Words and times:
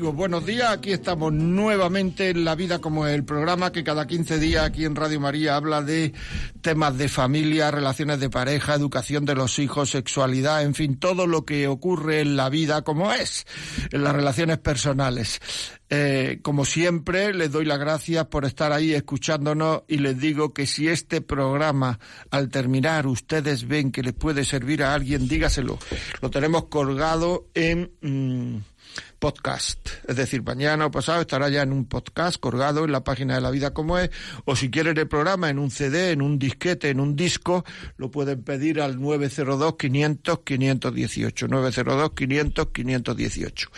Buenos 0.00 0.44
días. 0.44 0.70
Aquí 0.70 0.92
estamos 0.92 1.32
nuevamente 1.32 2.30
en 2.30 2.44
La 2.44 2.54
Vida 2.54 2.80
como 2.80 3.06
el 3.06 3.24
programa 3.24 3.72
que 3.72 3.82
cada 3.82 4.06
15 4.06 4.38
días 4.38 4.64
aquí 4.64 4.84
en 4.84 4.94
Radio 4.94 5.20
María 5.20 5.56
habla 5.56 5.80
de 5.80 6.12
temas 6.60 6.98
de 6.98 7.08
familia, 7.08 7.70
relaciones 7.70 8.20
de 8.20 8.28
pareja, 8.28 8.74
educación 8.74 9.24
de 9.24 9.34
los 9.34 9.58
hijos, 9.58 9.90
sexualidad, 9.90 10.62
en 10.62 10.74
fin, 10.74 10.98
todo 10.98 11.26
lo 11.26 11.44
que 11.44 11.66
ocurre 11.66 12.20
en 12.20 12.36
la 12.36 12.50
vida 12.50 12.82
como 12.82 13.12
es, 13.12 13.46
en 13.90 14.04
las 14.04 14.14
relaciones 14.14 14.58
personales. 14.58 15.40
Eh, 15.88 16.40
como 16.42 16.64
siempre, 16.64 17.32
les 17.32 17.50
doy 17.50 17.64
las 17.64 17.78
gracias 17.78 18.26
por 18.26 18.44
estar 18.44 18.72
ahí 18.72 18.92
escuchándonos 18.92 19.82
y 19.88 19.98
les 19.98 20.18
digo 20.18 20.52
que 20.52 20.66
si 20.66 20.88
este 20.88 21.20
programa 21.20 21.98
al 22.30 22.50
terminar 22.50 23.06
ustedes 23.06 23.66
ven 23.66 23.92
que 23.92 24.02
les 24.02 24.14
puede 24.14 24.44
servir 24.44 24.82
a 24.82 24.94
alguien, 24.94 25.28
dígaselo. 25.28 25.78
Lo 26.20 26.30
tenemos 26.30 26.64
colgado 26.66 27.46
en... 27.54 27.92
Mm, 28.02 28.75
podcast. 29.18 29.88
Es 30.06 30.16
decir, 30.16 30.42
mañana 30.42 30.86
o 30.86 30.90
pasado 30.90 31.20
estará 31.20 31.48
ya 31.48 31.62
en 31.62 31.72
un 31.72 31.86
podcast 31.86 32.38
colgado 32.38 32.84
en 32.84 32.92
la 32.92 33.04
página 33.04 33.34
de 33.34 33.40
La 33.40 33.50
Vida 33.50 33.72
como 33.72 33.98
es, 33.98 34.10
o 34.44 34.54
si 34.56 34.70
quieren 34.70 34.98
el 34.98 35.08
programa 35.08 35.48
en 35.50 35.58
un 35.58 35.70
CD, 35.70 36.12
en 36.12 36.22
un 36.22 36.38
disquete, 36.38 36.90
en 36.90 37.00
un 37.00 37.16
disco, 37.16 37.64
lo 37.96 38.10
pueden 38.10 38.42
pedir 38.42 38.80
al 38.80 38.98
902-500-518. 38.98 41.48
902-500-518. 41.48 43.68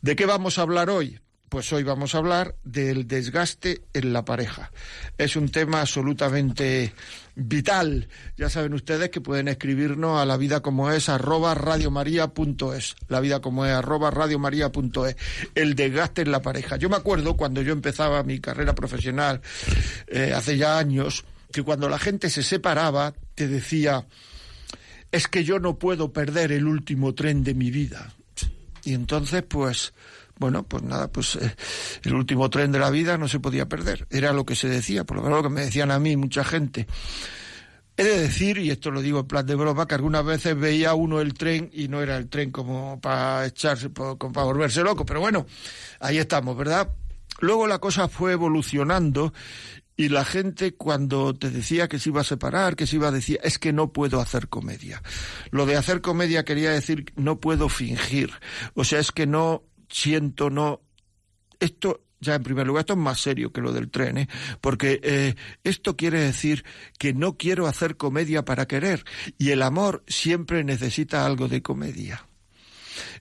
¿De 0.00 0.16
qué 0.16 0.26
vamos 0.26 0.58
a 0.58 0.62
hablar 0.62 0.90
hoy? 0.90 1.20
Pues 1.48 1.72
hoy 1.72 1.84
vamos 1.84 2.14
a 2.14 2.18
hablar 2.18 2.56
del 2.64 3.06
desgaste 3.06 3.82
en 3.92 4.12
la 4.12 4.24
pareja. 4.24 4.72
Es 5.16 5.36
un 5.36 5.48
tema 5.48 5.80
absolutamente 5.80 6.92
vital. 7.36 8.08
Ya 8.36 8.48
saben 8.48 8.72
ustedes 8.74 9.10
que 9.10 9.20
pueden 9.20 9.46
escribirnos 9.46 10.20
a 10.20 10.24
la 10.24 10.36
vida 10.36 10.60
como 10.60 10.90
es 10.90 11.08
arroba 11.08 11.54
radiomaria.es. 11.54 12.96
La 13.08 13.20
vida 13.20 13.40
como 13.40 13.64
es 13.64 13.72
arroba 13.72 14.10
radiomaria.es. 14.10 15.16
El 15.54 15.74
desgaste 15.74 16.22
en 16.22 16.32
la 16.32 16.42
pareja. 16.42 16.76
Yo 16.76 16.88
me 16.88 16.96
acuerdo 16.96 17.36
cuando 17.36 17.62
yo 17.62 17.72
empezaba 17.72 18.22
mi 18.24 18.40
carrera 18.40 18.74
profesional 18.74 19.40
eh, 20.08 20.32
hace 20.34 20.56
ya 20.56 20.78
años 20.78 21.24
que 21.52 21.62
cuando 21.62 21.88
la 21.88 21.98
gente 21.98 22.30
se 22.30 22.42
separaba 22.42 23.14
te 23.34 23.46
decía 23.46 24.06
es 25.12 25.28
que 25.28 25.44
yo 25.44 25.58
no 25.60 25.78
puedo 25.78 26.12
perder 26.12 26.52
el 26.52 26.66
último 26.66 27.14
tren 27.14 27.44
de 27.44 27.54
mi 27.54 27.70
vida. 27.70 28.12
Y 28.84 28.94
entonces 28.94 29.44
pues 29.46 29.92
bueno, 30.38 30.64
pues 30.64 30.82
nada, 30.82 31.08
pues 31.08 31.36
eh, 31.36 31.54
el 32.02 32.14
último 32.14 32.50
tren 32.50 32.72
de 32.72 32.78
la 32.78 32.90
vida 32.90 33.16
no 33.16 33.28
se 33.28 33.40
podía 33.40 33.68
perder. 33.68 34.06
Era 34.10 34.32
lo 34.32 34.44
que 34.44 34.54
se 34.54 34.68
decía, 34.68 35.04
por 35.04 35.16
lo 35.16 35.22
menos 35.22 35.38
lo 35.38 35.48
que 35.48 35.54
me 35.54 35.62
decían 35.62 35.90
a 35.90 35.98
mí 35.98 36.16
mucha 36.16 36.44
gente. 36.44 36.86
He 37.98 38.04
de 38.04 38.20
decir, 38.20 38.58
y 38.58 38.70
esto 38.70 38.90
lo 38.90 39.00
digo 39.00 39.20
en 39.20 39.26
plan 39.26 39.46
de 39.46 39.54
broma, 39.54 39.86
que 39.86 39.94
algunas 39.94 40.24
veces 40.24 40.58
veía 40.58 40.92
uno 40.92 41.22
el 41.22 41.32
tren 41.32 41.70
y 41.72 41.88
no 41.88 42.02
era 42.02 42.18
el 42.18 42.28
tren 42.28 42.50
como 42.50 43.00
para 43.00 43.46
echarse, 43.46 43.90
como 43.90 44.32
para 44.32 44.44
volverse 44.44 44.82
loco, 44.82 45.06
pero 45.06 45.20
bueno, 45.20 45.46
ahí 46.00 46.18
estamos, 46.18 46.54
¿verdad? 46.58 46.90
Luego 47.40 47.66
la 47.66 47.78
cosa 47.78 48.08
fue 48.08 48.32
evolucionando 48.32 49.32
y 49.96 50.10
la 50.10 50.26
gente 50.26 50.74
cuando 50.74 51.34
te 51.34 51.50
decía 51.50 51.88
que 51.88 51.98
se 51.98 52.10
iba 52.10 52.20
a 52.20 52.24
separar, 52.24 52.76
que 52.76 52.86
se 52.86 52.96
iba 52.96 53.08
a 53.08 53.12
decir, 53.12 53.40
es 53.42 53.58
que 53.58 53.72
no 53.72 53.92
puedo 53.94 54.20
hacer 54.20 54.48
comedia. 54.48 55.02
Lo 55.50 55.64
de 55.64 55.76
hacer 55.76 56.02
comedia 56.02 56.44
quería 56.44 56.70
decir 56.70 57.12
no 57.16 57.40
puedo 57.40 57.70
fingir. 57.70 58.30
O 58.74 58.84
sea, 58.84 59.00
es 59.00 59.10
que 59.10 59.26
no 59.26 59.62
siento 59.88 60.50
no. 60.50 60.80
Esto 61.58 62.02
ya 62.20 62.34
en 62.34 62.42
primer 62.42 62.66
lugar, 62.66 62.80
esto 62.80 62.94
es 62.94 62.98
más 62.98 63.20
serio 63.20 63.52
que 63.52 63.60
lo 63.60 63.72
del 63.72 63.90
tren, 63.90 64.18
¿eh? 64.18 64.28
porque 64.60 65.00
eh, 65.02 65.34
esto 65.64 65.96
quiere 65.96 66.20
decir 66.20 66.64
que 66.98 67.12
no 67.12 67.36
quiero 67.36 67.66
hacer 67.66 67.96
comedia 67.96 68.44
para 68.44 68.66
querer, 68.66 69.04
y 69.38 69.50
el 69.50 69.62
amor 69.62 70.02
siempre 70.06 70.64
necesita 70.64 71.26
algo 71.26 71.48
de 71.48 71.62
comedia. 71.62 72.26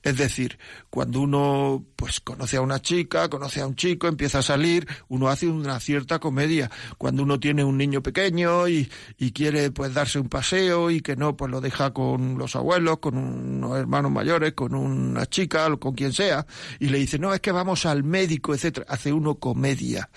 Es 0.04 0.18
decir, 0.18 0.58
cuando 0.90 1.22
uno 1.22 1.86
pues 1.96 2.20
conoce 2.20 2.58
a 2.58 2.62
una 2.62 2.82
chica, 2.82 3.30
conoce 3.30 3.62
a 3.62 3.68
un 3.68 3.76
chico, 3.76 4.08
empieza 4.08 4.40
a 4.40 4.44
salir, 4.44 4.88
uno 5.08 5.30
hace 5.30 5.48
una 5.48 5.80
cierta 5.80 6.20
comedia. 6.20 6.70
Cuando 6.98 7.24
uno 7.24 7.40
tiene 7.40 7.64
un 7.64 7.78
niño 7.78 8.02
pequeño 8.02 8.68
y, 8.68 8.90
y 9.18 9.32
quiere 9.32 9.72
pues 9.72 9.94
darse 9.94 10.20
un 10.20 10.30
paseo 10.30 10.92
y 10.92 11.02
que 11.02 11.16
no, 11.16 11.36
pues 11.36 11.52
lo 11.52 11.62
deja 11.62 11.94
con 11.94 12.38
los 12.38 12.56
abuelos, 12.56 13.00
con 13.00 13.18
unos 13.18 13.78
hermanos 13.78 14.12
mayores, 14.12 14.54
con 14.54 14.76
una 14.76 15.26
chica, 15.26 15.68
o 15.68 15.80
con 15.80 15.94
quien 15.94 16.14
sea, 16.14 16.46
y 16.80 16.90
le 16.90 17.00
dice, 17.00 17.20
no, 17.20 17.34
es 17.34 17.42
que 17.42 17.52
vamos 17.52 17.86
al 17.86 18.04
médico, 18.04 18.54
etcétera, 18.54 18.86
hace 18.90 19.12
uno 19.14 19.36
comedia. 19.36 20.10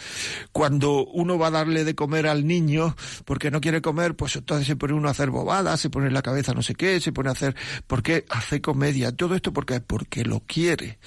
Cuando 0.52 1.06
uno 1.06 1.38
va 1.38 1.48
a 1.48 1.50
darle 1.50 1.84
de 1.84 1.94
comer 1.94 2.26
al 2.26 2.46
niño 2.46 2.96
porque 3.24 3.50
no 3.50 3.60
quiere 3.60 3.80
comer, 3.80 4.14
pues 4.16 4.36
entonces 4.36 4.66
se 4.66 4.76
pone 4.76 4.94
uno 4.94 5.08
a 5.08 5.12
hacer 5.12 5.30
bobadas, 5.30 5.80
se 5.80 5.90
pone 5.90 6.08
en 6.08 6.14
la 6.14 6.22
cabeza 6.22 6.52
no 6.52 6.62
sé 6.62 6.74
qué, 6.74 7.00
se 7.00 7.12
pone 7.12 7.28
a 7.28 7.32
hacer, 7.32 7.54
¿por 7.86 8.02
qué 8.02 8.24
hace 8.30 8.60
comedia? 8.60 9.12
Todo 9.12 9.34
esto 9.34 9.47
porque 9.52 9.80
porque 9.80 10.24
lo 10.24 10.40
quiere. 10.40 10.98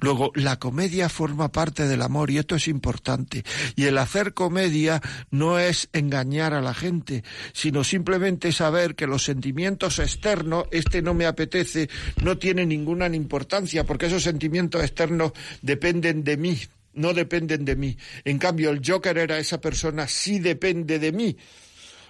Luego, 0.00 0.32
la 0.34 0.58
comedia 0.58 1.08
forma 1.08 1.52
parte 1.52 1.86
del 1.86 2.02
amor 2.02 2.30
y 2.30 2.38
esto 2.38 2.56
es 2.56 2.68
importante. 2.68 3.44
Y 3.74 3.84
el 3.84 3.98
hacer 3.98 4.34
comedia 4.34 5.00
no 5.30 5.58
es 5.58 5.88
engañar 5.92 6.54
a 6.54 6.62
la 6.62 6.74
gente, 6.74 7.24
sino 7.52 7.84
simplemente 7.84 8.52
saber 8.52 8.94
que 8.94 9.06
los 9.06 9.24
sentimientos 9.24 9.98
externos, 9.98 10.66
este 10.70 11.02
no 11.02 11.14
me 11.14 11.26
apetece, 11.26 11.88
no 12.22 12.38
tiene 12.38 12.66
ninguna 12.66 13.06
importancia, 13.06 13.84
porque 13.84 14.06
esos 14.06 14.22
sentimientos 14.22 14.82
externos 14.82 15.32
dependen 15.62 16.24
de 16.24 16.36
mí, 16.36 16.58
no 16.94 17.12
dependen 17.12 17.64
de 17.64 17.76
mí. 17.76 17.96
En 18.24 18.38
cambio, 18.38 18.70
el 18.70 18.80
yo 18.80 19.00
querer 19.00 19.32
a 19.32 19.38
esa 19.38 19.60
persona 19.60 20.08
sí 20.08 20.38
depende 20.38 20.98
de 20.98 21.12
mí. 21.12 21.36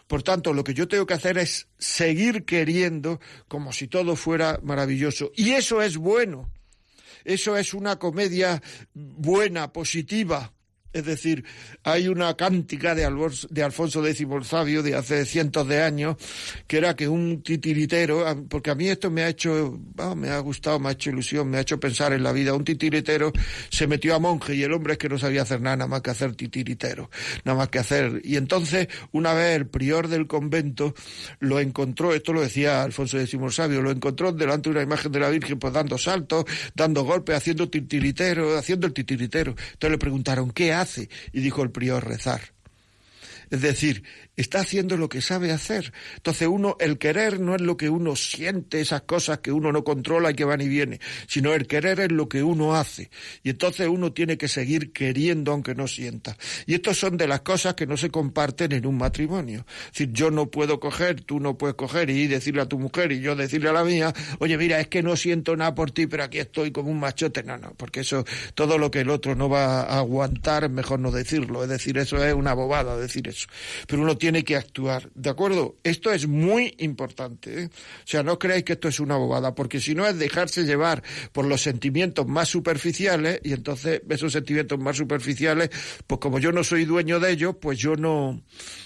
Por 0.06 0.22
tanto, 0.22 0.52
lo 0.52 0.62
que 0.62 0.74
yo 0.74 0.86
tengo 0.86 1.06
que 1.06 1.14
hacer 1.14 1.36
es 1.38 1.68
seguir 1.78 2.44
queriendo 2.44 3.20
como 3.48 3.72
si 3.72 3.88
todo 3.88 4.14
fuera 4.14 4.60
maravilloso. 4.62 5.32
Y 5.34 5.50
eso 5.52 5.82
es 5.82 5.96
bueno. 5.96 6.50
Eso 7.24 7.56
es 7.56 7.74
una 7.74 7.98
comedia 7.98 8.62
buena, 8.94 9.72
positiva. 9.72 10.52
Es 10.96 11.04
decir, 11.04 11.44
hay 11.84 12.08
una 12.08 12.34
cántica 12.38 12.94
de, 12.94 13.04
Alfonso 13.04 14.06
X 14.06 14.26
el 14.32 14.44
Sabio 14.44 14.82
de 14.82 14.94
hace 14.94 15.26
cientos 15.26 15.68
de 15.68 15.82
años, 15.82 16.16
que 16.66 16.78
era 16.78 16.96
que 16.96 17.06
un 17.06 17.42
titiritero, 17.42 18.24
porque 18.48 18.70
a 18.70 18.74
mí 18.74 18.88
esto 18.88 19.10
me 19.10 19.22
ha 19.22 19.28
hecho, 19.28 19.78
me 20.16 20.30
ha 20.30 20.38
gustado, 20.38 20.78
me 20.78 20.88
ha 20.88 20.92
hecho 20.92 21.10
ilusión, 21.10 21.50
me 21.50 21.58
ha 21.58 21.60
hecho 21.60 21.78
pensar 21.78 22.14
en 22.14 22.22
la 22.22 22.32
vida. 22.32 22.54
Un 22.54 22.64
titiritero 22.64 23.30
se 23.68 23.86
metió 23.86 24.14
a 24.14 24.18
monje 24.18 24.54
y 24.54 24.62
el 24.62 24.72
hombre 24.72 24.94
es 24.94 24.98
que 24.98 25.10
no 25.10 25.18
sabía 25.18 25.42
hacer 25.42 25.60
nada, 25.60 25.76
nada 25.76 25.88
más 25.88 26.00
que 26.00 26.12
hacer 26.12 26.34
titiritero, 26.34 27.10
nada 27.44 27.58
más 27.58 27.68
que 27.68 27.78
hacer. 27.78 28.22
Y 28.24 28.36
entonces, 28.36 28.88
una 29.12 29.34
vez 29.34 29.54
el 29.54 29.66
prior 29.66 30.08
del 30.08 30.26
convento 30.26 30.94
lo 31.40 31.60
encontró, 31.60 32.14
esto 32.14 32.32
lo 32.32 32.40
decía 32.40 32.82
Alfonso 32.82 33.20
X 33.20 33.34
el 33.34 33.52
Sabio, 33.52 33.82
lo 33.82 33.90
encontró 33.90 34.32
delante 34.32 34.70
de 34.70 34.76
una 34.76 34.82
imagen 34.82 35.12
de 35.12 35.20
la 35.20 35.28
Virgen, 35.28 35.58
pues 35.58 35.74
dando 35.74 35.98
saltos, 35.98 36.46
dando 36.74 37.04
golpes, 37.04 37.36
haciendo 37.36 37.68
titiritero, 37.68 38.56
haciendo 38.56 38.86
el 38.86 38.94
titiritero. 38.94 39.50
Entonces 39.50 39.90
le 39.90 39.98
preguntaron, 39.98 40.50
¿qué 40.52 40.72
hace? 40.72 40.85
Y 41.32 41.40
dijo 41.40 41.62
el 41.62 41.70
prior 41.70 42.06
rezar. 42.06 42.52
Es 43.50 43.60
decir, 43.60 44.04
está 44.36 44.60
haciendo 44.60 44.96
lo 44.96 45.08
que 45.08 45.20
sabe 45.20 45.50
hacer. 45.50 45.92
Entonces 46.16 46.48
uno, 46.48 46.76
el 46.78 46.98
querer 46.98 47.40
no 47.40 47.54
es 47.54 47.62
lo 47.62 47.76
que 47.76 47.88
uno 47.88 48.16
siente, 48.16 48.80
esas 48.80 49.02
cosas 49.02 49.38
que 49.38 49.52
uno 49.52 49.72
no 49.72 49.84
controla 49.84 50.30
y 50.30 50.34
que 50.34 50.44
van 50.44 50.60
y 50.60 50.68
vienen, 50.68 51.00
sino 51.26 51.54
el 51.54 51.66
querer 51.66 52.00
es 52.00 52.12
lo 52.12 52.28
que 52.28 52.42
uno 52.42 52.74
hace. 52.74 53.10
Y 53.42 53.50
entonces 53.50 53.88
uno 53.88 54.12
tiene 54.12 54.36
que 54.36 54.48
seguir 54.48 54.92
queriendo 54.92 55.52
aunque 55.52 55.74
no 55.74 55.88
sienta. 55.88 56.36
Y 56.66 56.74
estas 56.74 56.96
son 56.98 57.16
de 57.16 57.26
las 57.26 57.40
cosas 57.40 57.74
que 57.74 57.86
no 57.86 57.96
se 57.96 58.10
comparten 58.10 58.72
en 58.72 58.86
un 58.86 58.98
matrimonio. 58.98 59.64
Es 59.86 59.92
decir, 59.92 60.12
yo 60.12 60.30
no 60.30 60.50
puedo 60.50 60.80
coger, 60.80 61.22
tú 61.22 61.40
no 61.40 61.56
puedes 61.56 61.76
coger 61.76 62.10
y 62.10 62.26
decirle 62.26 62.62
a 62.62 62.66
tu 62.66 62.78
mujer 62.78 63.12
y 63.12 63.20
yo 63.20 63.36
decirle 63.36 63.70
a 63.70 63.72
la 63.72 63.84
mía, 63.84 64.12
oye, 64.38 64.58
mira, 64.58 64.80
es 64.80 64.88
que 64.88 65.02
no 65.02 65.16
siento 65.16 65.56
nada 65.56 65.74
por 65.74 65.90
ti, 65.90 66.06
pero 66.06 66.24
aquí 66.24 66.38
estoy 66.38 66.72
como 66.72 66.90
un 66.90 67.00
machote. 67.00 67.42
No, 67.42 67.56
no, 67.56 67.72
porque 67.76 68.00
eso, 68.00 68.24
todo 68.54 68.78
lo 68.78 68.90
que 68.90 69.00
el 69.00 69.10
otro 69.10 69.34
no 69.34 69.48
va 69.48 69.82
a 69.82 69.98
aguantar, 69.98 70.68
mejor 70.68 71.00
no 71.00 71.10
decirlo. 71.10 71.62
Es 71.62 71.68
decir, 71.68 71.96
eso 71.98 72.22
es 72.22 72.34
una 72.34 72.52
bobada 72.54 72.96
decir 72.96 73.28
eso. 73.28 73.48
Pero 73.86 74.02
uno 74.02 74.16
que 74.44 74.56
actuar, 74.56 75.10
¿de 75.14 75.30
acuerdo? 75.30 75.76
Esto 75.82 76.12
es 76.12 76.26
muy 76.26 76.74
importante. 76.78 77.62
¿eh? 77.62 77.66
O 77.66 78.06
sea, 78.06 78.22
no 78.22 78.38
creáis 78.38 78.64
que 78.64 78.74
esto 78.74 78.88
es 78.88 79.00
una 79.00 79.16
bobada, 79.16 79.54
porque 79.54 79.80
si 79.80 79.94
no 79.94 80.06
es 80.06 80.18
dejarse 80.18 80.64
llevar 80.64 81.02
por 81.32 81.46
los 81.46 81.62
sentimientos 81.62 82.26
más 82.26 82.48
superficiales, 82.48 83.40
y 83.44 83.52
entonces 83.52 84.02
esos 84.08 84.32
sentimientos 84.32 84.78
más 84.78 84.96
superficiales, 84.96 85.70
pues 86.06 86.20
como 86.20 86.38
yo 86.38 86.52
no 86.52 86.64
soy 86.64 86.84
dueño 86.84 87.20
de 87.20 87.30
ellos, 87.30 87.56
pues 87.60 87.78
yo 87.78 87.96
no, 87.96 88.42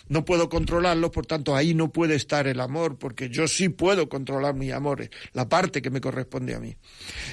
no 0.09 0.25
puedo 0.25 0.49
controlarlos, 0.49 1.11
por 1.11 1.27
tanto 1.27 1.57
ahí 1.57 1.75
no 1.75 1.91
puede 1.91 2.15
estar 2.15 2.47
el 2.47 2.61
amor, 2.61 2.99
porque 2.99 3.29
yo 3.31 3.49
sí 3.49 3.69
puedo 3.69 4.09
controlar 4.09 4.55
mis 4.55 4.73
amores, 4.73 5.11
la 5.33 5.49
parte 5.49 5.81
que 5.81 5.91
me 5.91 6.01
corresponde 6.01 6.55
a 6.55 6.61
mí. 6.61 6.77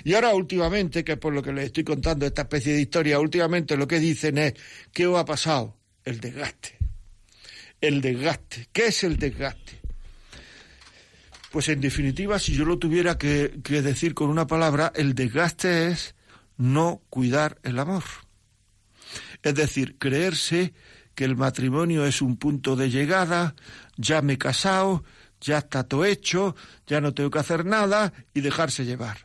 Y 0.04 0.14
ahora 0.14 0.34
últimamente, 0.34 1.04
que 1.04 1.14
es 1.14 1.18
por 1.18 1.34
lo 1.34 1.44
que 1.44 1.52
les 1.52 1.66
estoy 1.66 1.84
contando 1.84 2.26
esta 2.26 2.44
especie 2.44 2.74
de 2.74 2.82
historia, 2.82 3.20
últimamente 3.20 3.76
lo 3.76 3.88
que 3.88 4.00
dicen 4.00 4.38
es, 4.38 4.54
¿qué 4.94 5.08
os 5.08 5.20
ha 5.20 5.26
pasado? 5.26 5.76
El 6.06 6.20
desgaste. 6.22 6.77
El 7.80 8.02
desgaste. 8.02 8.68
¿Qué 8.74 8.88
es 8.88 9.04
el 9.04 9.18
desgaste? 9.18 9.80
Pues 11.52 11.70
en 11.70 11.80
definitiva, 11.80 12.40
si 12.40 12.54
yo 12.54 12.66
lo 12.66 12.78
tuviera 12.78 13.18
que, 13.18 13.50
decir 13.64 14.14
con 14.14 14.30
una 14.30 14.48
palabra, 14.48 14.92
el 14.96 15.14
desgaste 15.14 15.88
es 15.88 16.16
no 16.58 17.02
cuidar 17.10 17.60
el 17.64 17.80
amor. 17.80 18.04
Es 19.44 19.54
decir, 19.56 19.98
creerse 19.98 20.74
que 21.16 21.24
el 21.24 21.36
matrimonio 21.36 22.06
es 22.06 22.22
un 22.22 22.38
punto 22.38 22.76
de 22.76 22.90
llegada, 22.90 23.56
ya 23.96 24.22
me 24.22 24.34
he 24.34 24.38
casado, 24.38 25.04
ya 25.40 25.60
está 25.60 25.84
todo 25.84 26.06
hecho, 26.06 26.56
ya 26.86 27.00
no 27.00 27.14
tengo 27.14 27.30
que 27.30 27.40
hacer 27.40 27.66
nada 27.66 28.12
y 28.34 28.42
dejarse 28.42 28.86
llevar. 28.86 29.20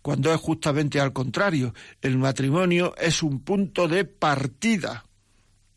Cuando 0.00 0.32
es 0.32 0.40
justamente 0.40 0.98
al 0.98 1.12
contrario, 1.12 1.74
el 2.00 2.16
matrimonio 2.18 2.94
es 2.96 3.22
un 3.22 3.40
punto 3.40 3.86
de 3.86 4.04
partida 4.04 5.04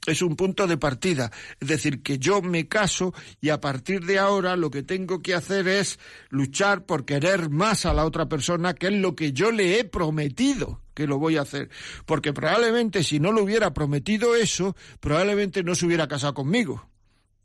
es 0.05 0.21
un 0.21 0.35
punto 0.35 0.67
de 0.67 0.77
partida. 0.77 1.31
Es 1.59 1.67
decir, 1.67 2.01
que 2.01 2.17
yo 2.17 2.41
me 2.41 2.67
caso 2.67 3.13
y 3.39 3.49
a 3.49 3.61
partir 3.61 4.05
de 4.05 4.19
ahora 4.19 4.55
lo 4.55 4.71
que 4.71 4.83
tengo 4.83 5.21
que 5.21 5.35
hacer 5.35 5.67
es 5.67 5.99
luchar 6.29 6.85
por 6.85 7.05
querer 7.05 7.49
más 7.49 7.85
a 7.85 7.93
la 7.93 8.05
otra 8.05 8.27
persona, 8.27 8.73
que 8.73 8.87
es 8.87 8.93
lo 8.93 9.15
que 9.15 9.33
yo 9.33 9.51
le 9.51 9.79
he 9.79 9.83
prometido 9.83 10.81
que 10.93 11.07
lo 11.07 11.19
voy 11.19 11.37
a 11.37 11.41
hacer. 11.41 11.69
Porque 12.05 12.33
probablemente 12.33 13.03
si 13.03 13.19
no 13.19 13.31
lo 13.31 13.43
hubiera 13.43 13.73
prometido 13.73 14.35
eso, 14.35 14.75
probablemente 14.99 15.63
no 15.63 15.75
se 15.75 15.85
hubiera 15.85 16.07
casado 16.07 16.33
conmigo. 16.33 16.89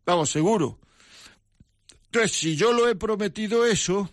Vamos, 0.04 0.30
seguro. 0.30 0.78
Entonces, 2.06 2.32
si 2.32 2.56
yo 2.56 2.72
lo 2.72 2.88
he 2.88 2.94
prometido 2.94 3.66
eso, 3.66 4.10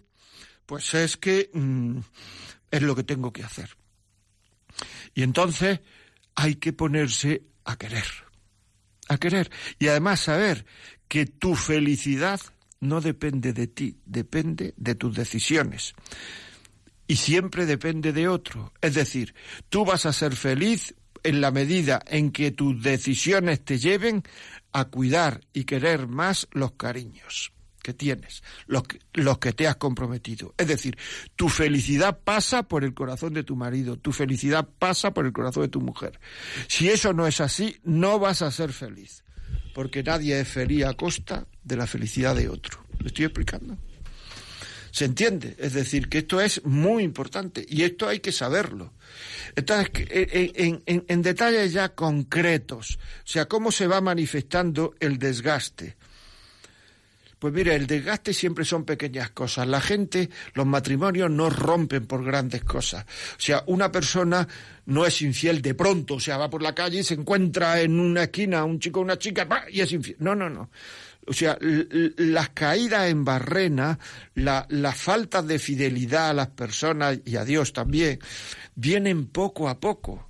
pues 0.65 0.93
es 0.93 1.15
que 1.17 1.49
mm, 1.53 1.99
es 2.71 2.81
lo 2.81 2.95
que 2.95 3.03
tengo 3.03 3.31
que 3.31 3.43
hacer. 3.43 3.69
Y 5.13 5.23
entonces 5.23 5.79
hay 6.35 6.55
que 6.55 6.73
ponerse 6.73 7.43
a 7.63 7.77
querer 7.77 8.05
a 9.09 9.17
querer. 9.17 9.51
Y 9.79 9.88
además 9.88 10.21
saber 10.21 10.65
que 11.07 11.25
tu 11.25 11.55
felicidad 11.55 12.39
no 12.79 13.01
depende 13.01 13.53
de 13.53 13.67
ti, 13.67 13.97
depende 14.05 14.73
de 14.77 14.95
tus 14.95 15.15
decisiones. 15.15 15.94
Y 17.07 17.17
siempre 17.17 17.65
depende 17.65 18.13
de 18.13 18.27
otro. 18.27 18.73
Es 18.81 18.95
decir, 18.95 19.35
tú 19.69 19.85
vas 19.85 20.05
a 20.05 20.13
ser 20.13 20.35
feliz 20.35 20.95
en 21.23 21.41
la 21.41 21.51
medida 21.51 22.01
en 22.07 22.31
que 22.31 22.51
tus 22.51 22.81
decisiones 22.81 23.63
te 23.63 23.77
lleven 23.77 24.23
a 24.71 24.85
cuidar 24.85 25.41
y 25.53 25.63
querer 25.63 26.07
más 26.07 26.47
los 26.51 26.73
cariños 26.73 27.53
que 27.83 27.94
tienes, 27.94 28.41
los 28.65 28.83
que, 28.83 29.00
los 29.13 29.38
que 29.38 29.53
te 29.53 29.68
has 29.68 29.75
comprometido. 29.75 30.56
Es 30.57 30.68
decir, 30.68 30.97
tu 31.35 31.50
felicidad 31.50 32.18
pasa 32.24 32.63
por 32.63 32.83
el 32.83 32.95
corazón 32.95 33.33
de 33.33 33.44
tu 33.44 33.56
marido, 33.56 33.97
tu 33.97 34.12
felicidad 34.12 34.68
pasa 34.80 35.13
por 35.13 35.27
el 35.27 35.33
corazón 35.33 35.63
de 35.63 35.69
tu 35.69 35.81
mujer. 35.81 36.19
Si 36.68 36.89
eso 36.89 37.13
no 37.13 37.27
es 37.27 37.41
así, 37.41 37.77
no 37.83 38.18
vas 38.18 38.41
a 38.41 38.50
ser 38.50 38.74
feliz, 38.74 39.24
porque 39.75 40.01
nadie 40.01 40.39
es 40.39 40.47
feliz 40.47 40.85
a 40.85 40.94
costa 40.95 41.45
de 41.63 41.77
la 41.77 41.85
felicidad 41.85 42.35
de 42.35 42.50
otro. 42.50 42.83
¿Me 43.00 43.07
estoy 43.07 43.25
explicando? 43.25 43.77
¿Se 44.91 45.06
entiende? 45.06 45.56
Es 45.57 45.74
decir, 45.74 46.07
que 46.07 46.19
esto 46.19 46.39
es 46.39 46.63
muy 46.65 47.03
importante 47.03 47.65
y 47.68 47.81
esto 47.81 48.07
hay 48.07 48.19
que 48.19 48.31
saberlo. 48.31 48.94
Entonces, 49.56 49.89
en, 50.09 50.83
en, 50.86 51.03
en 51.07 51.21
detalles 51.21 51.74
ya 51.74 51.89
concretos, 51.89 53.00
o 53.18 53.27
sea, 53.27 53.47
cómo 53.47 53.71
se 53.71 53.88
va 53.88 54.01
manifestando 54.01 54.94
el 55.00 55.18
desgaste. 55.18 55.97
Pues 57.43 57.53
mire, 57.53 57.75
el 57.75 57.87
desgaste 57.87 58.31
siempre 58.31 58.63
son 58.63 58.85
pequeñas 58.85 59.31
cosas. 59.31 59.67
La 59.67 59.81
gente, 59.81 60.29
los 60.53 60.65
matrimonios 60.65 61.29
no 61.29 61.49
rompen 61.49 62.05
por 62.05 62.23
grandes 62.23 62.63
cosas. 62.63 63.03
O 63.03 63.41
sea, 63.41 63.65
una 63.67 63.91
persona 63.91 64.47
no 64.85 65.05
es 65.05 65.21
infiel 65.21 65.61
de 65.61 65.73
pronto, 65.73 66.13
o 66.13 66.19
sea, 66.21 66.37
va 66.37 66.49
por 66.49 66.61
la 66.61 66.73
calle 66.73 66.99
y 66.99 67.03
se 67.03 67.15
encuentra 67.15 67.81
en 67.81 67.99
una 67.99 68.23
esquina 68.23 68.63
un 68.63 68.79
chico 68.79 69.01
o 69.01 69.03
una 69.03 69.17
chica 69.17 69.45
y 69.69 69.81
es 69.81 69.91
infiel. 69.91 70.15
No, 70.19 70.33
no, 70.33 70.49
no. 70.49 70.69
O 71.27 71.33
sea, 71.33 71.57
las 71.59 72.51
caídas 72.51 73.09
en 73.09 73.25
barrena, 73.25 73.99
la, 74.35 74.65
la 74.69 74.93
falta 74.93 75.41
de 75.41 75.59
fidelidad 75.59 76.29
a 76.29 76.33
las 76.33 76.47
personas 76.47 77.19
y 77.25 77.35
a 77.35 77.43
Dios 77.43 77.73
también, 77.73 78.19
vienen 78.73 79.27
poco 79.27 79.67
a 79.67 79.81
poco. 79.81 80.29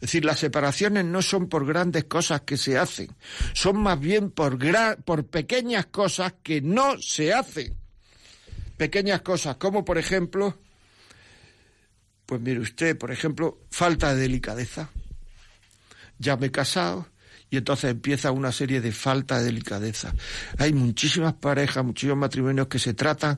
Es 0.00 0.08
decir, 0.08 0.24
las 0.24 0.38
separaciones 0.38 1.04
no 1.04 1.20
son 1.20 1.48
por 1.48 1.66
grandes 1.66 2.04
cosas 2.04 2.40
que 2.40 2.56
se 2.56 2.78
hacen, 2.78 3.14
son 3.52 3.76
más 3.76 4.00
bien 4.00 4.30
por, 4.30 4.58
por 5.04 5.26
pequeñas 5.26 5.86
cosas 5.86 6.34
que 6.42 6.62
no 6.62 6.98
se 6.98 7.34
hacen. 7.34 7.76
Pequeñas 8.78 9.20
cosas, 9.20 9.56
como 9.56 9.84
por 9.84 9.98
ejemplo, 9.98 10.56
pues 12.24 12.40
mire 12.40 12.60
usted, 12.60 12.96
por 12.96 13.12
ejemplo, 13.12 13.58
falta 13.70 14.14
de 14.14 14.22
delicadeza. 14.22 14.88
Ya 16.18 16.38
me 16.38 16.46
he 16.46 16.50
casado, 16.50 17.06
y 17.50 17.56
entonces 17.56 17.90
empieza 17.90 18.30
una 18.30 18.52
serie 18.52 18.80
de 18.80 18.92
falta 18.92 19.38
de 19.38 19.46
delicadeza. 19.46 20.14
Hay 20.56 20.72
muchísimas 20.72 21.34
parejas, 21.34 21.84
muchísimos 21.84 22.16
matrimonios 22.16 22.68
que 22.68 22.78
se 22.78 22.94
tratan 22.94 23.36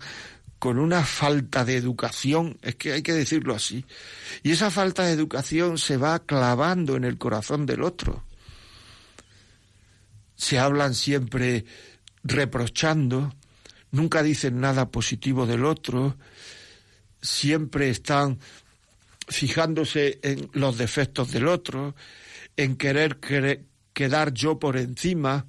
con 0.62 0.78
una 0.78 1.02
falta 1.04 1.64
de 1.64 1.76
educación, 1.76 2.56
es 2.62 2.76
que 2.76 2.92
hay 2.92 3.02
que 3.02 3.12
decirlo 3.12 3.52
así. 3.52 3.84
Y 4.44 4.52
esa 4.52 4.70
falta 4.70 5.04
de 5.04 5.10
educación 5.10 5.76
se 5.76 5.96
va 5.96 6.20
clavando 6.20 6.94
en 6.94 7.02
el 7.02 7.18
corazón 7.18 7.66
del 7.66 7.82
otro. 7.82 8.22
Se 10.36 10.60
hablan 10.60 10.94
siempre 10.94 11.64
reprochando, 12.22 13.34
nunca 13.90 14.22
dicen 14.22 14.60
nada 14.60 14.88
positivo 14.88 15.46
del 15.46 15.64
otro, 15.64 16.16
siempre 17.20 17.90
están 17.90 18.38
fijándose 19.26 20.20
en 20.22 20.48
los 20.52 20.78
defectos 20.78 21.32
del 21.32 21.48
otro, 21.48 21.96
en 22.56 22.76
querer 22.76 23.18
quedar 23.92 24.32
yo 24.32 24.60
por 24.60 24.76
encima, 24.76 25.44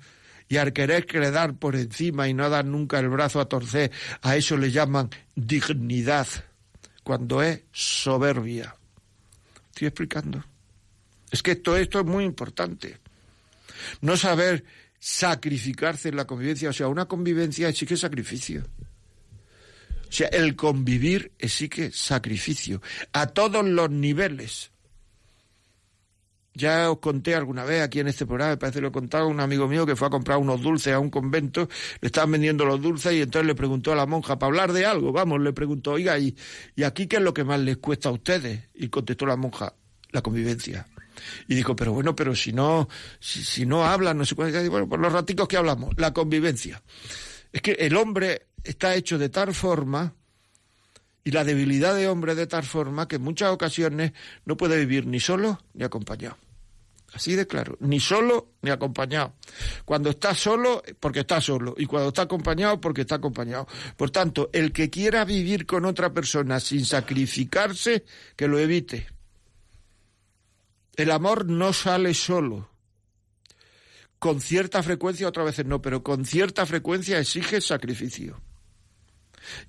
y 0.48 0.58
al 0.58 0.74
querer 0.74 1.06
quedar 1.06 1.56
por 1.56 1.76
encima 1.76 2.28
y 2.28 2.34
no 2.34 2.50
dar 2.50 2.66
nunca 2.66 3.00
el 3.00 3.10
brazo 3.10 3.40
a 3.40 3.50
torcer, 3.50 3.92
a 4.22 4.36
eso 4.36 4.58
le 4.58 4.72
llaman 4.72 5.10
dignidad, 5.36 6.28
cuando 7.04 7.42
es 7.42 7.62
soberbia. 7.72 8.76
¿Estoy 9.70 9.88
explicando? 9.88 10.44
Es 11.32 11.42
que 11.42 11.56
todo 11.56 11.78
esto 11.78 12.00
es 12.00 12.06
muy 12.06 12.24
importante. 12.24 13.00
No 14.02 14.16
saber 14.18 14.64
sacrificarse 15.00 16.10
en 16.10 16.16
la 16.16 16.26
convivencia, 16.26 16.70
o 16.70 16.74
sea, 16.74 16.88
una 16.88 17.06
convivencia 17.06 17.68
exige 17.68 17.98
sacrificio. 17.98 18.64
O 20.08 20.12
sea, 20.12 20.28
el 20.28 20.56
convivir 20.56 21.32
exige 21.40 21.92
sacrificio 21.92 22.82
a 23.14 23.28
todos 23.28 23.66
los 23.66 23.90
niveles. 23.90 24.73
Ya 26.56 26.92
os 26.92 27.00
conté 27.00 27.34
alguna 27.34 27.64
vez 27.64 27.82
aquí 27.82 28.00
en 28.00 28.08
este 28.08 28.26
programa, 28.26 28.52
me 28.52 28.58
parece 28.58 28.78
que 28.78 28.82
lo 28.82 28.90
he 28.90 28.92
contado, 28.92 29.28
un 29.28 29.40
amigo 29.40 29.68
mío 29.68 29.86
que 29.86 29.96
fue 29.96 30.08
a 30.08 30.12
comprar 30.12 30.38
unos 30.38 30.62
dulces 30.62 30.94
a 30.94 31.00
un 31.00 31.10
convento, 31.10 31.68
le 32.00 32.08
estaban 32.08 32.32
vendiendo 32.32 32.64
los 32.66 32.80
dulces 32.80 33.14
y 33.14 33.22
entonces 33.22 33.48
le 33.48 33.56
preguntó 33.56 33.92
a 33.92 33.96
la 33.96 34.06
monja, 34.06 34.38
para 34.38 34.50
hablar 34.50 34.72
de 34.72 34.86
algo, 34.86 35.12
vamos, 35.12 35.42
le 35.42 35.52
preguntó, 35.52 35.94
oiga, 35.94 36.18
¿y, 36.20 36.36
¿y 36.76 36.84
aquí 36.84 37.08
qué 37.08 37.16
es 37.16 37.22
lo 37.24 37.34
que 37.34 37.44
más 37.44 37.60
les 37.60 37.78
cuesta 37.78 38.10
a 38.10 38.12
ustedes? 38.12 38.70
Y 38.76 38.90
contestó 38.90 39.26
la 39.26 39.36
monja, 39.36 39.74
la 40.12 40.22
convivencia. 40.22 40.86
Y 41.48 41.56
dijo, 41.56 41.76
pero 41.76 41.94
bueno, 41.94 42.16
pero 42.16 42.36
si 42.36 42.54
no, 42.54 42.88
si, 43.20 43.66
no 43.66 43.86
hablan, 43.86 44.18
no 44.18 44.26
sé 44.26 44.36
cuál, 44.36 44.70
bueno, 44.70 44.88
por 44.88 45.00
los 45.00 45.12
raticos 45.12 45.48
que 45.48 45.58
hablamos, 45.58 45.94
la 45.98 46.14
convivencia. 46.14 46.82
Es 47.52 47.62
que 47.62 47.74
el 47.74 47.96
hombre 47.96 48.48
está 48.64 48.96
hecho 48.96 49.18
de 49.18 49.30
tal 49.30 49.54
forma 49.54 50.14
y 51.24 51.32
la 51.32 51.44
debilidad 51.44 51.96
de 51.96 52.08
hombre 52.08 52.36
de 52.36 52.48
tal 52.48 52.64
forma 52.64 53.08
que 53.08 53.18
en 53.18 53.22
muchas 53.22 53.52
ocasiones 53.52 54.14
no 54.46 54.58
puede 54.58 54.78
vivir 54.78 55.06
ni 55.06 55.20
solo 55.20 55.64
ni 55.74 55.84
acompañado. 55.84 56.38
Así 57.14 57.36
de 57.36 57.46
claro, 57.46 57.78
ni 57.80 58.00
solo 58.00 58.54
ni 58.64 58.72
acompañado. 58.72 59.36
Cuando 59.86 60.10
está 60.10 60.34
solo, 60.34 60.82
porque 61.00 61.20
está 61.20 61.40
solo, 61.40 61.76
y 61.78 61.86
cuando 61.86 62.10
está 62.10 62.24
acompañado, 62.24 62.82
porque 62.82 63.02
está 63.02 63.16
acompañado. 63.16 63.68
Por 63.96 64.10
tanto, 64.10 64.50
el 64.52 64.72
que 64.72 64.90
quiera 64.90 65.24
vivir 65.24 65.68
con 65.68 65.86
otra 65.86 66.12
persona 66.12 66.60
sin 66.60 66.86
sacrificarse, 66.86 68.04
que 68.36 68.48
lo 68.48 68.58
evite. 68.58 69.08
El 70.96 71.12
amor 71.12 71.46
no 71.46 71.72
sale 71.72 72.16
solo. 72.16 72.70
Con 74.18 74.42
cierta 74.42 74.82
frecuencia, 74.82 75.28
otras 75.28 75.46
veces 75.46 75.66
no, 75.66 75.82
pero 75.82 76.02
con 76.02 76.26
cierta 76.26 76.66
frecuencia 76.66 77.20
exige 77.20 77.62
sacrificio. 77.62 78.42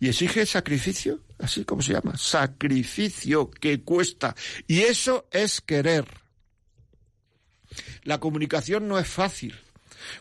Y 0.01 0.09
exige 0.09 0.47
sacrificio, 0.47 1.21
así 1.39 1.65
como 1.65 1.83
se 1.83 1.93
llama, 1.93 2.17
sacrificio 2.17 3.51
que 3.51 3.83
cuesta. 3.83 4.35
Y 4.67 4.81
eso 4.81 5.27
es 5.31 5.61
querer. 5.61 6.24
La 8.03 8.19
comunicación 8.19 8.89
no 8.89 8.99
es 8.99 9.09
fácil. 9.09 9.55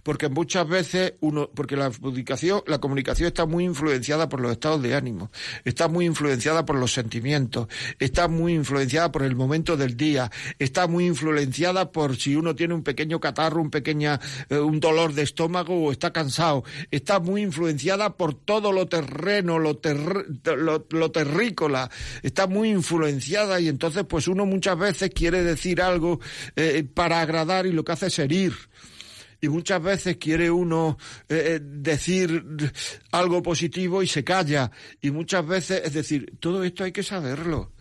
Porque 0.03 0.29
muchas 0.29 0.67
veces 0.67 1.13
uno, 1.19 1.49
porque 1.53 1.75
la 1.75 1.91
comunicación, 1.91 2.61
la 2.67 2.79
comunicación 2.79 3.27
está 3.27 3.45
muy 3.45 3.65
influenciada 3.65 4.29
por 4.29 4.39
los 4.41 4.51
estados 4.51 4.81
de 4.81 4.95
ánimo, 4.95 5.31
está 5.63 5.87
muy 5.87 6.05
influenciada 6.05 6.65
por 6.65 6.75
los 6.77 6.93
sentimientos, 6.93 7.67
está 7.99 8.27
muy 8.27 8.53
influenciada 8.53 9.11
por 9.11 9.23
el 9.23 9.35
momento 9.35 9.77
del 9.77 9.97
día, 9.97 10.31
está 10.59 10.87
muy 10.87 11.05
influenciada 11.05 11.91
por 11.91 12.15
si 12.17 12.35
uno 12.35 12.55
tiene 12.55 12.73
un 12.73 12.83
pequeño 12.83 13.19
catarro, 13.19 13.61
un 13.61 13.69
pequeña, 13.69 14.19
eh, 14.49 14.57
un 14.57 14.79
dolor 14.79 15.13
de 15.13 15.23
estómago 15.23 15.85
o 15.85 15.91
está 15.91 16.11
cansado, 16.11 16.63
está 16.91 17.19
muy 17.19 17.41
influenciada 17.41 18.15
por 18.15 18.33
todo 18.33 18.71
lo 18.71 18.87
terreno, 18.87 19.59
lo, 19.59 19.79
lo, 20.91 21.11
terrícola, 21.11 21.89
está 22.21 22.47
muy 22.47 22.69
influenciada 22.69 23.59
y 23.59 23.67
entonces 23.67 24.05
pues 24.07 24.27
uno 24.27 24.45
muchas 24.45 24.77
veces 24.77 25.11
quiere 25.13 25.43
decir 25.43 25.81
algo 25.81 26.19
eh, 26.55 26.85
para 26.93 27.21
agradar 27.21 27.65
y 27.65 27.71
lo 27.71 27.83
que 27.83 27.91
hace 27.91 28.07
es 28.07 28.19
herir 28.19 28.53
y 29.43 29.49
muchas 29.49 29.83
veces 29.83 30.15
quiere 30.15 30.49
uno 30.49 30.97
eh, 31.27 31.55
eh, 31.55 31.59
decir 31.61 32.45
algo 33.11 33.43
positivo 33.43 34.01
y 34.01 34.07
se 34.07 34.23
calla 34.23 34.71
y 35.01 35.11
muchas 35.11 35.45
veces, 35.45 35.81
es 35.83 35.91
decir, 35.91 36.31
todo 36.39 36.63
esto 36.63 36.85
hay 36.85 36.93
que 36.93 37.03
saberlo. 37.03 37.73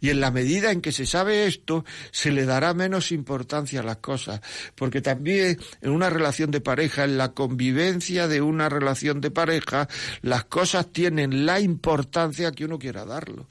Y 0.00 0.08
en 0.08 0.20
la 0.20 0.30
medida 0.30 0.72
en 0.72 0.80
que 0.80 0.92
se 0.92 1.04
sabe 1.04 1.46
esto, 1.46 1.84
se 2.10 2.32
le 2.32 2.46
dará 2.46 2.72
menos 2.72 3.12
importancia 3.12 3.80
a 3.80 3.82
las 3.82 3.98
cosas. 3.98 4.40
Porque 4.74 5.02
también 5.02 5.58
en 5.82 5.90
una 5.90 6.08
relación 6.08 6.50
de 6.50 6.62
pareja, 6.62 7.04
en 7.04 7.18
la 7.18 7.32
convivencia 7.32 8.26
de 8.26 8.40
una 8.40 8.70
relación 8.70 9.20
de 9.20 9.30
pareja, 9.30 9.88
las 10.22 10.44
cosas 10.44 10.90
tienen 10.90 11.44
la 11.44 11.60
importancia 11.60 12.52
que 12.52 12.64
uno 12.64 12.78
quiera 12.78 13.04
darlo. 13.04 13.46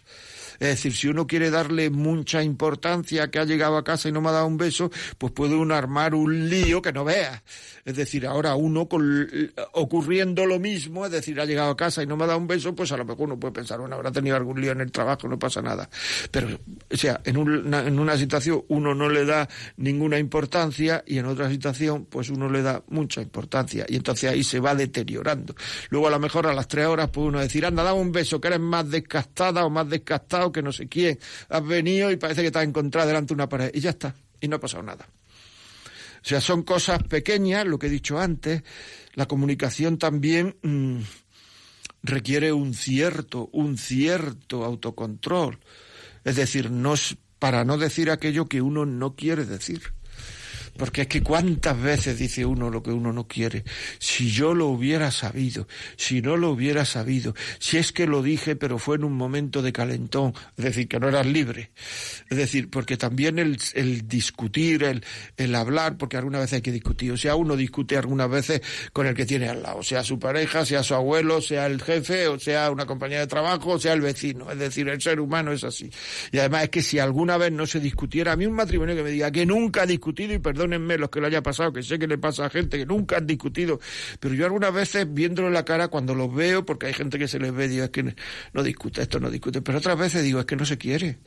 Es 0.60 0.68
decir, 0.68 0.94
si 0.94 1.08
uno 1.08 1.26
quiere 1.26 1.50
darle 1.50 1.90
mucha 1.90 2.44
importancia 2.44 3.30
que 3.32 3.40
ha 3.40 3.46
llegado 3.46 3.78
a 3.78 3.84
casa 3.84 4.10
y 4.10 4.12
no 4.12 4.22
me 4.22 4.30
ha 4.30 4.34
dado 4.34 4.48
un 4.48 4.58
beso, 4.58 4.92
pues 5.18 5.32
puede 5.32 5.56
uno 5.56 5.76
armar 5.76 6.14
un 6.14 6.50
lío 6.50 6.82
que 6.82 6.92
no 6.92 7.06
vea. 7.06 7.44
Es 7.86 7.96
decir, 7.96 8.28
ahora 8.28 8.56
uno 8.56 8.88
con, 8.88 9.28
ocurriendo 9.74 10.46
lo 10.46 10.60
mismo, 10.60 11.06
es 11.06 11.12
decir, 11.12 11.40
ha 11.40 11.46
llegado 11.46 11.72
a 11.72 11.78
casa 11.78 12.04
y 12.04 12.08
no 12.08 12.18
me 12.18 12.26
ha 12.26 12.28
dado 12.28 12.40
un 12.40 12.48
beso, 12.48 12.76
pues 12.76 12.92
a 12.92 12.98
lo 12.98 13.06
mejor 13.06 13.28
uno 13.28 13.40
puede 13.40 13.54
pensar, 13.54 13.80
bueno, 13.80 13.96
habrá 13.96 14.12
tenido 14.12 14.36
algún 14.36 14.60
lío 14.62 14.72
en 14.72 14.82
el 14.82 14.92
trabajo, 14.92 15.28
no 15.28 15.40
pasa 15.40 15.62
nada. 15.62 15.90
Pero, 16.30 16.60
o 16.92 16.98
sea, 16.98 17.22
en 17.24 17.38
una, 17.38 17.88
en 17.88 17.98
una 17.98 18.18
situación 18.18 18.64
uno 18.68 18.94
no 18.94 19.10
le 19.10 19.26
da 19.26 19.48
ninguna 19.78 20.20
importancia 20.20 21.04
y 21.08 21.18
en 21.18 21.26
otra 21.26 21.50
situación, 21.50 22.06
pues 22.06 22.30
uno 22.30 22.50
le 22.50 22.62
da 22.62 22.84
mucha 22.90 23.22
importancia 23.22 23.86
y 23.88 23.96
entonces 23.96 24.30
ahí 24.30 24.44
se 24.44 24.60
va 24.60 24.76
deteriorando. 24.76 25.56
Luego 25.90 26.08
a 26.08 26.12
lo 26.12 26.20
mejor 26.20 26.48
a 26.48 26.54
las 26.54 26.68
tres 26.68 26.86
horas 26.86 27.10
puede 27.10 27.30
uno 27.30 27.40
decir, 27.40 27.66
anda, 27.66 27.84
dame 27.84 28.00
un 28.00 28.12
beso, 28.12 28.40
que 28.40 28.50
eres 28.50 28.60
más 28.60 28.90
descastada 28.90 29.66
o 29.66 29.70
más 29.70 29.90
descastado 29.90 30.49
que 30.52 30.62
no 30.62 30.72
sé 30.72 30.88
quién. 30.88 31.20
Has 31.50 31.66
venido 31.66 32.12
y 32.12 32.18
parece 32.18 32.44
que 32.44 32.52
te 32.52 32.60
has 32.60 32.66
encontrado 32.66 33.08
delante 33.08 33.30
de 33.30 33.36
una 33.36 33.50
pared 33.50 33.72
y 33.74 33.80
ya 33.80 33.92
está, 33.92 34.16
y 34.40 34.48
no 34.48 34.58
ha 34.58 34.60
pasado 34.60 34.84
nada. 34.84 35.08
O 36.22 36.28
sea, 36.28 36.42
son 36.42 36.64
cosas 36.64 37.04
pequeñas, 37.04 37.66
lo 37.66 37.80
que 37.80 37.88
he 37.88 37.90
dicho 37.90 38.20
antes. 38.20 38.64
La 39.14 39.28
comunicación 39.28 39.98
también 39.98 40.58
mm, 40.62 41.00
requiere 42.04 42.52
un 42.52 42.74
cierto, 42.74 43.50
un 43.54 43.78
cierto 43.78 44.66
autocontrol. 44.66 45.60
Es 46.24 46.36
decir, 46.36 46.70
para 47.40 47.64
no 47.64 47.78
decir 47.78 48.12
aquello 48.12 48.48
que 48.48 48.62
uno 48.62 48.86
no 48.86 49.16
quiere 49.16 49.46
decir. 49.46 49.94
Porque 50.78 51.02
es 51.02 51.08
que 51.08 51.22
cuántas 51.22 51.80
veces 51.82 52.18
dice 52.18 52.46
uno 52.46 52.70
lo 52.70 52.84
que 52.84 52.92
uno 52.92 53.14
no 53.14 53.28
quiere. 53.28 53.64
Si 54.00 54.30
yo 54.32 54.54
lo 54.54 54.68
hubiera 54.68 55.12
sabido, 55.12 55.68
si 55.98 56.22
no 56.22 56.38
lo 56.38 56.52
hubiera 56.52 56.86
sabido, 56.86 57.36
si 57.60 57.78
es 57.78 57.92
que 57.92 58.08
lo 58.08 58.22
dije 58.22 58.56
pero 58.56 58.78
fue 58.78 58.96
en 58.96 59.04
un 59.04 59.14
momento 59.14 59.62
de 59.62 59.72
calentón, 59.72 60.34
es 60.58 60.66
decir, 60.66 60.88
que 60.88 61.00
no 61.00 61.08
eras 61.08 61.26
libre. 61.26 61.72
Es 62.30 62.38
decir, 62.38 62.70
porque 62.70 62.98
también 62.98 63.40
el, 63.40 63.58
el 63.74 64.08
discutir, 64.08 64.84
el, 64.84 65.04
el 65.38 65.56
hablar, 65.56 65.98
porque 65.98 66.18
algunas 66.18 66.42
veces 66.42 66.56
hay 66.56 66.62
que 66.62 66.72
discutir. 66.72 67.12
O 67.12 67.18
sea, 67.18 67.36
uno 67.36 67.56
discute 67.56 67.98
algunas 67.98 68.30
veces 68.30 68.62
con 68.94 69.08
el 69.08 69.14
que 69.14 69.26
tiene 69.26 69.50
al 69.50 69.62
lado, 69.62 69.84
sea 69.84 70.04
su 70.04 70.20
pareja, 70.20 70.66
sea 70.66 70.84
su 70.84 70.96
abuelo, 70.96 71.42
sea 71.42 71.66
el 71.68 71.82
jefe, 71.82 72.28
o 72.28 72.40
sea 72.40 72.72
una 72.72 72.86
compañía 72.86 73.20
de 73.20 73.28
trabajo, 73.28 73.72
o 73.72 73.80
sea 73.80 73.94
el 73.94 74.02
vecino. 74.02 74.52
Es 74.52 74.60
decir, 74.60 74.88
el 74.90 75.02
ser 75.02 75.20
humano 75.20 75.52
es 75.52 75.64
así. 75.64 75.90
Y 76.32 76.40
además 76.40 76.64
es 76.64 76.70
que 76.70 76.82
si 76.82 77.00
alguna 77.00 77.38
vez 77.38 77.52
no 77.52 77.66
se 77.66 77.80
discutiera, 77.80 78.34
a 78.34 78.36
mí 78.36 78.46
un 78.46 78.54
matrimonio 78.54 78.96
que 78.96 79.04
me 79.04 79.12
diga 79.12 79.32
que 79.32 79.46
nunca 79.46 79.84
ha 79.84 79.86
discutido 79.86 80.34
y 80.34 80.40
perdón 80.40 80.69
perdónenme 80.70 80.98
los 80.98 81.10
que 81.10 81.20
lo 81.20 81.28
haya 81.28 81.42
pasado, 81.42 81.74
que 81.74 81.84
sé 81.84 81.98
que 81.98 82.08
le 82.08 82.18
pasa 82.18 82.46
a 82.46 82.50
gente 82.50 82.78
que 82.78 82.86
nunca 82.86 83.18
han 83.18 83.28
discutido, 83.28 83.80
pero 84.20 84.36
yo 84.36 84.46
algunas 84.46 84.74
veces 84.74 85.12
viéndolo 85.12 85.48
en 85.48 85.54
la 85.54 85.66
cara 85.66 85.88
cuando 85.88 86.14
los 86.14 86.34
veo, 86.34 86.66
porque 86.66 86.88
hay 86.88 86.94
gente 86.94 87.18
que 87.18 87.28
se 87.28 87.40
les 87.40 87.54
ve, 87.54 87.68
digo, 87.68 87.86
es 87.86 87.90
que 87.90 88.16
no 88.54 88.64
discute 88.64 89.02
esto, 89.02 89.20
no 89.20 89.30
discute, 89.30 89.62
pero 89.62 89.80
otras 89.80 89.98
veces 89.98 90.24
digo, 90.24 90.40
es 90.40 90.46
que 90.46 90.56
no 90.56 90.66
se 90.66 90.78
quiere. 90.78 91.18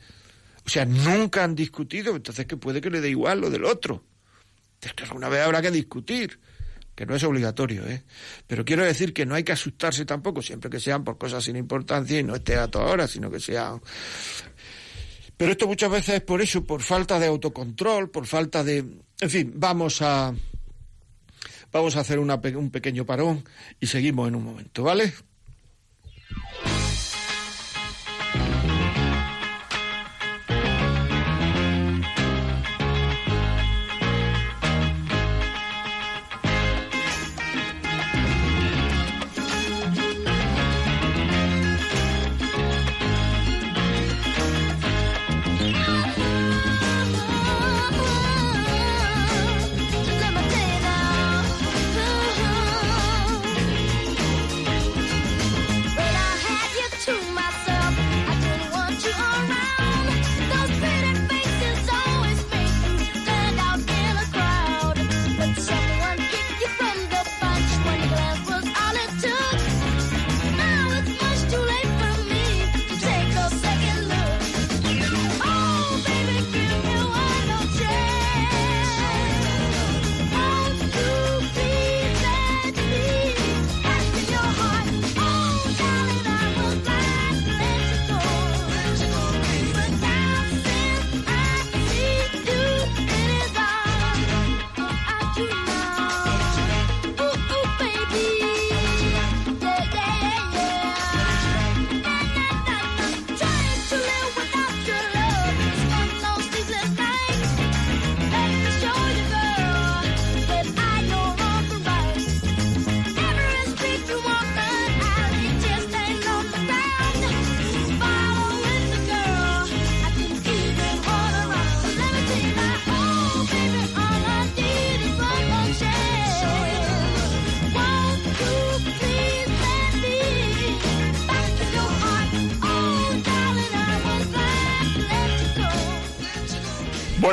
O 0.65 0.69
sea, 0.69 0.85
nunca 0.85 1.43
han 1.43 1.55
discutido, 1.55 2.15
entonces 2.15 2.45
que 2.45 2.55
puede 2.55 2.79
que 2.79 2.89
le 2.89 3.01
dé 3.01 3.09
igual 3.09 3.41
lo 3.41 3.49
del 3.49 3.65
otro. 3.65 4.03
Es 4.81 4.93
que 4.93 5.03
alguna 5.03 5.29
vez 5.29 5.41
habrá 5.41 5.61
que 5.61 5.71
discutir 5.71 6.39
que 6.95 7.05
no 7.05 7.15
es 7.15 7.23
obligatorio, 7.23 7.87
¿eh? 7.87 8.03
Pero 8.45 8.63
quiero 8.63 8.83
decir 8.83 9.13
que 9.13 9.25
no 9.25 9.33
hay 9.33 9.43
que 9.43 9.51
asustarse 9.51 10.05
tampoco, 10.05 10.41
siempre 10.41 10.69
que 10.69 10.79
sean 10.79 11.03
por 11.03 11.17
cosas 11.17 11.43
sin 11.43 11.55
importancia 11.55 12.19
y 12.19 12.23
no 12.23 12.35
esté 12.35 12.55
a 12.55 12.67
toda 12.67 12.85
hora, 12.85 13.07
sino 13.07 13.31
que 13.31 13.39
sean 13.39 13.81
pero 15.37 15.51
esto 15.51 15.67
muchas 15.67 15.91
veces 15.91 16.15
es 16.15 16.21
por 16.21 16.41
eso, 16.41 16.63
por 16.63 16.81
falta 16.81 17.19
de 17.19 17.27
autocontrol, 17.27 18.09
por 18.09 18.25
falta 18.25 18.63
de... 18.63 18.85
En 19.23 19.29
fin, 19.29 19.53
vamos 19.55 20.01
a... 20.01 20.33
Vamos 21.71 21.95
a 21.95 22.01
hacer 22.01 22.19
un 22.19 22.69
pequeño 22.71 23.05
parón 23.05 23.45
y 23.79 23.87
seguimos 23.87 24.27
en 24.27 24.35
un 24.35 24.43
momento, 24.43 24.83
¿vale? 24.83 25.13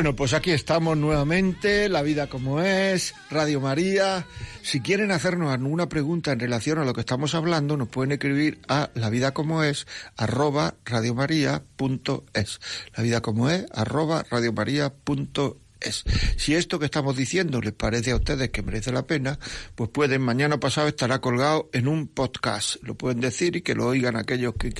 Bueno, 0.00 0.16
pues 0.16 0.32
aquí 0.32 0.50
estamos 0.50 0.96
nuevamente, 0.96 1.90
La 1.90 2.00
Vida 2.00 2.26
como 2.26 2.62
es, 2.62 3.14
Radio 3.28 3.60
María. 3.60 4.24
Si 4.62 4.80
quieren 4.80 5.10
hacernos 5.10 5.52
alguna 5.52 5.90
pregunta 5.90 6.32
en 6.32 6.40
relación 6.40 6.78
a 6.78 6.86
lo 6.86 6.94
que 6.94 7.00
estamos 7.00 7.34
hablando, 7.34 7.76
nos 7.76 7.88
pueden 7.88 8.12
escribir 8.12 8.62
a 8.66 8.88
la 8.94 9.10
vida 9.10 9.34
como 9.34 9.62
es 9.62 9.86
arroba 10.16 10.76
radiomaria.es. 10.86 12.60
La 12.96 13.02
vida 13.02 13.20
como 13.20 13.50
es 13.50 13.66
arroba 13.74 14.24
radiomaria.es. 14.30 15.56
es. 15.80 16.04
Si 16.36 16.54
esto 16.54 16.78
que 16.78 16.84
estamos 16.86 17.16
diciendo 17.16 17.60
les 17.60 17.72
parece 17.72 18.12
a 18.12 18.16
ustedes 18.16 18.50
que 18.50 18.62
merece 18.62 18.92
la 18.92 19.06
pena, 19.06 19.38
pues 19.74 19.90
pueden, 19.90 20.22
mañana 20.22 20.58
pasado 20.60 20.88
estará 20.88 21.20
colgado 21.20 21.68
en 21.72 21.88
un 21.88 22.06
podcast. 22.06 22.76
Lo 22.82 22.94
pueden 22.94 23.20
decir 23.20 23.56
y 23.56 23.62
que 23.62 23.74
lo 23.74 23.86
oigan 23.86 24.16
aquellos 24.16 24.54
que 24.54 24.72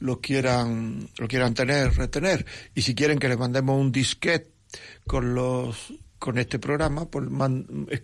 lo 0.00 0.20
quieran, 0.20 1.08
lo 1.18 1.28
quieran 1.28 1.54
tener, 1.54 1.94
retener. 1.94 2.44
Y 2.74 2.82
si 2.82 2.94
quieren 2.94 3.18
que 3.18 3.28
les 3.28 3.38
mandemos 3.38 3.80
un 3.80 3.92
disquete 3.92 4.50
con 5.06 5.34
los 5.34 5.92
con 6.20 6.38
este 6.38 6.60
programa, 6.60 7.06
pues 7.06 7.26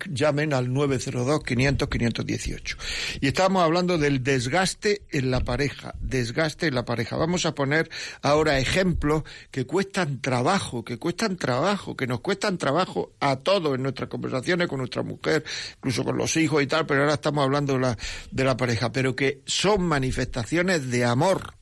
llamen 0.09 0.53
al 0.53 0.69
902-500-518. 0.69 2.77
Y 3.21 3.27
estamos 3.27 3.63
hablando 3.63 3.99
del 3.99 4.23
desgaste 4.23 5.03
en 5.11 5.29
la 5.29 5.41
pareja, 5.41 5.93
desgaste 6.01 6.65
en 6.67 6.75
la 6.75 6.83
pareja. 6.83 7.15
Vamos 7.15 7.45
a 7.45 7.53
poner 7.53 7.91
ahora 8.23 8.57
ejemplos 8.59 9.21
que 9.51 9.67
cuestan 9.67 10.19
trabajo, 10.19 10.83
que 10.83 10.97
cuestan 10.97 11.37
trabajo, 11.37 11.95
que 11.95 12.07
nos 12.07 12.21
cuestan 12.21 12.57
trabajo 12.57 13.13
a 13.19 13.35
todos 13.35 13.75
en 13.75 13.83
nuestras 13.83 14.09
conversaciones 14.09 14.67
con 14.67 14.79
nuestra 14.79 15.03
mujer, 15.03 15.43
incluso 15.77 16.03
con 16.03 16.17
los 16.17 16.35
hijos 16.37 16.63
y 16.63 16.67
tal, 16.67 16.87
pero 16.87 17.01
ahora 17.01 17.13
estamos 17.13 17.43
hablando 17.43 17.73
de 17.73 17.79
la, 17.79 17.95
de 18.31 18.43
la 18.43 18.57
pareja, 18.57 18.91
pero 18.91 19.15
que 19.15 19.43
son 19.45 19.83
manifestaciones 19.83 20.89
de 20.89 21.05
amor. 21.05 21.56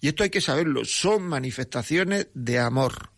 Y 0.00 0.08
esto 0.08 0.22
hay 0.22 0.30
que 0.30 0.40
saberlo, 0.40 0.84
son 0.84 1.22
manifestaciones 1.22 2.28
de 2.34 2.58
amor 2.58 3.10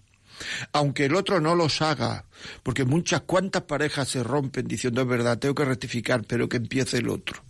aunque 0.72 1.06
el 1.06 1.14
otro 1.14 1.40
no 1.40 1.54
los 1.54 1.82
haga, 1.82 2.24
porque 2.62 2.84
muchas 2.84 3.22
cuantas 3.22 3.62
parejas 3.62 4.08
se 4.08 4.22
rompen 4.22 4.66
diciendo 4.66 5.02
es 5.02 5.08
verdad, 5.08 5.38
tengo 5.38 5.54
que 5.54 5.64
rectificar, 5.64 6.24
pero 6.26 6.48
que 6.48 6.58
empiece 6.58 6.98
el 6.98 7.08
otro. 7.08 7.42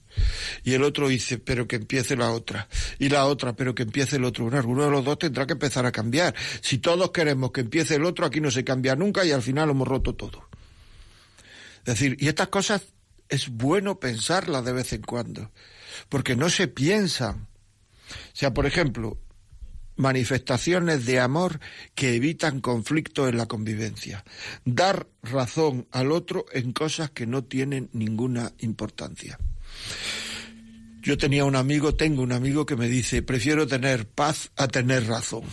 Y 0.65 0.75
el 0.75 0.83
otro 0.83 1.09
dice, 1.09 1.39
pero 1.39 1.69
que 1.69 1.77
empiece 1.77 2.17
la 2.17 2.33
otra. 2.33 2.69
Y 2.99 3.09
la 3.09 3.27
otra, 3.27 3.55
pero 3.55 3.75
que 3.75 3.85
empiece 3.85 4.17
el 4.17 4.25
otro. 4.25 4.45
Bueno, 4.45 4.59
alguno 4.59 4.85
de 4.85 4.91
los 4.91 5.05
dos 5.05 5.19
tendrá 5.19 5.47
que 5.47 5.53
empezar 5.53 5.87
a 5.87 5.93
cambiar. 5.93 6.35
Si 6.61 6.79
todos 6.79 7.13
queremos 7.13 7.53
que 7.53 7.61
empiece 7.61 7.95
el 7.97 8.05
otro, 8.05 8.27
aquí 8.27 8.41
no 8.41 8.51
se 8.51 8.65
cambia 8.65 8.97
nunca 8.97 9.25
y 9.25 9.31
al 9.31 9.43
final 9.43 9.71
hemos 9.71 9.87
roto 9.87 10.15
todo. 10.15 10.49
Es 11.81 11.85
decir, 11.85 12.17
y 12.19 12.29
estas 12.29 12.49
cosas 12.49 12.83
es 13.29 13.49
bueno 13.49 14.01
pensarlas 14.01 14.65
de 14.65 14.73
vez 14.73 14.93
en 14.93 15.03
cuando, 15.03 15.51
porque 16.09 16.35
no 16.35 16.49
se 16.51 16.69
piensan. 16.69 17.48
Sea, 18.33 18.55
por 18.55 18.67
ejemplo, 18.67 19.19
manifestaciones 19.97 21.05
de 21.05 21.21
amor 21.21 21.61
que 21.95 22.15
evitan 22.15 22.61
conflictos 22.61 23.29
en 23.29 23.37
la 23.37 23.47
convivencia. 23.47 24.25
Dar 24.65 25.09
razón 25.23 25.87
al 25.91 26.13
otro 26.13 26.47
en 26.53 26.73
cosas 26.73 27.11
que 27.11 27.27
no 27.27 27.45
tienen 27.45 27.91
ninguna 27.93 28.53
importancia. 28.61 29.39
Yo 31.03 31.19
tenía 31.19 31.45
un 31.45 31.57
amigo, 31.57 31.95
tengo 31.95 32.23
un 32.23 32.33
amigo 32.33 32.65
que 32.67 32.77
me 32.77 32.89
dice, 32.89 33.23
prefiero 33.23 33.67
tener 33.67 34.07
paz 34.07 34.51
a 34.57 34.69
tener 34.69 35.07
razón. 35.07 35.45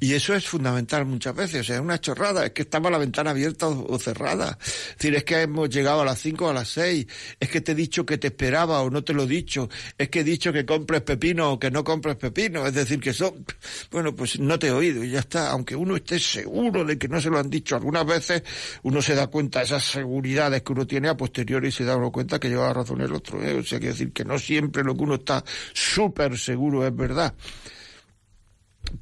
Y 0.00 0.14
eso 0.14 0.34
es 0.34 0.46
fundamental 0.46 1.04
muchas 1.06 1.34
veces, 1.34 1.60
o 1.60 1.64
sea, 1.64 1.76
es 1.76 1.82
una 1.82 2.00
chorrada, 2.00 2.46
es 2.46 2.52
que 2.52 2.62
estaba 2.62 2.90
la 2.90 2.98
ventana 2.98 3.30
abierta 3.30 3.68
o, 3.68 3.98
cerrada. 3.98 4.58
Es 4.60 4.96
decir, 4.98 5.14
es 5.16 5.24
que 5.24 5.42
hemos 5.42 5.68
llegado 5.68 6.02
a 6.02 6.04
las 6.04 6.20
5 6.20 6.46
o 6.46 6.50
a 6.50 6.54
las 6.54 6.68
6, 6.68 7.06
es 7.40 7.48
que 7.48 7.60
te 7.60 7.72
he 7.72 7.74
dicho 7.74 8.06
que 8.06 8.18
te 8.18 8.28
esperaba 8.28 8.80
o 8.82 8.90
no 8.90 9.02
te 9.02 9.12
lo 9.12 9.24
he 9.24 9.26
dicho, 9.26 9.68
es 9.96 10.08
que 10.08 10.20
he 10.20 10.24
dicho 10.24 10.52
que 10.52 10.64
compres 10.64 11.02
pepino 11.02 11.52
o 11.52 11.58
que 11.58 11.70
no 11.70 11.84
compres 11.84 12.16
pepino, 12.16 12.66
es 12.66 12.74
decir, 12.74 13.00
que 13.00 13.12
son, 13.12 13.44
bueno, 13.90 14.14
pues 14.14 14.38
no 14.38 14.58
te 14.58 14.68
he 14.68 14.72
oído 14.72 15.02
y 15.02 15.10
ya 15.10 15.20
está, 15.20 15.50
aunque 15.50 15.74
uno 15.74 15.96
esté 15.96 16.18
seguro 16.18 16.84
de 16.84 16.98
que 16.98 17.08
no 17.08 17.20
se 17.20 17.30
lo 17.30 17.38
han 17.38 17.50
dicho 17.50 17.74
algunas 17.76 18.06
veces, 18.06 18.42
uno 18.82 19.02
se 19.02 19.14
da 19.14 19.26
cuenta 19.26 19.60
de 19.60 19.66
esas 19.66 19.84
seguridades 19.84 20.62
que 20.62 20.72
uno 20.72 20.86
tiene 20.86 21.08
a 21.08 21.16
posteriori 21.16 21.68
y 21.68 21.72
se 21.72 21.84
da 21.84 21.96
uno 21.96 22.12
cuenta 22.12 22.38
que 22.38 22.48
lleva 22.48 22.72
razón 22.72 23.00
el 23.00 23.12
otro, 23.12 23.42
¿eh? 23.42 23.54
o 23.54 23.64
sea, 23.64 23.80
que 23.80 23.88
decir 23.88 24.12
que 24.12 24.24
no 24.24 24.38
siempre 24.38 24.84
lo 24.84 24.94
que 24.94 25.02
uno 25.02 25.14
está 25.16 25.44
súper 25.72 26.38
seguro 26.38 26.86
es 26.86 26.94
verdad. 26.94 27.34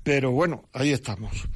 Pero 0.03 0.31
bueno, 0.31 0.69
ahí 0.73 0.93
estamos. 0.93 1.49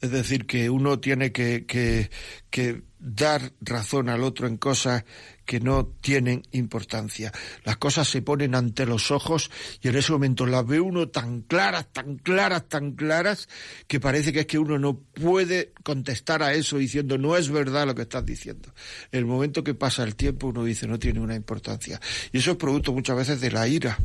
Es 0.00 0.10
decir, 0.12 0.46
que 0.46 0.70
uno 0.70 1.00
tiene 1.00 1.32
que, 1.32 1.66
que, 1.66 2.10
que, 2.50 2.82
dar 3.00 3.52
razón 3.60 4.08
al 4.08 4.22
otro 4.24 4.46
en 4.46 4.56
cosas 4.56 5.04
que 5.44 5.60
no 5.60 5.86
tienen 5.86 6.42
importancia. 6.50 7.32
Las 7.64 7.76
cosas 7.76 8.08
se 8.08 8.22
ponen 8.22 8.54
ante 8.54 8.86
los 8.86 9.10
ojos 9.10 9.50
y 9.80 9.88
en 9.88 9.96
ese 9.96 10.12
momento 10.12 10.46
las 10.46 10.66
ve 10.66 10.80
uno 10.80 11.08
tan 11.08 11.42
claras, 11.42 11.86
tan 11.92 12.16
claras, 12.16 12.68
tan 12.68 12.92
claras, 12.92 13.48
que 13.86 14.00
parece 14.00 14.32
que 14.32 14.40
es 14.40 14.46
que 14.46 14.58
uno 14.58 14.78
no 14.78 14.98
puede 14.98 15.72
contestar 15.84 16.42
a 16.42 16.54
eso 16.54 16.78
diciendo 16.78 17.18
no 17.18 17.36
es 17.36 17.50
verdad 17.50 17.86
lo 17.86 17.94
que 17.94 18.02
estás 18.02 18.26
diciendo. 18.26 18.74
El 19.12 19.26
momento 19.26 19.64
que 19.64 19.74
pasa 19.74 20.02
el 20.02 20.16
tiempo 20.16 20.48
uno 20.48 20.64
dice 20.64 20.86
no 20.86 20.98
tiene 20.98 21.20
una 21.20 21.34
importancia. 21.34 22.00
Y 22.32 22.38
eso 22.38 22.52
es 22.52 22.56
producto 22.56 22.92
muchas 22.92 23.16
veces 23.16 23.40
de 23.40 23.50
la 23.50 23.66
ira. 23.68 23.98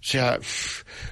O 0.00 0.06
sea, 0.10 0.38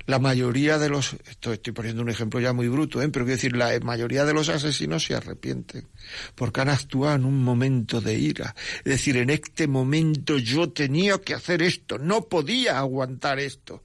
la 0.07 0.21
mayoría 0.21 0.79
de 0.79 0.89
los, 0.89 1.17
esto 1.29 1.53
estoy 1.53 1.73
poniendo 1.73 2.03
un 2.03 2.09
ejemplo 2.09 2.39
ya 2.39 2.53
muy 2.53 2.69
bruto, 2.69 3.03
¿eh? 3.03 3.09
pero 3.09 3.25
quiero 3.25 3.37
decir, 3.37 3.57
la 3.57 3.79
mayoría 3.81 4.25
de 4.25 4.33
los 4.33 4.49
asesinos 4.49 5.05
se 5.05 5.17
arrepienten 5.17 5.89
porque 6.37 6.61
han 6.61 6.69
actuado 6.69 7.17
en 7.17 7.25
un 7.25 7.43
momento 7.43 8.01
de 8.01 8.15
ira. 8.15 8.55
Es 8.79 8.85
decir, 8.85 9.17
en 9.17 9.31
este 9.31 9.67
momento 9.67 10.39
yo 10.39 10.71
tenía 10.71 11.19
que 11.19 11.35
hacer 11.35 11.63
esto, 11.63 11.99
no 11.99 12.29
podía 12.29 12.79
aguantar 12.79 13.41
esto. 13.41 13.83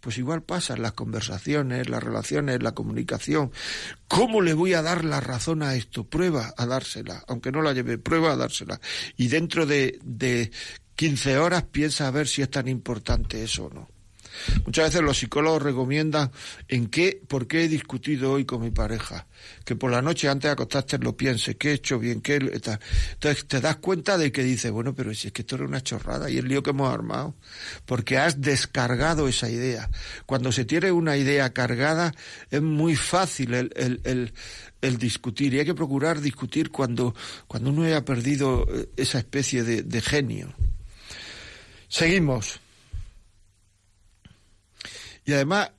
Pues 0.00 0.16
igual 0.18 0.44
pasa 0.44 0.74
en 0.74 0.82
las 0.82 0.92
conversaciones, 0.92 1.88
las 1.88 2.00
relaciones, 2.00 2.62
la 2.62 2.72
comunicación. 2.72 3.50
¿Cómo 4.06 4.40
le 4.40 4.54
voy 4.54 4.74
a 4.74 4.82
dar 4.82 5.04
la 5.04 5.20
razón 5.20 5.64
a 5.64 5.74
esto? 5.74 6.04
Prueba 6.04 6.54
a 6.56 6.66
dársela, 6.66 7.24
aunque 7.26 7.50
no 7.50 7.62
la 7.62 7.72
lleve, 7.72 7.98
prueba 7.98 8.32
a 8.32 8.36
dársela. 8.36 8.80
Y 9.16 9.26
dentro 9.26 9.66
de, 9.66 9.98
de 10.04 10.52
15 10.94 11.38
horas 11.38 11.64
piensa 11.64 12.06
a 12.06 12.12
ver 12.12 12.28
si 12.28 12.42
es 12.42 12.50
tan 12.50 12.68
importante 12.68 13.42
eso 13.42 13.66
o 13.66 13.70
no. 13.74 13.97
Muchas 14.64 14.86
veces 14.86 15.02
los 15.02 15.18
psicólogos 15.18 15.62
recomiendan 15.62 16.30
en 16.68 16.86
qué, 16.88 17.20
por 17.26 17.46
qué 17.46 17.64
he 17.64 17.68
discutido 17.68 18.32
hoy 18.32 18.44
con 18.44 18.62
mi 18.62 18.70
pareja. 18.70 19.26
Que 19.64 19.76
por 19.76 19.90
la 19.90 20.02
noche 20.02 20.28
antes 20.28 20.48
de 20.48 20.52
acostarte 20.52 20.98
lo 20.98 21.16
pienses, 21.16 21.56
qué 21.56 21.70
he 21.70 21.74
hecho 21.74 21.98
bien, 21.98 22.20
qué... 22.20 22.36
Entonces 22.36 23.46
te 23.46 23.60
das 23.60 23.76
cuenta 23.76 24.18
de 24.18 24.32
que 24.32 24.42
dices, 24.42 24.70
bueno, 24.70 24.94
pero 24.94 25.14
si 25.14 25.28
es 25.28 25.32
que 25.32 25.42
esto 25.42 25.56
era 25.56 25.64
una 25.64 25.82
chorrada 25.82 26.30
y 26.30 26.38
el 26.38 26.48
lío 26.48 26.62
que 26.62 26.70
hemos 26.70 26.92
armado. 26.92 27.34
Porque 27.86 28.18
has 28.18 28.40
descargado 28.40 29.28
esa 29.28 29.48
idea. 29.48 29.90
Cuando 30.26 30.52
se 30.52 30.64
tiene 30.64 30.90
una 30.92 31.16
idea 31.16 31.52
cargada 31.52 32.14
es 32.50 32.62
muy 32.62 32.96
fácil 32.96 33.54
el, 33.54 33.72
el, 33.76 34.00
el, 34.04 34.32
el 34.80 34.98
discutir 34.98 35.54
y 35.54 35.60
hay 35.60 35.64
que 35.64 35.74
procurar 35.74 36.20
discutir 36.20 36.70
cuando, 36.70 37.14
cuando 37.46 37.70
uno 37.70 37.84
haya 37.84 38.04
perdido 38.04 38.66
eh, 38.68 38.88
esa 38.96 39.18
especie 39.18 39.62
de, 39.62 39.82
de 39.82 40.00
genio. 40.00 40.54
Seguimos. 41.88 42.60
Y 45.28 45.34
además, 45.34 45.72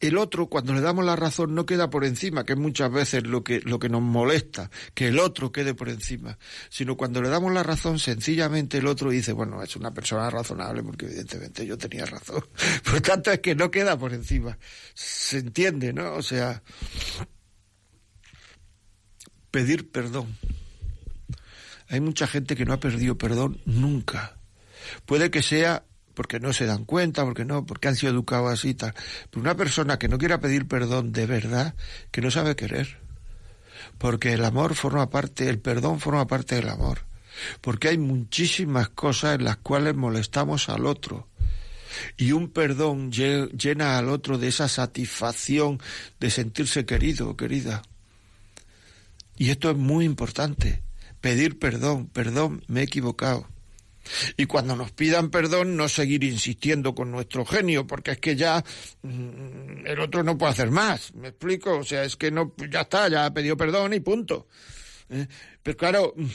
el 0.00 0.18
otro, 0.18 0.48
cuando 0.48 0.74
le 0.74 0.80
damos 0.80 1.04
la 1.04 1.14
razón, 1.14 1.54
no 1.54 1.64
queda 1.64 1.90
por 1.90 2.04
encima, 2.04 2.44
que 2.44 2.54
es 2.54 2.58
muchas 2.58 2.90
veces 2.90 3.24
lo 3.24 3.44
que, 3.44 3.60
lo 3.60 3.78
que 3.78 3.88
nos 3.88 4.02
molesta, 4.02 4.68
que 4.94 5.06
el 5.06 5.20
otro 5.20 5.52
quede 5.52 5.74
por 5.74 5.88
encima, 5.88 6.38
sino 6.70 6.96
cuando 6.96 7.22
le 7.22 7.28
damos 7.28 7.52
la 7.52 7.62
razón, 7.62 8.00
sencillamente 8.00 8.78
el 8.78 8.88
otro 8.88 9.10
dice, 9.10 9.32
bueno, 9.32 9.62
es 9.62 9.76
una 9.76 9.94
persona 9.94 10.28
razonable, 10.28 10.82
porque 10.82 11.06
evidentemente 11.06 11.64
yo 11.64 11.78
tenía 11.78 12.04
razón. 12.04 12.44
Por 12.84 13.00
tanto, 13.00 13.30
es 13.30 13.38
que 13.38 13.54
no 13.54 13.70
queda 13.70 13.96
por 13.96 14.12
encima. 14.12 14.58
Se 14.92 15.38
entiende, 15.38 15.92
¿no? 15.92 16.14
O 16.14 16.22
sea, 16.24 16.60
pedir 19.52 19.88
perdón. 19.92 20.36
Hay 21.86 22.00
mucha 22.00 22.26
gente 22.26 22.56
que 22.56 22.64
no 22.64 22.72
ha 22.72 22.80
perdido 22.80 23.16
perdón 23.16 23.60
nunca. 23.66 24.36
Puede 25.06 25.30
que 25.30 25.42
sea 25.42 25.84
porque 26.20 26.38
no 26.38 26.52
se 26.52 26.66
dan 26.66 26.84
cuenta, 26.84 27.24
porque 27.24 27.46
no, 27.46 27.64
porque 27.64 27.88
han 27.88 27.96
sido 27.96 28.12
educados 28.12 28.52
así 28.52 28.68
y 28.68 28.74
tal. 28.74 28.92
Pero 29.30 29.40
una 29.40 29.56
persona 29.56 29.98
que 29.98 30.06
no 30.06 30.18
quiera 30.18 30.38
pedir 30.38 30.68
perdón 30.68 31.12
de 31.12 31.24
verdad, 31.24 31.74
que 32.10 32.20
no 32.20 32.30
sabe 32.30 32.56
querer. 32.56 32.98
Porque 33.96 34.34
el 34.34 34.44
amor 34.44 34.74
forma 34.74 35.08
parte, 35.08 35.48
el 35.48 35.60
perdón 35.60 35.98
forma 35.98 36.26
parte 36.26 36.56
del 36.56 36.68
amor. 36.68 37.06
Porque 37.62 37.88
hay 37.88 37.96
muchísimas 37.96 38.90
cosas 38.90 39.36
en 39.36 39.44
las 39.44 39.56
cuales 39.56 39.94
molestamos 39.94 40.68
al 40.68 40.84
otro. 40.84 41.26
Y 42.18 42.32
un 42.32 42.50
perdón 42.50 43.10
llena 43.10 43.96
al 43.96 44.10
otro 44.10 44.36
de 44.36 44.48
esa 44.48 44.68
satisfacción 44.68 45.80
de 46.20 46.28
sentirse 46.28 46.84
querido 46.84 47.30
o 47.30 47.36
querida. 47.38 47.80
Y 49.38 49.48
esto 49.48 49.70
es 49.70 49.76
muy 49.78 50.04
importante. 50.04 50.82
Pedir 51.22 51.58
perdón, 51.58 52.08
perdón, 52.08 52.62
me 52.68 52.80
he 52.80 52.84
equivocado. 52.84 53.48
Y 54.36 54.46
cuando 54.46 54.76
nos 54.76 54.92
pidan 54.92 55.30
perdón, 55.30 55.76
no 55.76 55.88
seguir 55.88 56.24
insistiendo 56.24 56.94
con 56.94 57.10
nuestro 57.10 57.44
genio, 57.44 57.86
porque 57.86 58.12
es 58.12 58.18
que 58.18 58.36
ya 58.36 58.64
mm, 59.02 59.86
el 59.86 60.00
otro 60.00 60.22
no 60.22 60.36
puede 60.38 60.52
hacer 60.52 60.70
más. 60.70 61.14
¿Me 61.14 61.28
explico? 61.28 61.78
O 61.78 61.84
sea, 61.84 62.04
es 62.04 62.16
que 62.16 62.30
no, 62.30 62.54
ya 62.70 62.82
está, 62.82 63.08
ya 63.08 63.26
ha 63.26 63.34
pedido 63.34 63.56
perdón 63.56 63.94
y 63.94 64.00
punto. 64.00 64.48
¿Eh? 65.08 65.26
Pero 65.62 65.76
claro, 65.76 66.14
mm, 66.16 66.26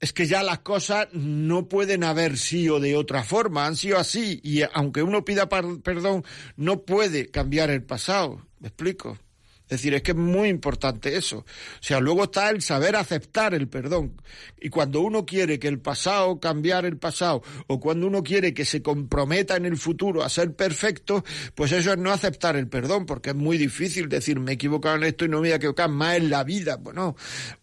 es 0.00 0.12
que 0.12 0.26
ya 0.26 0.42
las 0.42 0.60
cosas 0.60 1.08
no 1.12 1.68
pueden 1.68 2.04
haber 2.04 2.36
sido 2.38 2.80
de 2.80 2.96
otra 2.96 3.24
forma, 3.24 3.66
han 3.66 3.76
sido 3.76 3.98
así, 3.98 4.40
y 4.42 4.62
aunque 4.72 5.02
uno 5.02 5.24
pida 5.24 5.48
perdón, 5.48 6.24
no 6.56 6.82
puede 6.82 7.30
cambiar 7.30 7.70
el 7.70 7.82
pasado. 7.82 8.46
¿Me 8.60 8.68
explico? 8.68 9.18
Es 9.68 9.82
decir, 9.82 9.92
es 9.92 10.02
que 10.02 10.12
es 10.12 10.16
muy 10.16 10.48
importante 10.48 11.14
eso. 11.14 11.40
O 11.40 11.44
sea, 11.82 12.00
luego 12.00 12.24
está 12.24 12.48
el 12.48 12.62
saber 12.62 12.96
aceptar 12.96 13.52
el 13.52 13.68
perdón. 13.68 14.18
Y 14.58 14.70
cuando 14.70 15.02
uno 15.02 15.26
quiere 15.26 15.58
que 15.58 15.68
el 15.68 15.78
pasado, 15.78 16.40
cambiar 16.40 16.86
el 16.86 16.96
pasado, 16.96 17.42
o 17.66 17.78
cuando 17.78 18.06
uno 18.06 18.22
quiere 18.22 18.54
que 18.54 18.64
se 18.64 18.80
comprometa 18.80 19.56
en 19.56 19.66
el 19.66 19.76
futuro 19.76 20.22
a 20.22 20.30
ser 20.30 20.54
perfecto, 20.54 21.22
pues 21.54 21.72
eso 21.72 21.92
es 21.92 21.98
no 21.98 22.10
aceptar 22.10 22.56
el 22.56 22.66
perdón, 22.66 23.04
porque 23.04 23.30
es 23.30 23.36
muy 23.36 23.58
difícil 23.58 24.08
decir, 24.08 24.40
me 24.40 24.52
he 24.52 24.54
equivocado 24.54 24.96
en 24.96 25.04
esto 25.04 25.26
y 25.26 25.28
no 25.28 25.36
me 25.36 25.48
voy 25.48 25.52
a 25.52 25.56
equivocar 25.56 25.90
más 25.90 26.16
en 26.16 26.30
la 26.30 26.44
vida. 26.44 26.76
Bueno, 26.76 27.14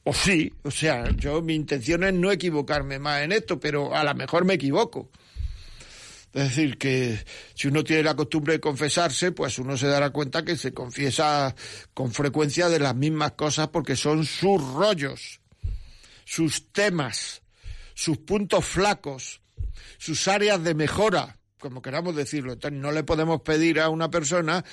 o 0.04 0.14
sí, 0.14 0.54
o 0.62 0.70
sea, 0.70 1.10
yo 1.18 1.42
mi 1.42 1.56
intención 1.56 2.04
es 2.04 2.14
no 2.14 2.32
equivocarme 2.32 3.00
más 3.00 3.24
en 3.24 3.32
esto, 3.32 3.60
pero 3.60 3.96
a 3.96 4.04
lo 4.04 4.14
mejor 4.14 4.46
me 4.46 4.54
equivoco. 4.54 5.10
Es 6.36 6.50
decir, 6.50 6.78
que 6.78 7.18
si 7.54 7.70
uno 7.70 7.82
tiene 7.82 8.04
la 8.04 8.14
costumbre 8.14 8.52
de 8.52 8.60
confesarse, 8.60 9.32
pues 9.32 9.58
uno 9.58 9.78
se 9.78 9.88
dará 9.88 10.10
cuenta 10.10 10.44
que 10.44 10.58
se 10.58 10.74
confiesa 10.74 11.56
con 11.94 12.12
frecuencia 12.12 12.68
de 12.68 12.78
las 12.78 12.94
mismas 12.94 13.32
cosas 13.32 13.70
porque 13.70 13.96
son 13.96 14.26
sus 14.26 14.62
rollos, 14.74 15.40
sus 16.26 16.74
temas, 16.74 17.42
sus 17.94 18.18
puntos 18.18 18.66
flacos, 18.66 19.40
sus 19.98 20.28
áreas 20.28 20.62
de 20.62 20.74
mejora, 20.74 21.38
como 21.58 21.82
queramos 21.82 22.18
decirlo. 22.18 22.52
Entonces 22.52 22.82
no 22.82 22.92
le 22.92 23.06
podemos 23.06 23.40
pedir 23.40 23.80
a 23.80 23.88
una 23.88 24.12
persona 24.12 24.66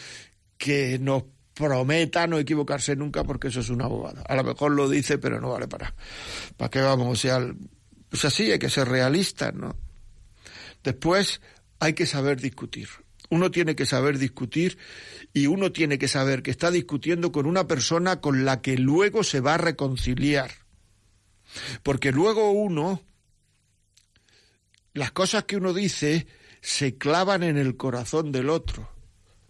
que 0.59 0.99
nos 0.99 1.23
prometa 1.55 2.27
no 2.27 2.39
equivocarse 2.39 2.97
nunca 2.97 3.23
porque 3.23 3.49
eso 3.49 3.61
es 3.61 3.71
una 3.71 3.87
bobada. 3.87 4.25
A 4.27 4.35
lo 4.35 4.43
mejor 4.43 4.73
lo 4.73 4.89
dice, 4.89 5.17
pero 5.19 5.41
no 5.41 5.51
vale 5.51 5.69
para. 5.69 5.95
¿Para 6.57 6.71
qué 6.71 6.81
vamos? 6.81 7.07
O 7.07 7.15
sea, 7.15 7.39
pues 8.09 8.25
así 8.25 8.51
hay 8.51 8.59
que 8.59 8.69
ser 8.69 8.89
realistas, 8.89 9.55
¿no? 9.55 9.77
Después 10.83 11.41
hay 11.79 11.95
que 11.95 12.07
saber 12.07 12.41
discutir. 12.41 12.89
Uno 13.31 13.51
tiene 13.51 13.75
que 13.75 13.87
saber 13.87 14.19
discutir 14.19 14.79
y 15.33 15.47
uno 15.47 15.73
tiene 15.73 15.99
que 15.99 16.09
saber 16.09 16.43
que 16.43 16.51
está 16.51 16.71
discutiendo 16.71 17.33
con 17.33 17.47
una 17.47 17.67
persona 17.67 18.21
con 18.21 18.45
la 18.45 18.61
que 18.61 18.77
luego 18.77 19.25
se 19.25 19.41
va 19.41 19.55
a 19.55 19.59
reconciliar. 19.59 20.51
Porque 21.83 22.13
luego 22.13 22.51
uno, 22.51 23.03
las 24.93 25.13
cosas 25.13 25.45
que 25.45 25.57
uno 25.57 25.73
dice 25.73 26.27
se 26.61 26.97
clavan 26.97 27.43
en 27.43 27.57
el 27.57 27.77
corazón 27.77 28.33
del 28.33 28.51
otro 28.51 28.93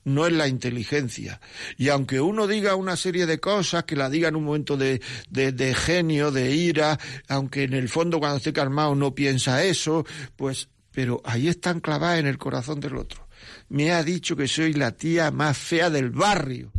no 0.05 0.27
en 0.27 0.39
la 0.39 0.49
inteligencia. 0.49 1.41
Y 1.77 1.89
aunque 1.89 2.21
uno 2.21 2.47
diga 2.47 2.75
una 2.75 2.97
serie 2.97 3.27
de 3.27 3.39
cosas, 3.39 3.85
que 3.85 3.97
la 3.97 4.11
diga 4.11 4.29
en 4.29 4.37
un 4.37 4.45
momento 4.45 4.77
de, 4.77 5.01
de, 5.31 5.75
genio, 5.75 6.31
de 6.31 6.55
ira, 6.55 6.99
aunque 7.29 7.65
en 7.65 7.75
el 7.75 7.89
fondo 7.89 8.19
cuando 8.19 8.39
esté 8.39 8.53
calmado 8.53 8.95
no 8.95 9.15
piensa 9.15 9.65
eso, 9.65 10.05
pues 10.37 10.69
pero 10.93 11.21
ahí 11.25 11.49
están 11.49 11.81
clavadas 11.81 12.21
en 12.21 12.27
el 12.27 12.39
corazón 12.39 12.81
del 12.81 12.97
otro. 12.97 13.27
Me 13.69 13.93
ha 13.93 14.03
dicho 14.05 14.37
que 14.37 14.47
soy 14.47 14.75
la 14.75 14.93
tía 14.93 15.31
más 15.31 15.59
fea 15.59 15.91
del 15.91 16.11
barrio. 16.11 16.71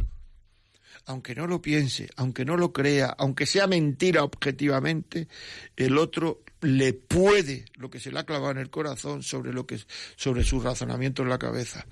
Aunque 1.06 1.36
no 1.36 1.48
lo 1.48 1.62
piense, 1.62 2.10
aunque 2.16 2.46
no 2.46 2.56
lo 2.56 2.72
crea, 2.72 3.14
aunque 3.18 3.46
sea 3.46 3.68
mentira 3.68 4.24
objetivamente, 4.24 5.28
el 5.76 5.98
otro 5.98 6.44
le 6.62 6.94
puede 6.94 7.66
lo 7.76 7.90
que 7.90 8.00
se 8.00 8.10
le 8.10 8.20
ha 8.20 8.26
clavado 8.26 8.52
en 8.52 8.60
el 8.60 8.70
corazón 8.70 9.22
sobre 9.22 9.52
lo 9.52 9.68
que 9.68 9.80
sobre 10.16 10.46
su 10.46 10.62
razonamiento 10.62 11.22
en 11.22 11.30
la 11.30 11.38
cabeza. 11.38 11.86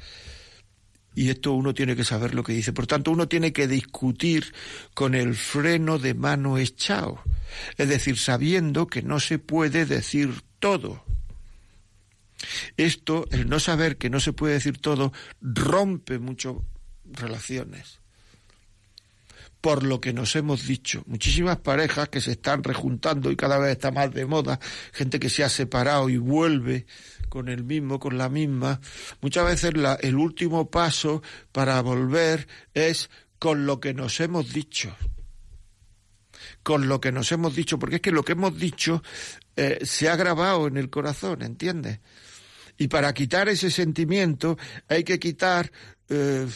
Y 1.14 1.30
esto 1.30 1.52
uno 1.52 1.74
tiene 1.74 1.96
que 1.96 2.06
saber 2.06 2.34
lo 2.34 2.44
que 2.44 2.54
dice. 2.54 2.72
Por 2.72 2.88
tanto, 2.88 3.12
uno 3.12 3.28
tiene 3.28 3.52
que 3.52 3.68
discutir 3.68 4.54
con 4.94 5.14
el 5.14 5.36
freno 5.36 6.00
de 6.00 6.14
mano 6.14 6.58
echado. 6.58 7.22
Es 7.78 7.90
decir, 7.90 8.18
sabiendo 8.18 8.88
que 8.88 9.02
no 9.02 9.20
se 9.20 9.38
puede 9.38 9.86
decir 9.86 10.42
todo. 10.60 11.04
Esto, 12.78 13.26
el 13.32 13.50
no 13.50 13.60
saber 13.60 13.98
que 13.98 14.10
no 14.10 14.20
se 14.20 14.34
puede 14.34 14.56
decir 14.56 14.80
todo, 14.80 15.12
rompe 15.42 16.20
mucho 16.20 16.64
relaciones. 17.06 18.00
Por 19.60 19.84
lo 19.84 20.02
que 20.02 20.12
nos 20.12 20.36
hemos 20.36 20.66
dicho. 20.66 21.04
Muchísimas 21.06 21.58
parejas 21.58 22.10
que 22.10 22.20
se 22.20 22.32
están 22.32 22.64
rejuntando 22.64 23.30
y 23.30 23.36
cada 23.36 23.60
vez 23.60 23.74
está 23.74 23.92
más 23.92 24.12
de 24.12 24.26
moda, 24.26 24.60
gente 24.92 25.20
que 25.20 25.30
se 25.30 25.44
ha 25.44 25.50
separado 25.50 26.10
y 26.10 26.18
vuelve 26.18 26.88
con 27.30 27.48
el 27.48 27.64
mismo, 27.64 28.00
con 28.00 28.18
la 28.18 28.28
misma. 28.28 28.82
Muchas 29.22 29.46
veces 29.46 29.74
el 30.02 30.16
último 30.16 30.72
paso 30.72 31.22
para 31.52 31.80
volver 31.82 32.48
es 32.74 33.12
con 33.38 33.68
lo 33.68 33.80
que 33.80 33.94
nos 33.94 34.20
hemos 34.20 34.52
dicho 34.52 34.96
con 36.64 36.88
lo 36.88 37.02
que 37.02 37.12
nos 37.12 37.32
hemos 37.32 37.56
dicho, 37.56 37.80
porque 37.80 37.96
es 37.96 38.02
que 38.02 38.12
lo 38.12 38.24
que 38.24 38.34
hemos 38.34 38.58
dicho 38.58 39.04
eh, 39.56 39.80
se 39.84 40.10
ha 40.10 40.16
grabado 40.16 40.68
en 40.68 40.78
el 40.78 40.90
corazón, 40.90 41.42
¿entiendes? 41.42 42.00
Y 42.82 42.88
para 42.88 43.14
quitar 43.14 43.48
ese 43.48 43.70
sentimiento 43.70 44.58
hay 44.88 45.04
que 45.04 45.20
quitar, 45.20 45.72
eh, 46.10 46.48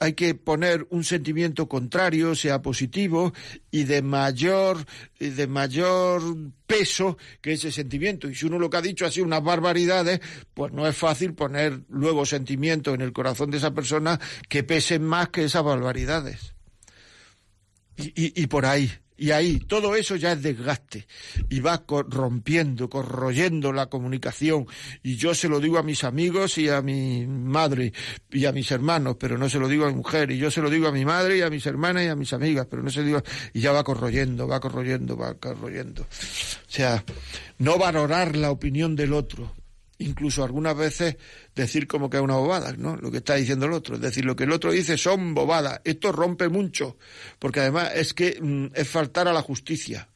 hay 0.00 0.14
que 0.14 0.34
poner 0.34 0.84
un 0.90 1.04
sentimiento 1.04 1.68
contrario, 1.68 2.34
sea 2.34 2.60
positivo 2.60 3.32
y 3.70 3.84
de 3.84 4.02
mayor, 4.02 4.84
de 5.20 5.46
mayor 5.46 6.22
peso 6.66 7.18
que 7.40 7.52
ese 7.52 7.70
sentimiento. 7.70 8.28
Y 8.28 8.34
si 8.34 8.46
uno 8.46 8.58
lo 8.58 8.68
que 8.68 8.78
ha 8.78 8.82
dicho 8.82 9.06
ha 9.06 9.12
sido 9.12 9.26
unas 9.26 9.44
barbaridades, 9.44 10.18
pues 10.54 10.72
no 10.72 10.88
es 10.88 10.96
fácil 10.96 11.34
poner 11.34 11.82
luego 11.88 12.26
sentimiento 12.26 12.92
en 12.92 13.00
el 13.00 13.12
corazón 13.12 13.52
de 13.52 13.58
esa 13.58 13.72
persona 13.72 14.18
que 14.48 14.64
pesen 14.64 15.04
más 15.04 15.28
que 15.28 15.44
esas 15.44 15.62
barbaridades. 15.62 16.56
y 17.96 18.44
por 18.48 18.66
ahí. 18.66 18.90
Y 19.18 19.30
ahí 19.30 19.58
todo 19.60 19.96
eso 19.96 20.16
ya 20.16 20.32
es 20.32 20.42
desgaste 20.42 21.06
y 21.48 21.60
va 21.60 21.82
rompiendo, 22.08 22.90
corroyendo 22.90 23.72
la 23.72 23.86
comunicación. 23.86 24.66
Y 25.02 25.16
yo 25.16 25.34
se 25.34 25.48
lo 25.48 25.58
digo 25.58 25.78
a 25.78 25.82
mis 25.82 26.04
amigos 26.04 26.58
y 26.58 26.68
a 26.68 26.82
mi 26.82 27.26
madre 27.26 27.92
y 28.30 28.44
a 28.44 28.52
mis 28.52 28.70
hermanos, 28.70 29.16
pero 29.18 29.38
no 29.38 29.48
se 29.48 29.58
lo 29.58 29.68
digo 29.68 29.86
a 29.86 29.88
mi 29.88 29.96
mujer. 29.96 30.30
Y 30.30 30.38
yo 30.38 30.50
se 30.50 30.60
lo 30.60 30.68
digo 30.68 30.88
a 30.88 30.92
mi 30.92 31.04
madre 31.04 31.38
y 31.38 31.42
a 31.42 31.48
mis 31.48 31.64
hermanas 31.66 32.04
y 32.04 32.08
a 32.08 32.16
mis 32.16 32.32
amigas, 32.34 32.66
pero 32.68 32.82
no 32.82 32.90
se 32.90 33.00
lo 33.00 33.06
digo. 33.06 33.22
Y 33.54 33.60
ya 33.60 33.72
va 33.72 33.84
corroyendo, 33.84 34.46
va 34.46 34.60
corroyendo, 34.60 35.16
va 35.16 35.34
corroyendo. 35.34 36.02
O 36.02 36.06
sea, 36.70 37.02
no 37.58 37.78
valorar 37.78 38.36
la 38.36 38.50
opinión 38.50 38.96
del 38.96 39.14
otro, 39.14 39.54
incluso 39.98 40.44
algunas 40.44 40.76
veces 40.76 41.16
decir 41.54 41.86
como 41.86 42.10
que 42.10 42.18
es 42.18 42.22
una 42.22 42.36
bobada, 42.36 42.72
¿no? 42.76 42.96
Lo 42.96 43.10
que 43.10 43.18
está 43.18 43.34
diciendo 43.34 43.66
el 43.66 43.72
otro. 43.72 43.96
Es 43.96 44.00
decir, 44.00 44.24
lo 44.24 44.36
que 44.36 44.44
el 44.44 44.52
otro 44.52 44.72
dice 44.72 44.98
son 44.98 45.34
bobadas. 45.34 45.80
Esto 45.84 46.12
rompe 46.12 46.48
mucho, 46.48 46.96
porque 47.38 47.60
además 47.60 47.92
es 47.94 48.14
que 48.14 48.38
mm, 48.40 48.66
es 48.74 48.88
faltar 48.88 49.28
a 49.28 49.32
la 49.32 49.42
justicia. 49.42 50.08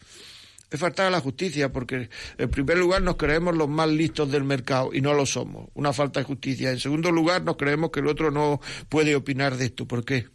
Es 0.71 0.79
faltar 0.79 1.07
a 1.07 1.11
la 1.11 1.21
justicia, 1.21 1.73
porque 1.73 2.09
en 2.38 2.51
primer 2.51 2.79
lugar 2.79 3.03
nos 3.03 3.16
creemos 3.16 3.57
los 3.57 3.69
más 3.69 3.88
listos 3.88 4.31
del 4.31 4.45
mercado 4.45 4.90
y 4.93 5.01
no 5.01 5.14
lo 5.14 5.27
somos. 5.27 5.69
Una 5.75 5.93
falta 5.93 6.21
de 6.21 6.25
justicia. 6.25 6.71
En 6.71 6.79
segundo 6.79 7.11
lugar 7.11 7.43
nos 7.43 7.57
creemos 7.57 7.90
que 7.90 8.01
el 8.01 8.07
otro 8.07 8.31
no 8.31 8.61
puede 8.88 9.16
opinar 9.16 9.57
de 9.57 9.64
esto. 9.66 9.87
¿Por 9.87 10.05
qué? 10.05 10.29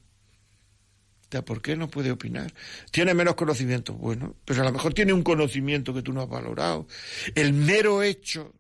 ¿Por 1.42 1.62
qué 1.62 1.76
no 1.76 1.90
puede 1.90 2.12
opinar? 2.12 2.54
Tiene 2.92 3.14
menos 3.14 3.36
conocimiento. 3.36 3.94
Bueno, 3.94 4.36
pero 4.46 4.62
a 4.62 4.66
lo 4.66 4.72
mejor 4.72 4.94
tiene 4.94 5.14
un 5.14 5.24
conocimiento 5.24 5.94
que 5.94 6.02
tú 6.02 6.14
no 6.14 6.22
has 6.22 6.30
valorado. 6.30 6.88
El 7.34 7.54
mero 7.54 8.04
hecho 8.04 8.54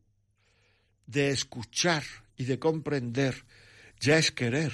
de 1.07 1.29
escuchar 1.29 2.03
y 2.37 2.45
de 2.45 2.59
comprender 2.59 3.45
ya 3.99 4.17
es 4.17 4.31
querer. 4.31 4.73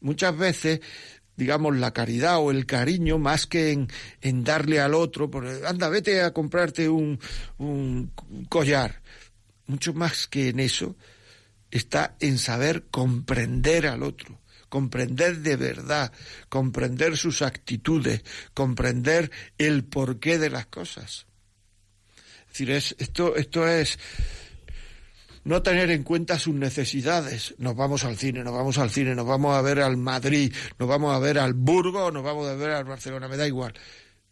Muchas 0.00 0.36
veces, 0.36 0.80
digamos, 1.36 1.76
la 1.76 1.92
caridad 1.92 2.38
o 2.38 2.50
el 2.50 2.66
cariño, 2.66 3.18
más 3.18 3.46
que 3.46 3.72
en, 3.72 3.88
en 4.20 4.44
darle 4.44 4.80
al 4.80 4.94
otro, 4.94 5.30
anda, 5.66 5.88
vete 5.88 6.22
a 6.22 6.32
comprarte 6.32 6.88
un, 6.88 7.18
un 7.58 8.12
collar, 8.48 9.02
mucho 9.66 9.94
más 9.94 10.26
que 10.26 10.48
en 10.48 10.60
eso, 10.60 10.96
está 11.70 12.16
en 12.20 12.38
saber 12.38 12.86
comprender 12.90 13.86
al 13.86 14.02
otro 14.02 14.40
comprender 14.74 15.38
de 15.38 15.54
verdad, 15.54 16.12
comprender 16.48 17.16
sus 17.16 17.42
actitudes, 17.42 18.24
comprender 18.54 19.30
el 19.56 19.84
porqué 19.84 20.36
de 20.36 20.50
las 20.50 20.66
cosas. 20.66 21.26
Es 22.40 22.48
decir, 22.48 22.70
es, 22.72 22.96
esto, 22.98 23.36
esto 23.36 23.68
es 23.68 24.00
no 25.44 25.62
tener 25.62 25.90
en 25.90 26.02
cuenta 26.02 26.38
sus 26.38 26.54
necesidades. 26.54 27.54
Nos 27.58 27.76
vamos 27.76 28.04
al 28.04 28.16
cine, 28.16 28.42
nos 28.42 28.54
vamos 28.54 28.78
al 28.78 28.90
cine, 28.90 29.14
nos 29.14 29.26
vamos 29.26 29.54
a 29.54 29.62
ver 29.62 29.80
al 29.80 29.96
Madrid, 29.96 30.52
nos 30.78 30.88
vamos 30.88 31.14
a 31.14 31.18
ver 31.18 31.38
al 31.38 31.52
Burgo, 31.52 32.10
nos 32.10 32.24
vamos 32.24 32.48
a 32.48 32.54
ver 32.54 32.70
al 32.70 32.84
Barcelona, 32.84 33.28
me 33.28 33.36
da 33.36 33.46
igual. 33.46 33.74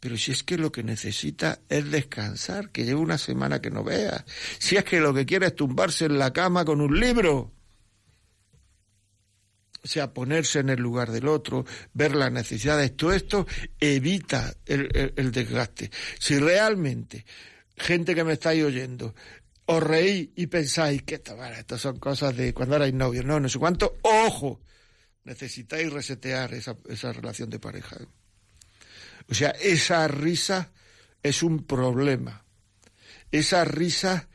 Pero 0.01 0.16
si 0.16 0.33
es 0.33 0.42
que 0.42 0.59
lo 0.59 0.72
que 0.72 0.83
necesita 0.83 1.61
es 1.68 1.90
descansar, 1.90 2.70
que 2.70 2.85
lleve 2.85 3.01
una 3.01 3.18
semana 3.18 3.61
que 3.61 3.70
no 3.70 3.85
vea. 3.85 4.25
Si 4.59 4.77
es 4.77 4.85
que 4.85 4.98
lo 4.98 5.14
que 5.14 5.27
quiere 5.27 5.46
es 5.46 5.55
tumbarse 5.55 6.07
en 6.07 6.18
la 6.18 6.33
cama 6.33 6.64
con 6.64 6.81
un 6.81 6.98
libro. 6.98 7.53
O 9.85 9.88
sea, 9.88 10.12
ponerse 10.12 10.61
en 10.61 10.70
el 10.70 10.81
lugar 10.81 11.11
del 11.11 11.29
otro, 11.29 11.64
ver 11.92 12.14
las 12.14 12.33
necesidades, 12.33 12.96
todo 12.96 13.12
esto 13.12 13.46
evita 13.81 14.55
el, 14.64 15.12
el 15.16 15.33
desgaste. 15.33 15.90
Si 16.18 16.38
realmente 16.38 17.25
gente 17.77 18.14
que 18.14 18.25
me 18.25 18.35
estáis 18.35 18.64
oyendo 18.64 19.14
os 19.66 19.83
reís 19.83 20.31
y 20.37 20.46
pensáis 20.46 21.03
que 21.03 21.16
estas 21.16 21.81
son 21.81 21.98
cosas 21.98 22.37
de 22.37 22.53
cuando 22.53 22.77
erais 22.77 22.94
novios, 22.94 23.25
no, 23.25 23.38
no 23.38 23.48
sé 23.48 23.59
cuánto, 23.59 23.98
ojo, 24.03 24.61
necesitáis 25.25 25.92
resetear 25.92 26.53
esa, 26.55 26.77
esa 26.88 27.12
relación 27.12 27.48
de 27.51 27.59
pareja. 27.59 27.96
O 29.29 29.35
sea, 29.35 29.51
esa 29.51 30.09
risa 30.09 30.72
es 31.22 31.42
un 31.42 31.64
problema. 31.64 32.44
Esa 33.31 33.64
risa 33.64 34.29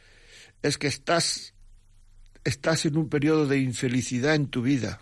es 0.62 0.78
que 0.78 0.88
estás, 0.88 1.54
estás 2.44 2.86
en 2.86 2.98
un 2.98 3.10
periodo 3.10 3.46
de 3.48 3.60
infelicidad 3.60 4.36
en 4.36 4.48
tu 4.48 4.62
vida. 4.62 5.00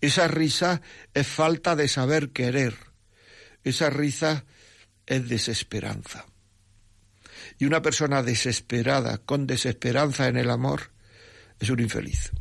Esa 0.00 0.28
risa 0.28 0.82
es 1.12 1.26
falta 1.26 1.76
de 1.76 1.88
saber 1.88 2.30
querer. 2.30 2.74
Esa 3.64 3.90
risa 3.90 4.44
es 5.06 5.28
desesperanza. 5.28 6.26
Y 7.58 7.66
una 7.66 7.82
persona 7.82 8.22
desesperada, 8.22 9.18
con 9.18 9.46
desesperanza 9.46 10.28
en 10.28 10.36
el 10.36 10.50
amor, 10.50 10.90
es 11.60 11.70
un 11.70 11.80
infeliz. 11.80 12.32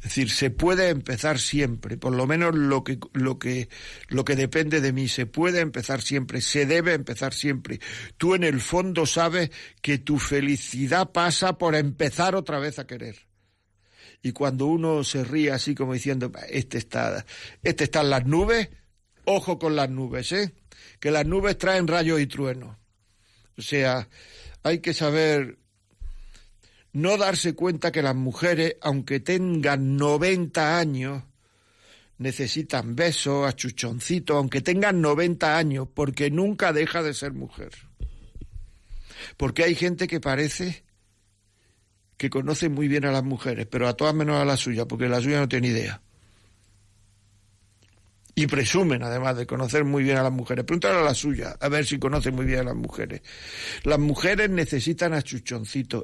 Es 0.00 0.04
decir, 0.04 0.30
se 0.30 0.50
puede 0.50 0.88
empezar 0.88 1.38
siempre, 1.38 1.98
por 1.98 2.14
lo 2.14 2.26
menos 2.26 2.54
lo 2.54 2.82
que, 2.84 2.98
lo 3.12 3.38
que, 3.38 3.68
lo 4.08 4.24
que 4.24 4.34
depende 4.34 4.80
de 4.80 4.94
mí, 4.94 5.08
se 5.08 5.26
puede 5.26 5.60
empezar 5.60 6.00
siempre, 6.00 6.40
se 6.40 6.64
debe 6.64 6.94
empezar 6.94 7.34
siempre. 7.34 7.80
Tú 8.16 8.34
en 8.34 8.42
el 8.42 8.62
fondo 8.62 9.04
sabes 9.04 9.50
que 9.82 9.98
tu 9.98 10.18
felicidad 10.18 11.12
pasa 11.12 11.58
por 11.58 11.74
empezar 11.74 12.34
otra 12.34 12.58
vez 12.58 12.78
a 12.78 12.86
querer. 12.86 13.26
Y 14.22 14.32
cuando 14.32 14.66
uno 14.66 15.04
se 15.04 15.22
ríe 15.22 15.50
así 15.50 15.74
como 15.74 15.92
diciendo, 15.92 16.32
este 16.48 16.78
está, 16.78 17.26
este 17.62 17.84
está 17.84 18.00
en 18.00 18.10
las 18.10 18.24
nubes, 18.24 18.70
ojo 19.26 19.58
con 19.58 19.76
las 19.76 19.90
nubes, 19.90 20.32
¿eh? 20.32 20.54
Que 20.98 21.10
las 21.10 21.26
nubes 21.26 21.58
traen 21.58 21.86
rayos 21.86 22.20
y 22.20 22.26
truenos. 22.26 22.79
O 23.56 23.62
sea, 23.62 24.08
hay 24.62 24.80
que 24.80 24.94
saber 24.94 25.58
no 26.92 27.16
darse 27.16 27.54
cuenta 27.54 27.92
que 27.92 28.02
las 28.02 28.16
mujeres, 28.16 28.76
aunque 28.80 29.20
tengan 29.20 29.96
90 29.96 30.78
años, 30.78 31.22
necesitan 32.18 32.96
besos, 32.96 33.46
achuchoncitos, 33.46 34.36
aunque 34.36 34.60
tengan 34.60 35.00
90 35.00 35.56
años, 35.56 35.88
porque 35.92 36.30
nunca 36.30 36.72
deja 36.72 37.02
de 37.02 37.14
ser 37.14 37.32
mujer. 37.32 37.70
Porque 39.36 39.64
hay 39.64 39.74
gente 39.74 40.06
que 40.08 40.20
parece 40.20 40.84
que 42.16 42.28
conoce 42.28 42.68
muy 42.68 42.88
bien 42.88 43.04
a 43.06 43.12
las 43.12 43.24
mujeres, 43.24 43.66
pero 43.70 43.88
a 43.88 43.94
todas 43.94 44.14
menos 44.14 44.40
a 44.40 44.44
la 44.44 44.56
suya, 44.56 44.86
porque 44.86 45.08
la 45.08 45.20
suya 45.20 45.40
no 45.40 45.48
tiene 45.48 45.68
idea 45.68 46.02
y 48.34 48.46
presumen 48.46 49.02
además 49.02 49.36
de 49.36 49.46
conocer 49.46 49.84
muy 49.84 50.02
bien 50.02 50.16
a 50.16 50.22
las 50.22 50.32
mujeres. 50.32 50.64
Pregúntale 50.64 50.98
a 50.98 51.02
la 51.02 51.14
suya, 51.14 51.56
a 51.60 51.68
ver 51.68 51.86
si 51.86 51.98
conoce 51.98 52.30
muy 52.30 52.46
bien 52.46 52.60
a 52.60 52.64
las 52.64 52.76
mujeres. 52.76 53.22
Las 53.84 53.98
mujeres 53.98 54.50
necesitan 54.50 55.12
a 55.14 55.22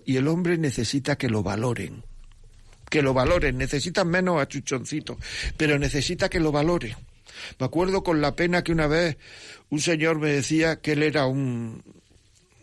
y 0.05 0.17
el 0.17 0.29
hombre 0.29 0.59
necesita 0.59 1.17
que 1.17 1.29
lo 1.29 1.43
valoren. 1.43 2.05
Que 2.91 3.03
lo 3.03 3.15
valoren, 3.15 3.59
necesitan 3.59 4.09
menos 4.09 4.41
a 4.41 4.49
pero 5.57 5.79
necesita 5.79 6.29
que 6.29 6.41
lo 6.41 6.53
valoren. 6.53 6.95
Me 7.59 7.67
acuerdo 7.67 8.03
con 8.03 8.21
la 8.21 8.35
pena 8.35 8.63
que 8.63 8.73
una 8.73 8.87
vez 8.87 9.17
un 9.71 9.81
señor 9.81 10.19
me 10.19 10.31
decía 10.31 10.81
que 10.81 10.93
él 10.93 11.03
era 11.03 11.27
un 11.27 11.83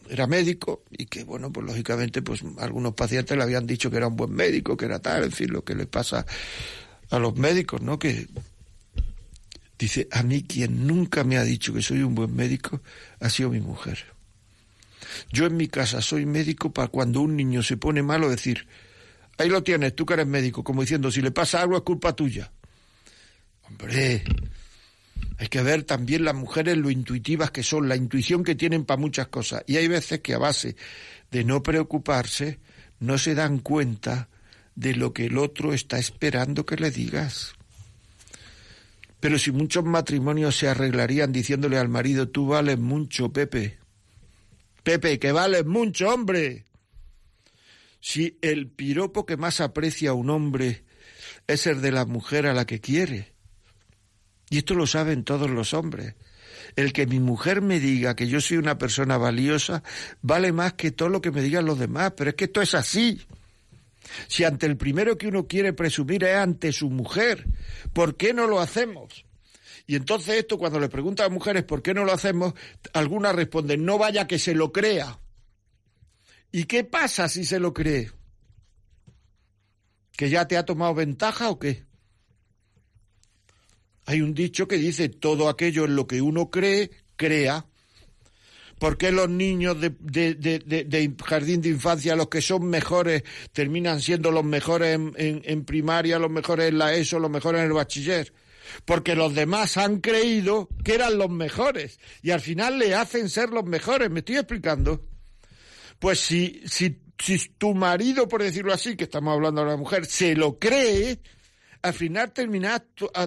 era 0.09 0.27
médico 0.27 0.83
y 0.91 1.05
que 1.05 1.23
bueno, 1.23 1.51
pues 1.51 1.65
lógicamente 1.65 2.21
pues 2.21 2.43
algunos 2.57 2.93
pacientes 2.93 3.35
le 3.37 3.43
habían 3.43 3.65
dicho 3.65 3.89
que 3.89 3.97
era 3.97 4.07
un 4.07 4.15
buen 4.15 4.31
médico, 4.31 4.77
que 4.77 4.85
era 4.85 4.99
tal, 4.99 5.23
en 5.23 5.31
fin, 5.31 5.51
lo 5.51 5.63
que 5.63 5.75
le 5.75 5.87
pasa 5.87 6.25
a 7.09 7.19
los 7.19 7.35
médicos, 7.35 7.81
¿no? 7.81 7.97
Que 7.99 8.27
Dice, 9.83 10.07
a 10.11 10.23
mí 10.23 10.43
quien 10.43 10.87
nunca 10.87 11.25
me 11.25 11.35
ha 11.35 11.43
dicho 11.43 11.73
que 11.73 11.81
soy 11.81 12.03
un 12.03 12.15
buen 12.15 12.33
médico 12.33 12.81
ha 13.19 13.29
sido 13.29 13.49
mi 13.49 13.59
mujer. 13.59 14.05
Yo 15.29 15.45
en 15.45 15.57
mi 15.57 15.67
casa 15.67 15.99
soy 15.99 16.25
médico 16.25 16.71
para 16.71 16.87
cuando 16.87 17.19
un 17.19 17.35
niño 17.35 17.61
se 17.61 17.75
pone 17.75 18.01
malo 18.01 18.29
decir, 18.29 18.65
ahí 19.37 19.49
lo 19.49 19.61
tienes, 19.61 19.93
tú 19.93 20.05
que 20.05 20.13
eres 20.13 20.25
médico, 20.25 20.63
como 20.63 20.83
diciendo, 20.83 21.11
si 21.11 21.21
le 21.21 21.31
pasa 21.31 21.61
algo 21.61 21.75
es 21.75 21.83
culpa 21.83 22.15
tuya. 22.15 22.49
Hombre, 23.63 24.23
hay 25.37 25.47
que 25.49 25.61
ver 25.61 25.83
también 25.83 26.23
las 26.23 26.35
mujeres 26.35 26.77
lo 26.77 26.89
intuitivas 26.89 27.51
que 27.51 27.61
son, 27.61 27.89
la 27.89 27.97
intuición 27.97 28.45
que 28.45 28.55
tienen 28.55 28.85
para 28.85 29.01
muchas 29.01 29.27
cosas. 29.27 29.65
Y 29.67 29.75
hay 29.75 29.89
veces 29.89 30.21
que 30.21 30.33
a 30.33 30.37
base 30.37 30.77
de 31.29 31.43
no 31.43 31.61
preocuparse, 31.61 32.57
no 33.01 33.17
se 33.17 33.35
dan 33.35 33.59
cuenta 33.59 34.29
de 34.75 34.95
lo 34.95 35.11
que 35.11 35.25
el 35.25 35.37
otro 35.37 35.73
está 35.73 35.99
esperando 35.99 36.65
que 36.65 36.77
le 36.77 36.89
digas. 36.89 37.55
Pero 39.23 39.39
si 39.39 39.53
muchos 39.53 39.85
matrimonios 39.85 40.57
se 40.57 40.67
arreglarían 40.67 41.31
diciéndole 41.31 41.77
al 41.77 41.87
marido, 41.87 42.27
tú 42.27 42.47
vales 42.47 42.77
mucho, 42.77 43.31
Pepe. 43.31 43.79
Pepe, 44.83 45.17
que 45.17 45.31
vales 45.31 45.65
mucho, 45.65 46.09
hombre. 46.09 46.65
Si 48.01 48.37
el 48.41 48.69
piropo 48.69 49.25
que 49.25 49.37
más 49.37 49.61
aprecia 49.61 50.09
a 50.09 50.13
un 50.13 50.29
hombre 50.29 50.83
es 51.47 51.67
el 51.67 51.81
de 51.81 51.93
la 51.93 52.03
mujer 52.03 52.47
a 52.47 52.53
la 52.53 52.65
que 52.65 52.81
quiere. 52.81 53.31
Y 54.49 54.57
esto 54.57 54.75
lo 54.75 54.87
saben 54.87 55.23
todos 55.23 55.49
los 55.49 55.73
hombres. 55.73 56.15
El 56.75 56.91
que 56.91 57.07
mi 57.07 57.21
mujer 57.21 57.61
me 57.61 57.79
diga 57.79 58.17
que 58.17 58.27
yo 58.27 58.41
soy 58.41 58.57
una 58.57 58.77
persona 58.77 59.17
valiosa 59.17 59.83
vale 60.21 60.51
más 60.51 60.73
que 60.73 60.91
todo 60.91 61.07
lo 61.07 61.21
que 61.21 61.31
me 61.31 61.41
digan 61.41 61.65
los 61.65 61.79
demás, 61.79 62.11
pero 62.17 62.31
es 62.31 62.35
que 62.35 62.43
esto 62.43 62.61
es 62.61 62.75
así. 62.75 63.21
Si 64.27 64.43
ante 64.43 64.65
el 64.65 64.77
primero 64.77 65.17
que 65.17 65.27
uno 65.27 65.47
quiere 65.47 65.73
presumir 65.73 66.23
es 66.23 66.35
ante 66.35 66.71
su 66.71 66.89
mujer, 66.89 67.45
¿por 67.93 68.15
qué 68.15 68.33
no 68.33 68.47
lo 68.47 68.59
hacemos? 68.59 69.25
Y 69.85 69.95
entonces 69.95 70.35
esto, 70.35 70.57
cuando 70.57 70.79
le 70.79 70.89
preguntan 70.89 71.25
a 71.27 71.33
mujeres 71.33 71.63
por 71.63 71.81
qué 71.81 71.93
no 71.93 72.05
lo 72.05 72.13
hacemos, 72.13 72.53
algunas 72.93 73.35
responden, 73.35 73.83
no 73.83 73.97
vaya 73.97 74.27
que 74.27 74.39
se 74.39 74.53
lo 74.53 74.71
crea. 74.71 75.19
¿Y 76.51 76.65
qué 76.65 76.83
pasa 76.83 77.27
si 77.27 77.45
se 77.45 77.59
lo 77.59 77.73
cree? 77.73 78.11
¿Que 80.15 80.29
ya 80.29 80.47
te 80.47 80.57
ha 80.57 80.65
tomado 80.65 80.93
ventaja 80.93 81.49
o 81.49 81.59
qué? 81.59 81.85
Hay 84.05 84.21
un 84.21 84.33
dicho 84.33 84.67
que 84.67 84.77
dice, 84.77 85.09
todo 85.09 85.49
aquello 85.49 85.85
en 85.85 85.95
lo 85.95 86.07
que 86.07 86.21
uno 86.21 86.49
cree, 86.49 86.91
crea. 87.15 87.65
¿Por 88.83 88.97
qué 88.97 89.13
los 89.13 89.29
niños 89.29 89.77
de, 89.79 91.15
jardín 91.23 91.61
de 91.61 91.69
infancia, 91.69 92.17
los 92.17 92.27
que 92.27 92.41
son 92.41 92.65
mejores, 92.65 93.23
terminan 93.53 94.01
siendo 94.01 94.29
los 94.29 94.43
mejores 94.43 94.99
en, 95.15 95.63
primaria, 95.63 96.19
los 96.19 96.29
mejores 96.29 96.67
en 96.67 96.79
la 96.79 96.93
ESO, 96.93 97.17
los 97.17 97.31
mejores 97.31 97.61
en 97.61 97.67
el 97.67 97.71
bachiller? 97.71 98.33
Porque 98.83 99.15
los 99.15 99.33
demás 99.33 99.77
han 99.77 100.01
creído 100.01 100.67
que 100.83 100.95
eran 100.95 101.17
los 101.17 101.29
mejores 101.29 101.97
y 102.21 102.31
al 102.31 102.41
final 102.41 102.77
le 102.77 102.93
hacen 102.93 103.29
ser 103.29 103.51
los 103.51 103.63
mejores. 103.63 104.09
¿Me 104.09 104.19
estoy 104.19 104.35
explicando? 104.35 104.99
Pues 105.97 106.19
si, 106.19 106.61
si, 106.65 106.99
si 107.17 107.37
tu 107.57 107.73
marido, 107.73 108.27
por 108.27 108.43
decirlo 108.43 108.73
así, 108.73 108.97
que 108.97 109.05
estamos 109.05 109.33
hablando 109.33 109.63
de 109.63 109.71
la 109.71 109.77
mujer, 109.77 110.05
se 110.05 110.35
lo 110.35 110.59
cree, 110.59 111.21
al 111.83 111.93
final 111.93 112.33
terminará, 112.33 112.83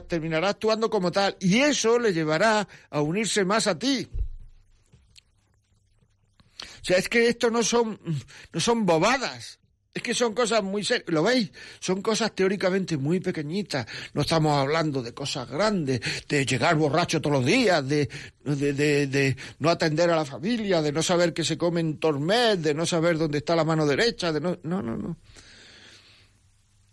terminará 0.06 0.50
actuando 0.50 0.90
como 0.90 1.10
tal 1.10 1.34
y 1.40 1.60
eso 1.60 1.98
le 1.98 2.12
llevará 2.12 2.68
a 2.90 3.00
unirse 3.00 3.46
más 3.46 3.66
a 3.66 3.78
ti. 3.78 4.06
O 6.86 6.88
sea, 6.88 6.98
es 6.98 7.08
que 7.08 7.26
esto 7.26 7.50
no 7.50 7.64
son, 7.64 7.98
no 8.52 8.60
son 8.60 8.86
bobadas. 8.86 9.58
Es 9.92 10.02
que 10.02 10.14
son 10.14 10.34
cosas 10.34 10.62
muy 10.62 10.84
serias, 10.84 11.08
¿lo 11.08 11.24
veis? 11.24 11.50
Son 11.80 12.00
cosas 12.00 12.32
teóricamente 12.32 12.96
muy 12.96 13.18
pequeñitas. 13.18 13.86
No 14.14 14.20
estamos 14.20 14.56
hablando 14.56 15.02
de 15.02 15.12
cosas 15.12 15.50
grandes, 15.50 16.00
de 16.28 16.46
llegar 16.46 16.76
borracho 16.76 17.20
todos 17.20 17.38
los 17.38 17.44
días, 17.44 17.88
de, 17.88 18.08
de, 18.44 18.72
de, 19.08 19.36
no 19.58 19.68
atender 19.68 20.10
a 20.10 20.16
la 20.16 20.24
familia, 20.24 20.80
de 20.80 20.92
no 20.92 21.02
saber 21.02 21.34
qué 21.34 21.42
se 21.42 21.58
come 21.58 21.80
en 21.80 21.98
Tormes, 21.98 22.62
de 22.62 22.72
no 22.72 22.86
saber 22.86 23.18
dónde 23.18 23.38
está 23.38 23.56
la 23.56 23.64
mano 23.64 23.84
derecha, 23.84 24.30
de 24.32 24.40
no... 24.40 24.56
No, 24.62 24.80
no, 24.80 24.96
no. 24.96 25.16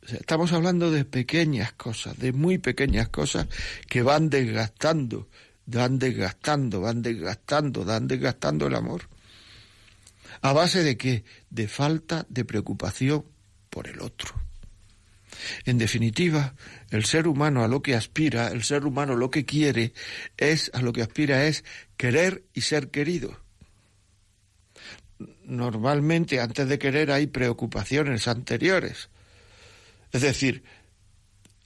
estamos 0.02 0.54
hablando 0.54 0.90
de 0.90 1.06
pequeñas 1.06 1.74
cosas, 1.74 2.18
de 2.18 2.34
muy 2.34 2.58
pequeñas 2.58 3.10
cosas 3.10 3.48
que 3.88 4.02
van 4.02 4.32
desgastando, 4.32 5.30
van 5.68 6.00
desgastando, 6.00 6.82
van 6.82 7.04
desgastando, 7.04 7.86
van 7.86 8.08
desgastando 8.08 8.66
el 8.66 8.74
amor. 8.74 9.13
¿A 10.44 10.52
base 10.52 10.84
de 10.84 10.98
qué? 10.98 11.24
De 11.50 11.70
falta 11.70 12.26
de 12.28 12.44
preocupación 12.44 13.24
por 13.70 13.88
el 13.88 14.02
otro. 14.02 14.36
En 15.64 15.78
definitiva, 15.78 16.54
el 16.92 17.06
ser 17.06 17.30
humano 17.30 17.64
a 17.64 17.70
lo 17.70 17.82
que 17.82 17.96
aspira, 17.96 18.50
el 18.50 18.64
ser 18.64 18.86
humano 18.86 19.16
lo 19.16 19.32
que 19.32 19.46
quiere 19.46 19.94
es, 20.36 20.70
a 20.74 20.82
lo 20.82 20.92
que 20.92 21.02
aspira 21.02 21.46
es 21.46 21.64
querer 21.96 22.44
y 22.54 22.62
ser 22.62 22.92
querido. 22.92 23.40
Normalmente 25.46 26.42
antes 26.42 26.68
de 26.68 26.78
querer 26.78 27.12
hay 27.12 27.28
preocupaciones 27.28 28.28
anteriores. 28.28 29.10
Es 30.12 30.22
decir, 30.22 30.64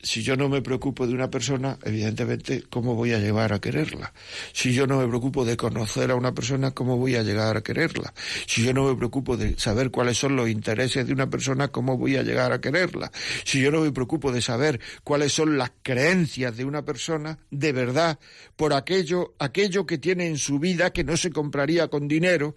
si 0.01 0.21
yo 0.21 0.35
no 0.35 0.47
me 0.47 0.61
preocupo 0.61 1.07
de 1.07 1.13
una 1.13 1.29
persona, 1.29 1.79
evidentemente, 1.83 2.63
¿cómo 2.69 2.93
voy 2.93 3.13
a 3.13 3.19
llegar 3.19 3.51
a 3.51 3.59
quererla? 3.59 4.13
Si 4.53 4.73
yo 4.73 4.85
no 4.85 4.99
me 4.99 5.07
preocupo 5.07 5.43
de 5.43 5.57
conocer 5.57 6.11
a 6.11 6.15
una 6.15 6.33
persona, 6.33 6.71
¿cómo 6.71 6.97
voy 6.97 7.15
a 7.15 7.23
llegar 7.23 7.57
a 7.57 7.61
quererla? 7.61 8.13
Si 8.45 8.63
yo 8.63 8.73
no 8.73 8.87
me 8.87 8.95
preocupo 8.95 9.37
de 9.37 9.57
saber 9.57 9.89
cuáles 9.89 10.17
son 10.17 10.35
los 10.35 10.49
intereses 10.49 11.07
de 11.07 11.13
una 11.13 11.29
persona, 11.29 11.69
¿cómo 11.69 11.97
voy 11.97 12.15
a 12.15 12.23
llegar 12.23 12.51
a 12.51 12.61
quererla? 12.61 13.11
Si 13.43 13.59
yo 13.59 13.71
no 13.71 13.81
me 13.81 13.91
preocupo 13.91 14.31
de 14.31 14.41
saber 14.41 14.79
cuáles 15.03 15.33
son 15.33 15.57
las 15.57 15.71
creencias 15.81 16.55
de 16.55 16.65
una 16.65 16.85
persona, 16.85 17.39
de 17.49 17.71
verdad, 17.71 18.19
por 18.55 18.73
aquello, 18.73 19.33
aquello 19.39 19.87
que 19.87 19.97
tiene 19.97 20.27
en 20.27 20.37
su 20.37 20.59
vida 20.59 20.91
que 20.91 21.03
no 21.03 21.17
se 21.17 21.31
compraría 21.31 21.87
con 21.87 22.07
dinero, 22.07 22.55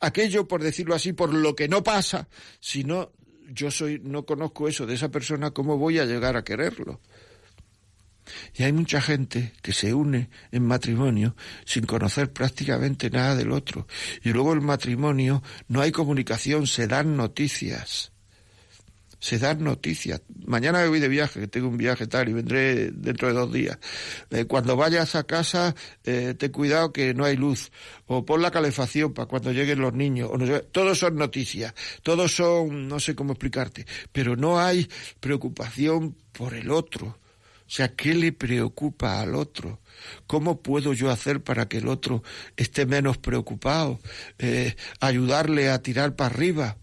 aquello, 0.00 0.46
por 0.46 0.62
decirlo 0.62 0.94
así, 0.94 1.12
por 1.12 1.34
lo 1.34 1.56
que 1.56 1.68
no 1.68 1.82
pasa, 1.82 2.28
sino 2.60 3.10
yo 3.52 3.70
soy, 3.70 4.00
no 4.02 4.24
conozco 4.24 4.68
eso 4.68 4.86
de 4.86 4.94
esa 4.94 5.10
persona, 5.10 5.50
¿cómo 5.50 5.78
voy 5.78 5.98
a 5.98 6.04
llegar 6.04 6.36
a 6.36 6.44
quererlo? 6.44 7.00
Y 8.54 8.64
hay 8.64 8.72
mucha 8.72 9.00
gente 9.00 9.52
que 9.62 9.72
se 9.72 9.94
une 9.94 10.30
en 10.50 10.66
matrimonio 10.66 11.36
sin 11.64 11.86
conocer 11.86 12.32
prácticamente 12.32 13.10
nada 13.10 13.36
del 13.36 13.52
otro. 13.52 13.86
Y 14.22 14.30
luego 14.30 14.52
el 14.52 14.60
matrimonio 14.60 15.42
no 15.68 15.80
hay 15.80 15.92
comunicación, 15.92 16.66
se 16.66 16.88
dan 16.88 17.16
noticias. 17.16 18.12
Se 19.26 19.40
dan 19.40 19.64
noticias. 19.64 20.22
Mañana 20.46 20.82
me 20.82 20.88
voy 20.88 21.00
de 21.00 21.08
viaje, 21.08 21.40
que 21.40 21.48
tengo 21.48 21.66
un 21.66 21.76
viaje 21.76 22.06
tal, 22.06 22.28
y 22.28 22.32
vendré 22.32 22.92
dentro 22.92 23.26
de 23.26 23.34
dos 23.34 23.52
días. 23.52 23.76
Eh, 24.30 24.44
cuando 24.44 24.76
vayas 24.76 25.16
a 25.16 25.24
casa, 25.24 25.74
eh, 26.04 26.34
ten 26.38 26.52
cuidado 26.52 26.92
que 26.92 27.12
no 27.12 27.24
hay 27.24 27.36
luz. 27.36 27.72
O 28.06 28.24
pon 28.24 28.40
la 28.40 28.52
calefacción 28.52 29.12
para 29.12 29.26
cuando 29.26 29.50
lleguen 29.50 29.80
los 29.80 29.92
niños. 29.92 30.30
O 30.32 30.38
no 30.38 30.60
todos 30.60 31.00
son 31.00 31.16
noticias. 31.16 31.74
Todos 32.04 32.36
son, 32.36 32.86
no 32.86 33.00
sé 33.00 33.16
cómo 33.16 33.32
explicarte. 33.32 33.84
Pero 34.12 34.36
no 34.36 34.60
hay 34.60 34.88
preocupación 35.18 36.14
por 36.30 36.54
el 36.54 36.70
otro. 36.70 37.06
O 37.08 37.70
sea, 37.70 37.96
¿qué 37.96 38.14
le 38.14 38.30
preocupa 38.30 39.20
al 39.20 39.34
otro? 39.34 39.80
¿Cómo 40.28 40.62
puedo 40.62 40.92
yo 40.92 41.10
hacer 41.10 41.42
para 41.42 41.66
que 41.66 41.78
el 41.78 41.88
otro 41.88 42.22
esté 42.56 42.86
menos 42.86 43.18
preocupado? 43.18 43.98
Eh, 44.38 44.76
ayudarle 45.00 45.68
a 45.70 45.82
tirar 45.82 46.14
para 46.14 46.32
arriba. 46.32 46.76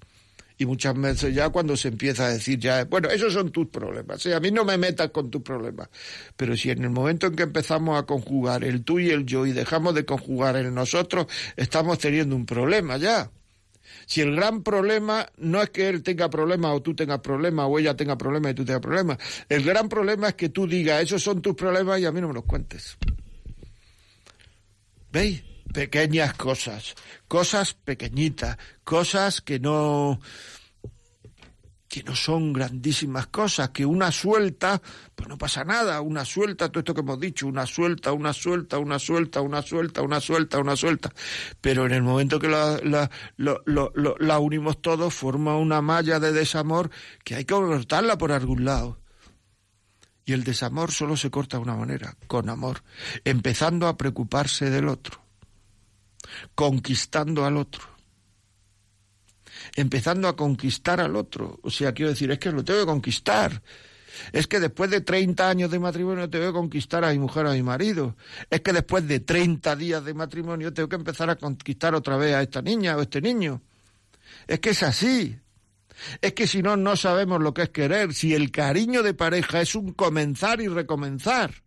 Y 0.64 0.66
muchas 0.66 0.98
veces 0.98 1.36
ya 1.36 1.50
cuando 1.50 1.76
se 1.76 1.90
empieza 1.90 2.28
a 2.28 2.30
decir 2.30 2.58
ya, 2.58 2.86
bueno, 2.86 3.10
esos 3.10 3.34
son 3.34 3.52
tus 3.52 3.68
problemas, 3.68 4.26
a 4.28 4.40
mí 4.40 4.50
no 4.50 4.64
me 4.64 4.78
metas 4.78 5.10
con 5.10 5.30
tus 5.30 5.42
problemas. 5.42 5.90
Pero 6.38 6.56
si 6.56 6.72
en 6.72 6.86
el 6.86 6.90
momento 6.90 7.28
en 7.28 7.36
que 7.36 7.44
empezamos 7.44 8.00
a 8.00 8.06
conjugar 8.06 8.64
el 8.64 8.86
tú 8.86 8.98
y 8.98 9.10
el 9.10 9.26
yo 9.26 9.46
y 9.46 9.52
dejamos 9.52 9.94
de 9.94 10.06
conjugar 10.06 10.56
el 10.56 10.74
nosotros, 10.74 11.28
estamos 11.58 12.00
teniendo 12.00 12.34
un 12.34 12.46
problema 12.46 12.96
ya. 12.96 13.30
Si 14.06 14.22
el 14.22 14.38
gran 14.38 14.64
problema 14.64 15.28
no 15.36 15.62
es 15.62 15.70
que 15.70 15.90
él 15.90 16.02
tenga 16.02 16.30
problemas 16.30 16.72
o 16.72 16.82
tú 16.82 16.96
tengas 16.96 17.20
problemas 17.20 17.66
o 17.70 17.78
ella 17.78 17.98
tenga 17.98 18.18
problemas 18.18 18.54
y 18.54 18.56
tú 18.56 18.64
tengas 18.64 18.82
problemas, 18.82 19.18
el 19.50 19.66
gran 19.66 19.90
problema 19.90 20.30
es 20.30 20.36
que 20.36 20.48
tú 20.48 20.66
digas, 20.66 21.04
esos 21.04 21.22
son 21.22 21.42
tus 21.42 21.56
problemas 21.56 22.00
y 22.00 22.06
a 22.06 22.14
mí 22.14 22.22
no 22.22 22.30
me 22.30 22.36
los 22.36 22.46
cuentes. 22.46 22.98
¿Veis? 25.12 25.44
Pequeñas 25.74 26.36
cosas, 26.36 26.94
cosas 27.28 27.74
pequeñitas, 27.74 28.58
cosas 28.84 29.42
que 29.42 29.60
no 29.60 30.20
que 31.94 32.02
no 32.02 32.16
son 32.16 32.54
grandísimas 32.54 33.28
cosas, 33.28 33.70
que 33.70 33.86
una 33.86 34.12
suelta, 34.12 34.82
pues 35.14 35.30
no 35.30 35.38
pasa 35.38 35.64
nada, 35.64 36.02
una 36.02 36.26
suelta, 36.26 36.70
todo 36.70 36.80
esto 36.80 36.96
que 36.96 37.02
hemos 37.02 37.20
dicho, 37.20 37.46
una 37.46 37.68
suelta, 37.68 38.14
una 38.14 38.34
suelta, 38.34 38.80
una 38.80 38.98
suelta, 38.98 39.42
una 39.42 39.62
suelta, 39.62 40.02
una 40.02 40.20
suelta, 40.20 40.58
una 40.58 40.76
suelta. 40.76 41.14
Pero 41.62 41.86
en 41.86 41.92
el 41.92 42.02
momento 42.02 42.40
que 42.40 42.48
la, 42.48 42.80
la, 42.84 43.12
la 43.38 44.40
unimos 44.40 44.82
todos, 44.82 45.14
forma 45.14 45.56
una 45.56 45.84
malla 45.84 46.20
de 46.20 46.32
desamor 46.32 46.90
que 47.24 47.36
hay 47.36 47.46
que 47.46 47.54
cortarla 47.54 48.18
por 48.18 48.32
algún 48.32 48.66
lado. 48.66 49.00
Y 50.26 50.34
el 50.34 50.44
desamor 50.44 50.92
solo 50.92 51.16
se 51.16 51.30
corta 51.30 51.58
de 51.58 51.64
una 51.64 51.76
manera, 51.76 52.18
con 52.26 52.50
amor, 52.50 52.82
empezando 53.24 53.88
a 53.88 53.98
preocuparse 53.98 54.72
del 54.72 54.88
otro, 54.88 55.22
conquistando 56.56 57.46
al 57.46 57.58
otro 57.58 57.93
empezando 59.76 60.28
a 60.28 60.36
conquistar 60.36 61.00
al 61.02 61.16
otro. 61.16 61.60
O 61.64 61.70
sea, 61.70 61.94
quiero 61.94 62.12
decir, 62.12 62.32
es 62.32 62.40
que 62.40 62.52
lo 62.52 62.64
tengo 62.64 62.82
que 62.82 62.86
conquistar. 62.86 63.62
Es 64.32 64.48
que 64.48 64.60
después 64.60 64.92
de 64.92 65.02
30 65.02 65.50
años 65.50 65.72
de 65.72 65.80
matrimonio 65.80 66.30
tengo 66.30 66.48
que 66.48 66.54
conquistar 66.54 67.04
a 67.04 67.12
mi 67.12 67.20
mujer, 67.20 67.48
a 67.48 67.54
mi 67.54 67.64
marido. 67.64 68.16
Es 68.50 68.62
que 68.62 68.74
después 68.74 69.08
de 69.08 69.20
30 69.20 69.76
días 69.76 70.06
de 70.06 70.14
matrimonio 70.14 70.74
tengo 70.74 70.90
que 70.90 70.96
empezar 70.96 71.30
a 71.30 71.36
conquistar 71.36 71.96
otra 71.96 72.18
vez 72.18 72.36
a 72.36 72.42
esta 72.42 72.62
niña 72.62 72.96
o 72.96 73.00
a 73.00 73.04
este 73.04 73.22
niño. 73.22 73.62
Es 74.48 74.60
que 74.60 74.72
es 74.72 74.84
así. 74.84 75.40
Es 76.22 76.34
que 76.34 76.48
si 76.48 76.62
no, 76.62 76.78
no 76.78 76.96
sabemos 76.96 77.42
lo 77.42 77.54
que 77.54 77.64
es 77.64 77.70
querer. 77.70 78.14
Si 78.14 78.34
el 78.34 78.52
cariño 78.52 79.04
de 79.04 79.14
pareja 79.14 79.62
es 79.62 79.76
un 79.76 79.94
comenzar 79.94 80.62
y 80.62 80.68
recomenzar 80.68 81.63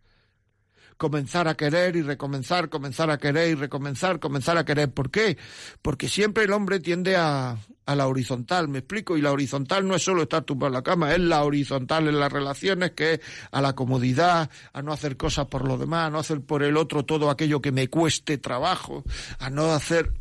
comenzar 0.97 1.47
a 1.47 1.55
querer 1.55 1.95
y 1.95 2.01
recomenzar, 2.01 2.69
comenzar 2.69 3.09
a 3.09 3.17
querer 3.17 3.49
y 3.49 3.55
recomenzar, 3.55 4.19
comenzar 4.19 4.57
a 4.57 4.65
querer. 4.65 4.91
¿Por 4.91 5.11
qué? 5.11 5.37
Porque 5.81 6.09
siempre 6.09 6.43
el 6.45 6.53
hombre 6.53 6.79
tiende 6.79 7.15
a, 7.15 7.57
a 7.85 7.95
la 7.95 8.07
horizontal, 8.07 8.67
me 8.67 8.79
explico, 8.79 9.15
y 9.15 9.21
la 9.21 9.31
horizontal 9.31 9.87
no 9.87 9.95
es 9.95 10.03
solo 10.03 10.23
estar 10.23 10.43
tumbado 10.43 10.67
en 10.67 10.73
la 10.73 10.83
cama, 10.83 11.13
es 11.13 11.19
la 11.19 11.43
horizontal 11.43 12.07
en 12.07 12.19
las 12.19 12.31
relaciones, 12.31 12.91
que 12.91 13.13
es 13.13 13.19
a 13.51 13.61
la 13.61 13.73
comodidad, 13.73 14.49
a 14.73 14.81
no 14.81 14.91
hacer 14.91 15.15
cosas 15.15 15.45
por 15.45 15.65
lo 15.67 15.77
demás, 15.77 16.07
a 16.07 16.09
no 16.09 16.19
hacer 16.19 16.41
por 16.41 16.63
el 16.63 16.75
otro 16.75 17.05
todo 17.05 17.29
aquello 17.29 17.61
que 17.61 17.71
me 17.71 17.87
cueste 17.89 18.37
trabajo, 18.37 19.03
a 19.39 19.49
no 19.49 19.71
hacer... 19.73 20.13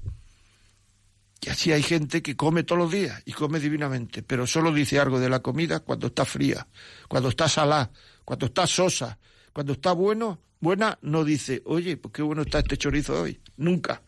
Y 1.42 1.50
así 1.50 1.70
hay 1.70 1.82
gente 1.82 2.22
que 2.22 2.34
come 2.34 2.64
todos 2.64 2.80
los 2.80 2.90
días 2.90 3.22
y 3.24 3.32
come 3.32 3.60
divinamente, 3.60 4.22
pero 4.22 4.46
solo 4.46 4.72
dice 4.72 4.98
algo 4.98 5.20
de 5.20 5.28
la 5.28 5.40
comida 5.40 5.80
cuando 5.80 6.08
está 6.08 6.24
fría, 6.24 6.66
cuando 7.08 7.28
está 7.28 7.48
salada, 7.48 7.92
cuando 8.24 8.46
está 8.46 8.66
sosa, 8.66 9.18
cuando 9.56 9.72
está 9.72 9.92
bueno, 9.92 10.38
buena, 10.60 10.98
no 11.00 11.24
dice, 11.24 11.62
oye, 11.64 11.96
pues 11.96 12.12
qué 12.12 12.20
bueno 12.20 12.42
está 12.42 12.58
este 12.58 12.76
chorizo 12.76 13.22
hoy. 13.22 13.40
Nunca. 13.56 14.02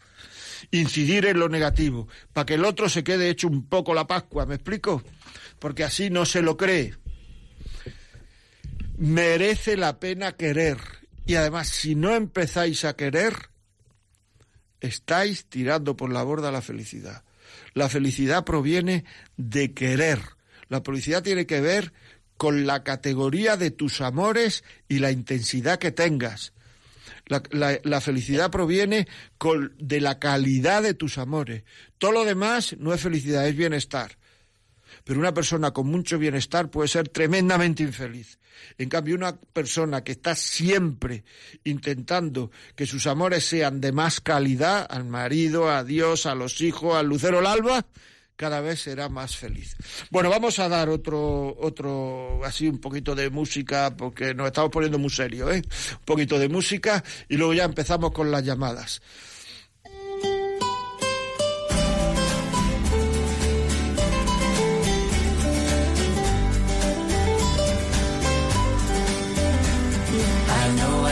Incidir 0.72 1.24
en 1.24 1.38
lo 1.38 1.48
negativo, 1.48 2.06
para 2.34 2.44
que 2.44 2.52
el 2.52 2.66
otro 2.66 2.90
se 2.90 3.02
quede 3.02 3.30
hecho 3.30 3.48
un 3.48 3.66
poco 3.66 3.94
la 3.94 4.06
Pascua, 4.06 4.44
¿me 4.44 4.56
explico? 4.56 5.02
Porque 5.58 5.84
así 5.84 6.10
no 6.10 6.26
se 6.26 6.42
lo 6.42 6.58
cree. 6.58 6.96
Merece 8.98 9.78
la 9.78 9.98
pena 9.98 10.32
querer. 10.32 10.76
Y 11.24 11.36
además, 11.36 11.68
si 11.68 11.94
no 11.94 12.14
empezáis 12.14 12.84
a 12.84 12.94
querer, 12.94 13.32
estáis 14.82 15.46
tirando 15.46 15.96
por 15.96 16.12
la 16.12 16.24
borda 16.24 16.52
la 16.52 16.60
felicidad. 16.60 17.24
La 17.72 17.88
felicidad 17.88 18.44
proviene 18.44 19.06
de 19.38 19.72
querer. 19.72 20.20
La 20.68 20.82
felicidad 20.82 21.22
tiene 21.22 21.46
que 21.46 21.62
ver 21.62 21.94
con 22.38 22.66
la 22.66 22.84
categoría 22.84 23.56
de 23.56 23.70
tus 23.70 24.00
amores 24.00 24.64
y 24.88 25.00
la 25.00 25.10
intensidad 25.10 25.78
que 25.78 25.92
tengas. 25.92 26.54
La, 27.50 28.00
felicidad 28.00 28.50
proviene 28.50 29.06
de 29.78 30.00
la 30.00 30.18
calidad 30.18 30.82
de 30.82 30.94
tus 30.94 31.18
amores. 31.18 31.64
Todo 31.98 32.12
lo 32.12 32.24
demás 32.24 32.76
no 32.78 32.94
es 32.94 33.02
felicidad, 33.02 33.46
es 33.46 33.54
bienestar. 33.54 34.16
Pero 35.04 35.20
una 35.20 35.34
persona 35.34 35.72
con 35.72 35.88
mucho 35.88 36.18
bienestar 36.18 36.70
puede 36.70 36.88
ser 36.88 37.08
tremendamente 37.08 37.82
infeliz. 37.82 38.38
En 38.78 38.88
cambio, 38.88 39.14
una 39.14 39.36
persona 39.36 40.02
que 40.02 40.12
está 40.12 40.34
siempre 40.34 41.24
intentando 41.64 42.50
que 42.74 42.86
sus 42.86 43.06
amores 43.06 43.44
sean 43.44 43.80
de 43.80 43.92
más 43.92 44.20
calidad, 44.20 44.86
al 44.88 45.04
marido, 45.04 45.70
a 45.70 45.84
Dios, 45.84 46.24
a 46.24 46.34
los 46.34 46.60
hijos, 46.60 46.96
al 46.96 47.06
lucero, 47.06 47.40
al 47.40 47.46
alba, 47.46 47.86
cada 48.38 48.60
vez 48.60 48.80
será 48.80 49.08
más 49.08 49.36
feliz. 49.36 49.76
Bueno, 50.10 50.30
vamos 50.30 50.60
a 50.60 50.68
dar 50.68 50.88
otro, 50.88 51.56
otro, 51.58 52.40
así 52.44 52.68
un 52.68 52.78
poquito 52.78 53.16
de 53.16 53.30
música, 53.30 53.96
porque 53.96 54.32
nos 54.32 54.46
estamos 54.46 54.70
poniendo 54.70 54.96
muy 54.96 55.10
serio, 55.10 55.50
¿eh? 55.50 55.56
Un 55.56 56.04
poquito 56.04 56.38
de 56.38 56.48
música 56.48 57.02
y 57.28 57.36
luego 57.36 57.52
ya 57.52 57.64
empezamos 57.64 58.12
con 58.12 58.30
las 58.30 58.44
llamadas. 58.44 59.02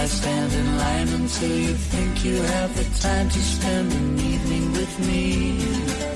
stand 0.09 0.53
in 0.53 0.79
line 0.79 1.09
until 1.21 1.57
you 1.67 1.75
think 1.75 2.25
you 2.25 2.37
have 2.37 2.73
the 2.77 2.85
time 3.01 3.29
to 3.29 3.41
spend 3.41 3.93
an 3.93 4.21
evening 4.21 4.73
with 4.73 4.99
me. 5.09 6.16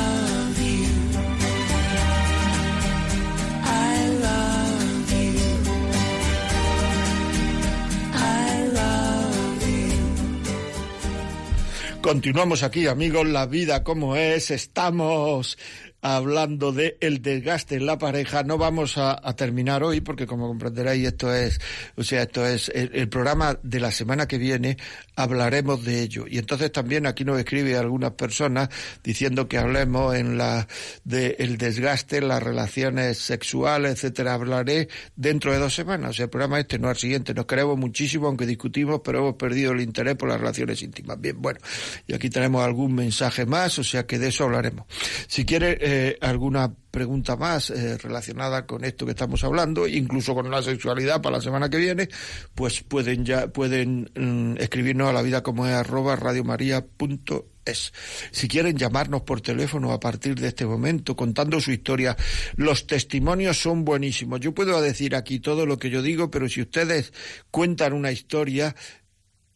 Continuamos 12.01 12.63
aquí, 12.63 12.87
amigos, 12.87 13.27
la 13.27 13.45
vida 13.45 13.83
como 13.83 14.15
es. 14.15 14.49
Estamos 14.49 15.57
hablando 16.01 16.71
de 16.71 16.97
el 16.99 17.21
desgaste 17.21 17.75
en 17.75 17.85
la 17.85 17.99
pareja. 17.99 18.41
No 18.41 18.57
vamos 18.57 18.97
a, 18.97 19.17
terminar 19.35 19.83
hoy 19.83 20.01
porque, 20.01 20.25
como 20.25 20.47
comprenderéis, 20.47 21.09
esto 21.09 21.33
es, 21.33 21.61
o 21.95 22.03
sea, 22.03 22.23
esto 22.23 22.45
es 22.45 22.69
el, 22.73 23.07
programa 23.07 23.59
de 23.61 23.79
la 23.79 23.91
semana 23.91 24.27
que 24.27 24.39
viene. 24.39 24.77
Hablaremos 25.21 25.83
de 25.83 26.01
ello. 26.01 26.25
Y 26.27 26.37
entonces 26.37 26.71
también 26.71 27.05
aquí 27.05 27.23
nos 27.25 27.39
escribe 27.39 27.77
algunas 27.77 28.11
personas 28.11 28.69
diciendo 29.03 29.47
que 29.47 29.57
hablemos 29.57 30.15
en 30.15 30.37
la 30.37 30.67
de 31.03 31.35
el 31.39 31.57
desgaste, 31.57 32.21
las 32.21 32.41
relaciones 32.41 33.17
sexuales, 33.17 33.93
etcétera. 33.93 34.33
Hablaré 34.33 34.89
dentro 35.15 35.51
de 35.51 35.59
dos 35.59 35.73
semanas. 35.73 36.19
El 36.19 36.29
programa 36.29 36.59
este 36.59 36.79
no 36.79 36.89
al 36.89 36.97
siguiente. 36.97 37.33
Nos 37.33 37.45
queremos 37.45 37.77
muchísimo, 37.77 38.27
aunque 38.27 38.45
discutimos, 38.45 39.01
pero 39.03 39.19
hemos 39.19 39.35
perdido 39.35 39.71
el 39.71 39.81
interés 39.81 40.15
por 40.15 40.29
las 40.29 40.39
relaciones 40.39 40.81
íntimas. 40.81 41.19
Bien, 41.19 41.41
bueno. 41.41 41.59
Y 42.07 42.13
aquí 42.13 42.29
tenemos 42.29 42.63
algún 42.63 42.93
mensaje 42.95 43.45
más, 43.45 43.77
o 43.79 43.83
sea 43.83 44.05
que 44.05 44.19
de 44.19 44.29
eso 44.29 44.43
hablaremos. 44.43 44.85
Si 45.27 45.45
quiere 45.45 45.77
eh, 45.79 46.17
alguna 46.21 46.73
pregunta 46.91 47.37
más 47.37 47.69
eh, 47.69 47.97
relacionada 47.97 48.65
con 48.65 48.83
esto 48.83 49.05
que 49.05 49.11
estamos 49.11 49.43
hablando, 49.43 49.87
incluso 49.87 50.35
con 50.35 50.51
la 50.51 50.61
sexualidad 50.61 51.21
para 51.21 51.37
la 51.37 51.41
semana 51.41 51.69
que 51.69 51.77
viene, 51.77 52.09
pues 52.53 52.83
pueden 52.83 53.25
ya 53.25 53.47
pueden 53.47 54.11
mm, 54.13 54.57
escribirnos 54.59 55.09
a 55.09 55.13
la 55.13 55.21
vida 55.21 55.41
como 55.41 55.65
es 55.65 55.73
arroba 55.73 56.15
radiomaria.es. 56.15 57.93
Si 58.31 58.47
quieren 58.47 58.75
llamarnos 58.75 59.21
por 59.21 59.41
teléfono 59.41 59.91
a 59.91 59.99
partir 59.99 60.35
de 60.35 60.47
este 60.47 60.65
momento 60.65 61.15
contando 61.15 61.61
su 61.61 61.71
historia, 61.71 62.17
los 62.55 62.87
testimonios 62.87 63.61
son 63.61 63.85
buenísimos. 63.85 64.39
Yo 64.39 64.53
puedo 64.53 64.81
decir 64.81 65.15
aquí 65.15 65.39
todo 65.39 65.65
lo 65.65 65.77
que 65.77 65.89
yo 65.89 66.01
digo, 66.01 66.31
pero 66.31 66.49
si 66.49 66.61
ustedes 66.61 67.13
cuentan 67.51 67.93
una 67.93 68.11
historia, 68.11 68.75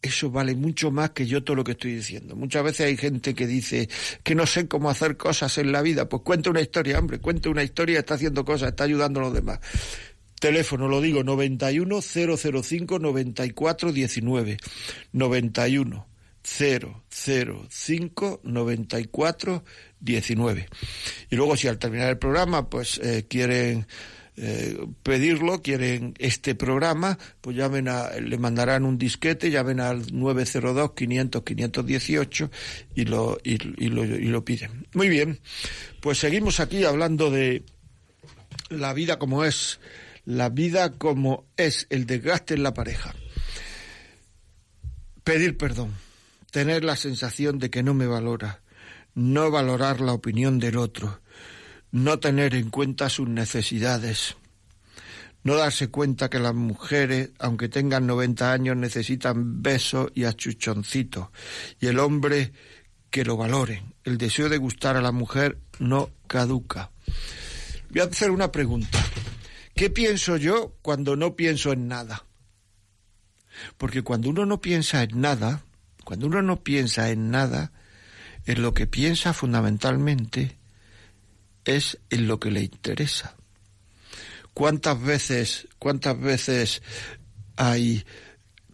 eso 0.06 0.30
vale 0.30 0.54
mucho 0.54 0.90
más 0.90 1.10
que 1.10 1.26
yo 1.26 1.44
todo 1.44 1.56
lo 1.56 1.64
que 1.64 1.72
estoy 1.72 1.94
diciendo. 1.94 2.34
Muchas 2.36 2.64
veces 2.64 2.86
hay 2.86 2.96
gente 2.96 3.34
que 3.34 3.46
dice 3.46 3.88
que 4.22 4.34
no 4.34 4.46
sé 4.46 4.68
cómo 4.68 4.90
hacer 4.90 5.16
cosas 5.16 5.58
en 5.58 5.72
la 5.72 5.82
vida. 5.82 6.08
Pues 6.08 6.22
cuenta 6.22 6.50
una 6.50 6.60
historia, 6.60 6.98
hombre, 6.98 7.18
cuenta 7.18 7.50
una 7.50 7.62
historia, 7.62 7.98
está 7.98 8.14
haciendo 8.14 8.44
cosas, 8.44 8.70
está 8.70 8.84
ayudando 8.84 9.20
a 9.20 9.24
los 9.24 9.34
demás. 9.34 9.60
Teléfono, 10.40 10.88
lo 10.88 11.00
digo, 11.00 11.24
91 11.24 12.00
005 12.02 12.98
94 12.98 13.92
19. 13.92 14.56
91 15.12 16.06
005 16.42 18.40
94 18.44 19.64
19. 20.00 20.68
Y 21.30 21.36
luego 21.36 21.56
si 21.56 21.68
al 21.68 21.78
terminar 21.78 22.10
el 22.10 22.18
programa 22.18 22.68
pues 22.68 22.98
eh, 22.98 23.26
quieren 23.28 23.86
eh, 24.38 24.86
pedirlo, 25.02 25.62
quieren 25.62 26.14
este 26.18 26.54
programa, 26.54 27.18
pues 27.40 27.56
llamen 27.56 27.88
a, 27.88 28.10
le 28.10 28.36
mandarán 28.36 28.84
un 28.84 28.98
disquete, 28.98 29.50
llamen 29.50 29.80
al 29.80 30.12
902 30.12 30.92
500 30.92 31.42
518 31.42 32.50
y 32.94 33.04
lo, 33.06 33.38
y, 33.42 33.54
y, 33.82 33.88
lo, 33.88 34.04
y 34.04 34.26
lo 34.26 34.44
piden. 34.44 34.86
Muy 34.92 35.08
bien, 35.08 35.40
pues 36.00 36.18
seguimos 36.18 36.60
aquí 36.60 36.84
hablando 36.84 37.30
de 37.30 37.64
la 38.68 38.92
vida 38.92 39.18
como 39.18 39.44
es, 39.44 39.80
la 40.26 40.50
vida 40.50 40.92
como 40.92 41.46
es 41.56 41.86
el 41.88 42.04
desgaste 42.04 42.54
en 42.54 42.62
la 42.62 42.74
pareja. 42.74 43.14
Pedir 45.24 45.56
perdón, 45.56 45.94
tener 46.50 46.84
la 46.84 46.96
sensación 46.96 47.58
de 47.58 47.70
que 47.70 47.82
no 47.82 47.94
me 47.94 48.06
valora, 48.06 48.60
no 49.14 49.50
valorar 49.50 50.00
la 50.00 50.12
opinión 50.12 50.58
del 50.58 50.76
otro, 50.76 51.20
no 51.92 52.18
tener 52.18 52.54
en 52.54 52.70
cuenta 52.70 53.08
sus 53.08 53.28
necesidades, 53.28 54.36
no 55.44 55.54
darse 55.54 55.88
cuenta 55.88 56.28
que 56.28 56.40
las 56.40 56.54
mujeres, 56.54 57.30
aunque 57.38 57.68
tengan 57.68 58.06
90 58.06 58.52
años, 58.52 58.76
necesitan 58.76 59.62
besos 59.62 60.10
y 60.14 60.24
achuchoncitos, 60.24 61.28
y 61.80 61.86
el 61.86 61.98
hombre 62.00 62.52
que 63.10 63.24
lo 63.24 63.36
valoren. 63.36 63.94
El 64.04 64.18
deseo 64.18 64.48
de 64.48 64.58
gustar 64.58 64.96
a 64.96 65.00
la 65.00 65.12
mujer 65.12 65.58
no 65.78 66.10
caduca. 66.26 66.90
Voy 67.90 68.00
a 68.00 68.04
hacer 68.04 68.30
una 68.30 68.50
pregunta. 68.50 68.98
¿Qué 69.74 69.90
pienso 69.90 70.36
yo 70.36 70.74
cuando 70.82 71.16
no 71.16 71.36
pienso 71.36 71.72
en 71.72 71.86
nada? 71.86 72.26
Porque 73.78 74.02
cuando 74.02 74.30
uno 74.30 74.46
no 74.46 74.60
piensa 74.60 75.02
en 75.02 75.20
nada, 75.20 75.62
cuando 76.04 76.26
uno 76.26 76.42
no 76.42 76.62
piensa 76.62 77.10
en 77.10 77.30
nada, 77.30 77.72
en 78.46 78.62
lo 78.62 78.74
que 78.74 78.86
piensa 78.86 79.32
fundamentalmente 79.32 80.56
es 81.66 81.98
en 82.08 82.26
lo 82.26 82.40
que 82.40 82.50
le 82.50 82.62
interesa. 82.62 83.36
¿Cuántas 84.54 85.02
veces, 85.02 85.68
cuántas 85.78 86.18
veces 86.18 86.82
hay 87.56 88.04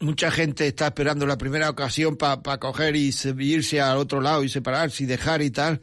mucha 0.00 0.32
gente 0.32 0.66
está 0.66 0.88
esperando 0.88 1.26
la 1.26 1.38
primera 1.38 1.70
ocasión 1.70 2.16
para 2.16 2.42
pa 2.42 2.58
coger 2.58 2.96
y 2.96 3.12
irse 3.38 3.80
al 3.80 3.98
otro 3.98 4.20
lado 4.20 4.42
y 4.42 4.48
separarse 4.48 5.04
y 5.04 5.06
dejar 5.06 5.42
y 5.42 5.50
tal 5.50 5.80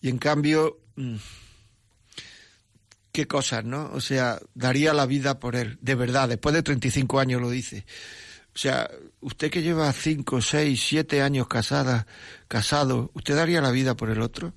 y 0.00 0.08
en 0.08 0.18
cambio 0.18 0.78
qué 3.12 3.26
cosas, 3.26 3.64
¿no? 3.64 3.90
O 3.92 4.00
sea, 4.00 4.40
daría 4.54 4.94
la 4.94 5.06
vida 5.06 5.38
por 5.38 5.54
él, 5.54 5.78
de 5.80 5.94
verdad, 5.94 6.28
después 6.28 6.54
de 6.54 6.62
35 6.62 7.20
años 7.20 7.40
lo 7.40 7.50
dice. 7.50 7.84
O 8.54 8.58
sea, 8.58 8.90
usted 9.20 9.50
que 9.50 9.62
lleva 9.62 9.92
5, 9.92 10.40
6, 10.40 10.84
7 10.88 11.22
años 11.22 11.48
casada, 11.48 12.06
casado, 12.48 13.10
¿usted 13.14 13.36
daría 13.36 13.60
la 13.60 13.70
vida 13.70 13.96
por 13.96 14.10
el 14.10 14.20
otro? 14.20 14.54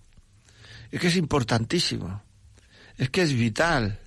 Es 0.92 1.00
que 1.00 1.08
es 1.08 1.16
importantísimo. 1.16 2.24
Es 2.98 3.10
que 3.10 3.22
es 3.22 3.34
vital. 3.34 4.00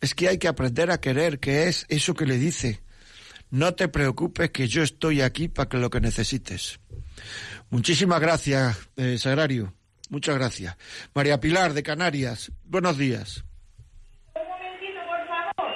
Es 0.00 0.14
que 0.14 0.28
hay 0.28 0.38
que 0.38 0.48
aprender 0.48 0.90
a 0.90 1.00
querer, 1.00 1.38
que 1.38 1.68
es 1.68 1.86
eso 1.88 2.14
que 2.14 2.26
le 2.26 2.38
dice. 2.38 2.82
No 3.50 3.74
te 3.74 3.88
preocupes 3.88 4.50
que 4.50 4.68
yo 4.68 4.82
estoy 4.82 5.22
aquí 5.22 5.48
para 5.48 5.68
que 5.68 5.78
lo 5.78 5.90
que 5.90 6.00
necesites. 6.00 6.80
Muchísimas 7.70 8.20
gracias, 8.20 8.76
eh, 8.96 9.18
Sagrario. 9.18 9.74
Muchas 10.10 10.36
gracias. 10.38 10.76
María 11.14 11.40
Pilar, 11.40 11.72
de 11.72 11.82
Canarias. 11.82 12.52
Buenos 12.64 12.96
días. 12.98 13.44
Un 14.34 14.42
momentito, 14.48 15.00
por 15.06 15.26
favor, 15.26 15.74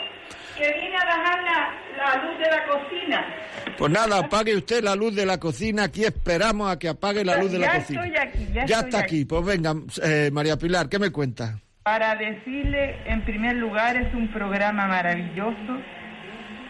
que 0.56 0.72
vine 0.80 0.96
a 0.96 1.04
bajar 1.04 1.42
la, 1.42 1.74
la 1.96 2.24
luz 2.24 2.38
de 2.38 2.50
la 2.50 2.66
cocina. 2.66 3.36
Pues 3.76 3.90
nada, 3.92 4.18
apague 4.18 4.54
usted 4.56 4.82
la 4.84 4.94
luz 4.94 5.14
de 5.14 5.26
la 5.26 5.38
cocina. 5.40 5.84
Aquí 5.84 6.04
esperamos 6.04 6.70
a 6.70 6.78
que 6.78 6.88
apague 6.88 7.24
la 7.24 7.36
luz 7.38 7.50
de 7.52 7.58
la 7.58 7.66
Ya 7.74 7.78
cocina. 7.80 8.04
estoy 8.04 8.16
aquí, 8.28 8.52
ya 8.52 8.62
estoy 8.62 8.78
está 8.84 8.98
aquí. 8.98 9.16
aquí. 9.16 9.24
Pues 9.24 9.44
venga, 9.44 9.74
eh, 10.02 10.30
María 10.32 10.56
Pilar, 10.56 10.88
¿qué 10.88 10.98
me 10.98 11.10
cuenta? 11.10 11.58
Para 11.82 12.14
decirle, 12.14 12.96
en 13.06 13.24
primer 13.24 13.56
lugar, 13.56 13.96
es 13.96 14.12
un 14.14 14.30
programa 14.32 14.86
maravilloso 14.86 15.80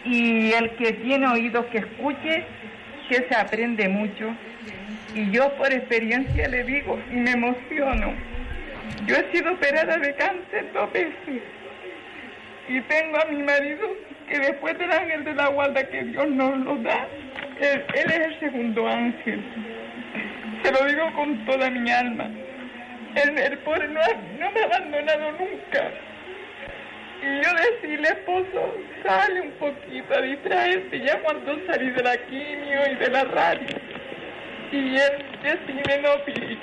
y 0.06 0.52
el 0.52 0.76
que 0.76 0.92
tiene 0.94 1.26
oídos 1.28 1.66
que 1.66 1.78
escuche, 1.78 2.46
que 3.08 3.26
se 3.28 3.34
aprende 3.36 3.88
mucho. 3.88 4.24
Y 5.14 5.30
yo 5.32 5.52
por 5.56 5.72
experiencia 5.72 6.48
le 6.48 6.64
digo 6.64 6.98
y 7.10 7.16
me 7.16 7.32
emociono. 7.32 8.14
Yo 9.06 9.16
he 9.16 9.32
sido 9.32 9.52
operada 9.52 9.96
de 9.96 10.14
cáncer 10.14 10.72
dos 10.72 10.92
veces 10.92 11.42
y 12.68 12.80
tengo 12.82 13.18
a 13.20 13.24
mi 13.24 13.42
marido 13.42 13.88
que 14.28 14.38
después 14.38 14.78
del 14.78 14.92
ángel 14.92 15.24
de 15.24 15.34
la 15.34 15.48
guarda 15.48 15.82
que 15.82 16.04
Dios 16.04 16.28
nos 16.28 16.56
lo 16.58 16.76
da, 16.76 17.08
él, 17.60 17.82
es 17.94 18.06
el 18.06 18.38
segundo 18.38 18.86
ángel. 18.86 19.42
Se 20.62 20.70
lo 20.70 20.84
digo 20.86 21.12
con 21.14 21.44
toda 21.46 21.68
mi 21.70 21.90
alma. 21.90 22.30
El, 23.16 23.36
el 23.36 23.58
pobre 23.58 23.88
no 23.88 24.50
me 24.52 24.60
ha 24.60 24.64
abandonado 24.64 25.32
nunca. 25.32 25.90
Y 27.22 27.44
yo 27.44 27.50
decirle, 27.54 28.08
esposo, 28.08 28.74
sale 29.04 29.40
un 29.40 29.50
poquito 29.52 30.16
a 30.16 30.22
distraerte 30.22 31.00
ya 31.00 31.18
cuando 31.22 31.58
salí 31.66 31.90
de 31.90 32.02
la 32.02 32.16
quimio 32.16 32.92
y 32.92 32.94
de 32.94 33.10
la 33.10 33.24
radio. 33.24 33.76
Y 34.72 34.96
él 34.96 35.26
decirme, 35.42 35.98
no, 36.02 36.24
Pili, 36.24 36.58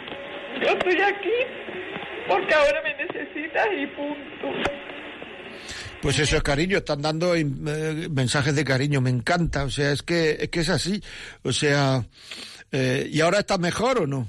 yo 0.61 0.67
estoy 0.69 1.01
aquí 1.01 1.77
porque 2.27 2.53
ahora 2.53 2.81
me 2.83 2.93
necesitas 2.93 3.67
y 3.77 3.87
punto. 3.87 4.71
Pues 6.01 6.19
eso 6.19 6.37
es 6.37 6.43
cariño, 6.43 6.77
están 6.77 7.01
dando 7.01 7.35
eh, 7.35 7.43
mensajes 7.43 8.55
de 8.55 8.63
cariño, 8.63 9.01
me 9.01 9.09
encanta, 9.09 9.63
o 9.63 9.69
sea, 9.69 9.91
es 9.91 10.03
que 10.03 10.31
es, 10.39 10.49
que 10.49 10.59
es 10.59 10.69
así, 10.69 11.01
o 11.43 11.51
sea, 11.51 12.03
eh, 12.71 13.07
¿y 13.09 13.19
ahora 13.21 13.39
está 13.39 13.57
mejor 13.57 14.03
o 14.03 14.07
no? 14.07 14.27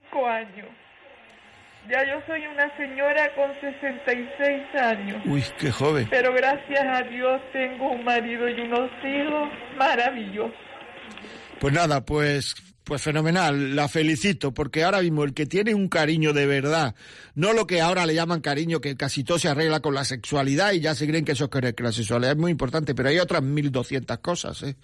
Cinco 0.00 0.26
años. 0.26 0.68
Ya 1.90 2.04
yo 2.06 2.22
soy 2.26 2.46
una 2.46 2.74
señora 2.76 3.34
con 3.34 3.52
66 3.60 4.62
años. 4.80 5.22
Uy, 5.26 5.44
qué 5.58 5.70
joven. 5.70 6.06
Pero 6.10 6.32
gracias 6.32 6.86
a 6.86 7.02
Dios 7.02 7.40
tengo 7.52 7.90
un 7.90 8.04
marido 8.04 8.48
y 8.48 8.60
unos 8.60 8.90
hijos 9.04 9.48
maravillosos. 9.76 10.54
Pues 11.62 11.72
nada, 11.72 12.04
pues 12.04 12.54
pues 12.82 13.00
fenomenal, 13.02 13.76
la 13.76 13.86
felicito, 13.86 14.52
porque 14.52 14.82
ahora 14.82 15.00
mismo 15.00 15.22
el 15.22 15.32
que 15.32 15.46
tiene 15.46 15.76
un 15.76 15.86
cariño 15.86 16.32
de 16.32 16.44
verdad, 16.44 16.96
no 17.36 17.52
lo 17.52 17.68
que 17.68 17.80
ahora 17.80 18.04
le 18.04 18.16
llaman 18.16 18.40
cariño, 18.40 18.80
que 18.80 18.96
casi 18.96 19.22
todo 19.22 19.38
se 19.38 19.46
arregla 19.46 19.78
con 19.78 19.94
la 19.94 20.04
sexualidad 20.04 20.72
y 20.72 20.80
ya 20.80 20.96
se 20.96 21.06
creen 21.06 21.24
que 21.24 21.30
eso 21.30 21.48
es 21.52 21.72
que 21.72 21.82
la 21.84 21.92
sexualidad 21.92 22.32
es 22.32 22.36
muy 22.36 22.50
importante, 22.50 22.96
pero 22.96 23.10
hay 23.10 23.20
otras 23.20 23.44
1200 23.44 24.18
cosas, 24.18 24.60
¿eh? 24.64 24.74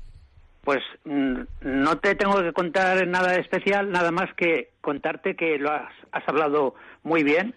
Pues 0.63 0.81
mm, 1.05 1.41
no 1.63 1.99
te 1.99 2.15
tengo 2.15 2.41
que 2.43 2.53
contar 2.53 3.07
nada 3.07 3.35
especial, 3.37 3.91
nada 3.91 4.11
más 4.13 4.33
que 4.35 4.71
contarte 4.81 5.35
que 5.35 5.59
lo 5.59 5.71
has, 5.71 5.93
has 6.13 6.29
hablado 6.29 6.75
muy 7.03 7.25
bien, 7.25 7.55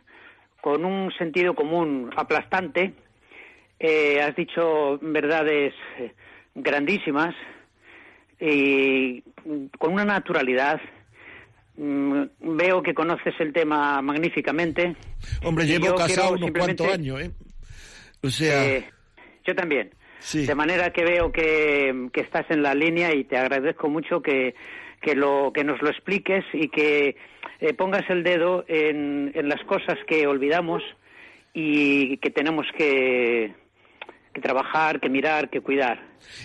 con 0.61 0.83
un 0.85 1.11
sentido 1.17 1.53
común 1.53 2.09
aplastante. 2.15 2.93
Eh, 3.79 4.21
has 4.21 4.35
dicho 4.35 4.97
verdades 5.01 5.73
eh, 5.99 6.13
grandísimas 6.55 7.35
y 8.39 9.21
con 9.77 9.93
una 9.93 10.05
naturalidad. 10.05 10.81
Mm, 11.77 12.23
Veo 12.39 12.81
que 12.81 12.93
conoces 12.93 13.35
el 13.39 13.53
tema 13.53 14.01
magníficamente. 14.01 14.95
Hombre, 15.43 15.67
llevo 15.67 15.93
casado 15.95 16.33
unos 16.33 16.51
cuantos 16.51 16.87
años, 16.91 17.21
¿eh? 17.21 17.31
O 18.23 18.29
sea, 18.29 18.65
Eh, 18.65 18.89
yo 19.45 19.53
también. 19.55 19.91
Sí. 20.19 20.45
De 20.45 20.55
manera 20.55 20.91
que 20.91 21.03
veo 21.03 21.31
que, 21.31 22.09
que 22.11 22.21
estás 22.21 22.45
en 22.49 22.63
la 22.63 22.73
línea 22.73 23.13
y 23.13 23.23
te 23.25 23.37
agradezco 23.37 23.89
mucho 23.89 24.21
que, 24.21 24.55
que, 25.01 25.15
lo, 25.15 25.51
que 25.53 25.63
nos 25.63 25.81
lo 25.81 25.89
expliques 25.89 26.43
y 26.53 26.69
que 26.69 27.15
eh, 27.59 27.73
pongas 27.73 28.09
el 28.09 28.23
dedo 28.23 28.65
en, 28.67 29.31
en 29.35 29.49
las 29.49 29.63
cosas 29.65 29.97
que 30.07 30.25
olvidamos 30.27 30.81
y 31.53 32.17
que 32.17 32.31
tenemos 32.31 32.65
que, 32.77 33.53
que 34.33 34.41
trabajar, 34.41 34.99
que 34.99 35.09
mirar, 35.09 35.49
que 35.49 35.61
cuidar. 35.61 36.01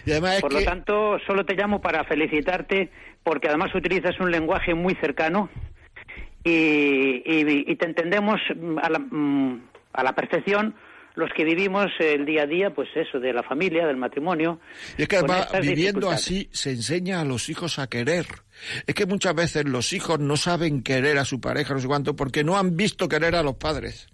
y 0.07 0.11
además 0.13 0.35
es 0.37 0.41
Por 0.43 0.53
lo 0.53 0.63
tanto, 0.63 1.19
solo 1.27 1.45
te 1.47 1.55
llamo 1.55 1.81
para 1.81 2.05
felicitarte 2.05 2.91
porque 3.23 3.49
además 3.49 3.75
utilizas 3.75 4.19
un 4.21 4.31
lenguaje 4.31 4.75
muy 4.75 4.95
cercano 4.97 5.49
y, 6.45 6.51
y- 7.25 7.65
y 7.71 7.77
te 7.77 7.87
entendemos 7.87 8.41
a 8.83 8.89
la, 8.91 8.99
mm, 8.99 9.63
a 9.93 10.03
la 10.03 10.15
perfección 10.15 10.75
los 11.15 11.31
que 11.37 11.45
vivimos 11.45 11.87
el 11.99 12.25
día 12.25 12.43
a 12.43 12.47
día, 12.47 12.75
pues 12.75 12.89
eso, 12.95 13.19
de 13.21 13.33
la 13.33 13.43
familia, 13.43 13.87
del 13.87 13.97
matrimonio. 13.97 14.61
Y 14.97 15.03
es 15.03 15.09
que 15.09 15.17
además, 15.17 15.49
viviendo 15.61 16.11
así, 16.11 16.49
se 16.53 16.71
enseña 16.71 17.21
a 17.21 17.25
los 17.25 17.49
hijos 17.49 17.79
a 17.79 17.89
querer. 17.89 18.27
Es 18.87 18.95
que 18.95 19.07
muchas 19.07 19.35
veces 19.35 19.65
los 19.65 19.93
hijos 19.93 20.19
no 20.21 20.37
saben 20.37 20.83
querer 20.83 21.19
a 21.19 21.25
su 21.25 21.41
pareja, 21.41 21.75
no 21.75 21.81
sé 21.81 21.87
cuánto, 21.87 22.15
porque 22.17 22.45
no 22.45 22.57
han 22.59 22.77
visto 22.77 23.09
querer 23.09 23.35
a 23.35 23.43
los 23.43 23.57
padres. 23.57 24.09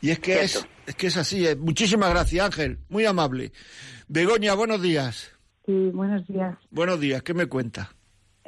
Y 0.00 0.10
es 0.10 0.18
que 0.20 0.42
es, 0.42 0.52
Cierto. 0.52 0.68
es 0.86 0.94
que 0.94 1.06
es 1.08 1.16
así. 1.16 1.46
eh. 1.46 1.56
Muchísimas 1.56 2.10
gracias, 2.10 2.44
Ángel. 2.44 2.78
Muy 2.88 3.04
amable. 3.04 3.52
Begoña, 4.08 4.54
buenos 4.54 4.80
días. 4.80 5.32
Sí, 5.66 5.90
buenos 5.92 6.26
días. 6.26 6.56
Buenos 6.70 6.98
días. 7.00 7.22
¿Qué 7.22 7.34
me 7.34 7.46
cuenta? 7.46 7.90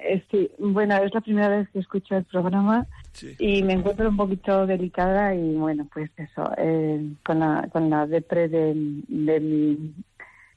Eh, 0.02 0.24
sí, 0.30 0.50
bueno, 0.58 0.96
es 0.96 1.12
la 1.14 1.20
primera 1.20 1.48
vez 1.48 1.68
que 1.70 1.78
escucho 1.80 2.16
el 2.16 2.24
programa 2.24 2.86
Sí. 3.12 3.34
y 3.38 3.62
me 3.64 3.72
encuentro 3.72 4.08
un 4.08 4.16
poquito 4.16 4.66
delicada 4.66 5.34
y 5.34 5.54
bueno, 5.56 5.86
pues 5.92 6.10
eso, 6.16 6.50
eh, 6.56 7.04
con 7.24 7.40
la 7.40 7.68
con 7.72 7.90
la 7.90 8.06
depre 8.06 8.48
de, 8.48 8.72
de 8.74 9.40
mi 9.40 9.94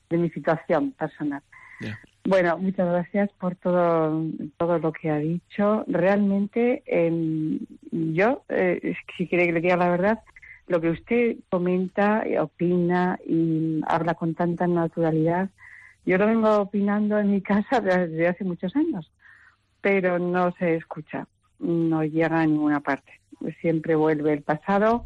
de 0.09 0.17
mi 0.17 0.29
situación 0.29 0.91
personal. 0.91 1.41
Bueno, 2.25 2.57
muchas 2.57 2.87
gracias 2.87 3.29
por 3.39 3.55
todo 3.55 4.23
todo 4.57 4.79
lo 4.79 4.93
que 4.93 5.09
ha 5.09 5.17
dicho. 5.17 5.83
Realmente, 5.87 6.83
eh, 6.85 7.59
yo, 7.91 8.43
eh, 8.49 8.93
si 9.17 9.27
quiere 9.27 9.47
que 9.47 9.51
le 9.53 9.61
diga 9.61 9.75
la 9.75 9.89
verdad, 9.89 10.19
lo 10.67 10.79
que 10.79 10.91
usted 10.91 11.35
comenta, 11.49 12.23
opina 12.39 13.19
y 13.27 13.81
habla 13.87 14.13
con 14.13 14.35
tanta 14.35 14.67
naturalidad, 14.67 15.49
yo 16.05 16.17
lo 16.17 16.25
vengo 16.27 16.55
opinando 16.61 17.19
en 17.19 17.31
mi 17.31 17.41
casa 17.51 17.81
desde 17.81 18.27
hace 18.27 18.43
muchos 18.43 18.75
años, 18.75 19.11
pero 19.83 20.17
no 20.17 20.53
se 20.53 20.77
escucha, 20.77 21.27
no 21.59 22.03
llega 22.05 22.39
a 22.39 22.47
ninguna 22.47 22.79
parte. 22.79 23.19
Siempre 23.59 23.95
vuelve 23.95 24.31
el 24.31 24.41
pasado 24.41 25.05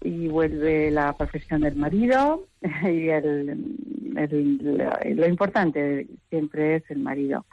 y 0.00 0.28
vuelve 0.28 0.90
la 0.90 1.14
profesión 1.14 1.60
del 1.60 1.76
marido 1.76 2.46
y 2.82 3.10
el, 3.10 3.76
lo 5.14 5.28
importante 5.28 6.06
siempre 6.30 6.76
es 6.76 6.90
el 6.90 7.00
marido. 7.00 7.44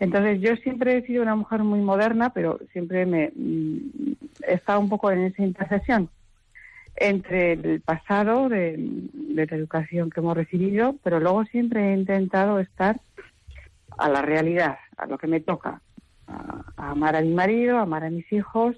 Entonces 0.00 0.40
yo 0.40 0.56
siempre 0.56 0.98
he 0.98 1.06
sido 1.06 1.22
una 1.22 1.36
mujer 1.36 1.62
muy 1.62 1.80
moderna, 1.80 2.30
pero 2.30 2.58
siempre 2.72 3.06
me 3.06 3.30
mm, 3.32 4.14
he 4.48 4.54
estado 4.54 4.80
un 4.80 4.88
poco 4.88 5.12
en 5.12 5.20
esa 5.20 5.44
intersección 5.44 6.10
entre 6.96 7.52
el 7.52 7.80
pasado 7.82 8.48
de 8.48 8.76
la 9.28 9.42
educación 9.44 10.10
que 10.10 10.18
hemos 10.18 10.36
recibido, 10.36 10.96
pero 11.04 11.20
luego 11.20 11.44
siempre 11.44 11.92
he 11.92 11.96
intentado 11.96 12.58
estar 12.58 13.00
a 13.96 14.08
la 14.08 14.22
realidad, 14.22 14.78
a 14.96 15.06
lo 15.06 15.18
que 15.18 15.28
me 15.28 15.40
toca, 15.40 15.80
a, 16.26 16.64
a 16.76 16.90
amar 16.90 17.16
a 17.16 17.20
mi 17.20 17.34
marido, 17.34 17.78
a 17.78 17.82
amar 17.82 18.04
a 18.04 18.10
mis 18.10 18.30
hijos, 18.32 18.76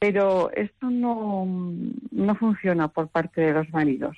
pero 0.00 0.50
esto 0.52 0.88
no, 0.88 1.46
no 2.10 2.34
funciona 2.34 2.88
por 2.88 3.08
parte 3.08 3.42
de 3.42 3.52
los 3.52 3.70
maridos. 3.70 4.16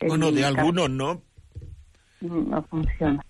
En 0.00 0.08
Bueno, 0.08 0.32
de 0.32 0.44
algunos 0.44 0.90
no. 0.90 1.22
No 2.20 2.62
funciona. 2.64 3.24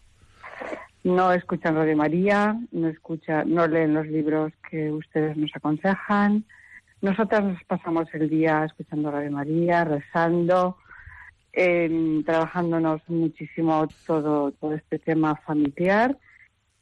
No 1.05 1.33
escuchan 1.33 1.75
lo 1.75 1.83
de 1.83 1.95
María, 1.95 2.59
no 2.73 2.89
escucha, 2.89 3.45
no 3.45 3.67
leen 3.67 3.95
los 3.95 4.07
libros 4.07 4.53
que 4.71 4.91
ustedes 4.91 5.37
nos 5.37 5.51
aconsejan, 5.55 6.45
Nosotras 7.03 7.45
nos 7.45 7.63
pasamos 7.65 8.09
el 8.15 8.29
día 8.29 8.65
escuchando 8.65 9.11
Radio 9.11 9.31
María, 9.31 9.85
rezando, 9.85 10.79
eh, 11.53 12.23
trabajándonos 12.25 13.03
muchísimo 13.09 13.87
todo, 14.07 14.51
todo 14.53 14.75
este 14.75 14.99
tema 14.99 15.37
familiar 15.37 16.17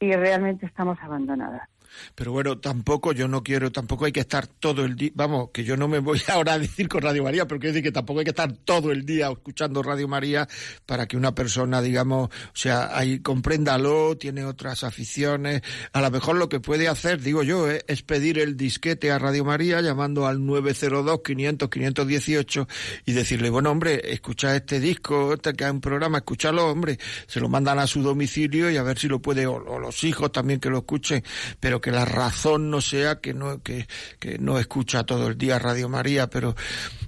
y 0.01 0.13
realmente 0.13 0.67
estamos 0.67 0.99
abandonadas. 1.01 1.69
Pero 2.15 2.33
bueno, 2.33 2.59
tampoco 2.59 3.13
yo 3.13 3.29
no 3.29 3.43
quiero, 3.43 3.73
tampoco 3.73 4.05
hay 4.05 4.13
que 4.13 4.21
estar 4.21 4.47
todo 4.47 4.85
el 4.85 4.97
día, 4.97 5.11
vamos, 5.15 5.51
que 5.53 5.65
yo 5.65 5.77
no 5.77 5.89
me 5.89 5.99
voy 5.99 6.21
ahora 6.29 6.55
a 6.55 6.59
decir 6.59 6.89
con 6.89 7.03
Radio 7.03 7.25
María, 7.25 7.47
pero 7.47 7.61
quiero 7.61 7.75
decir 7.75 7.85
que 7.85 7.93
tampoco 7.93 8.21
hay 8.21 8.25
que 8.25 8.31
estar 8.31 8.53
todo 8.53 8.93
el 8.93 9.05
día 9.05 9.29
escuchando 9.31 9.83
Radio 9.83 10.09
María 10.09 10.49
para 10.85 11.07
que 11.07 11.17
una 11.17 11.35
persona, 11.35 11.83
digamos, 11.83 12.29
o 12.29 12.51
sea, 12.57 12.97
ahí 12.97 13.21
compréndalo, 13.21 14.17
tiene 14.17 14.45
otras 14.45 14.85
aficiones, 14.85 15.63
a 15.93 16.01
lo 16.01 16.11
mejor 16.11 16.37
lo 16.37 16.49
que 16.49 16.61
puede 16.61 16.89
hacer, 16.89 17.21
digo 17.21 17.43
yo, 17.43 17.71
eh, 17.71 17.85
es 17.87 18.03
pedir 18.03 18.39
el 18.39 18.57
disquete 18.57 19.11
a 19.11 19.19
Radio 19.19 19.45
María 19.45 19.81
llamando 19.81 20.27
al 20.27 20.45
902 20.45 21.21
500 21.25 21.69
518 21.69 22.69
y 23.05 23.13
decirle, 23.13 23.51
bueno, 23.51 23.71
hombre, 23.71 24.13
escucha 24.13 24.55
este 24.57 24.81
disco, 24.81 25.35
este 25.35 25.55
que 25.55 25.65
hay 25.65 25.71
un 25.71 25.81
programa, 25.81 26.19
escúchalo, 26.19 26.67
hombre, 26.67 26.99
se 27.27 27.41
lo 27.41 27.49
mandan 27.49 27.79
a 27.79 27.87
su 27.87 28.03
domicilio 28.03 28.71
y 28.71 28.77
a 28.77 28.83
ver 28.83 28.99
si 28.99 29.09
lo 29.09 29.21
puede, 29.21 29.47
o, 29.47 29.55
o 29.55 29.79
los 29.79 30.05
hijos 30.05 30.33
también 30.33 30.61
que 30.61 30.71
lo 30.71 30.79
escuchen, 30.79 31.23
pero 31.61 31.76
que 31.81 31.91
la 31.91 32.05
razón 32.05 32.71
no 32.71 32.81
sea 32.81 33.21
que 33.21 33.35
no, 33.35 33.63
que, 33.63 33.87
que 34.19 34.39
no 34.39 34.59
escucha 34.59 35.05
todo 35.05 35.29
el 35.29 35.39
día 35.39 35.59
Radio 35.59 35.89
María, 35.89 36.29
pero 36.29 36.55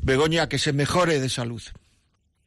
Begoña, 0.02 0.48
que 0.48 0.58
se 0.58 0.72
mejore 0.72 1.20
de 1.20 1.28
salud. 1.28 1.62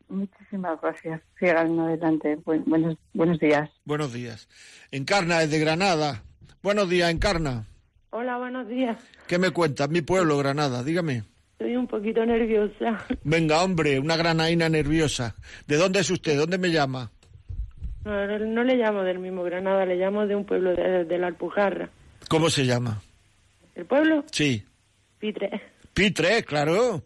Muchísimas 0.10 0.80
gracias. 0.82 1.22
Sigan 1.40 1.80
adelante. 1.80 2.36
Buen- 2.46 2.66
buenos, 2.66 2.98
buenos 3.14 3.40
días. 3.40 3.70
Buenos 3.86 4.12
días. 4.12 4.50
Encarna 4.92 5.40
desde 5.40 5.60
Granada. 5.60 6.24
Buenos 6.62 6.90
días, 6.90 7.10
Encarna. 7.12 7.66
Hola, 8.10 8.38
buenos 8.38 8.68
días. 8.68 8.98
¿Qué 9.28 9.38
me 9.40 9.52
cuentas? 9.52 9.90
Mi 9.90 10.02
pueblo, 10.02 10.38
Granada, 10.38 10.84
dígame. 10.84 11.24
Estoy 11.54 11.76
un 11.78 11.88
poquito 11.88 12.26
nerviosa. 12.26 13.06
Venga, 13.24 13.64
hombre, 13.64 14.00
una 14.00 14.18
granaína 14.18 14.68
nerviosa. 14.68 15.36
¿De 15.68 15.78
dónde 15.78 16.02
es 16.02 16.10
usted? 16.10 16.38
¿Dónde 16.38 16.58
me 16.58 16.72
llama? 16.72 17.10
No, 18.04 18.40
no 18.40 18.64
le 18.64 18.76
llamo 18.76 19.04
del 19.04 19.20
mismo 19.20 19.44
Granada, 19.44 19.86
le 19.86 19.96
llamo 19.96 20.26
de 20.28 20.36
un 20.36 20.44
pueblo 20.46 20.76
de, 20.76 21.06
de 21.06 21.18
la 21.20 21.28
Alpujarra. 21.28 21.90
¿Cómo 22.32 22.50
se 22.50 22.66
llama? 22.66 23.02
¿El 23.76 23.86
pueblo? 23.86 24.24
Sí. 24.32 24.64
Pitre. 25.20 25.50
Pitre, 25.94 26.46
claro. 26.46 27.04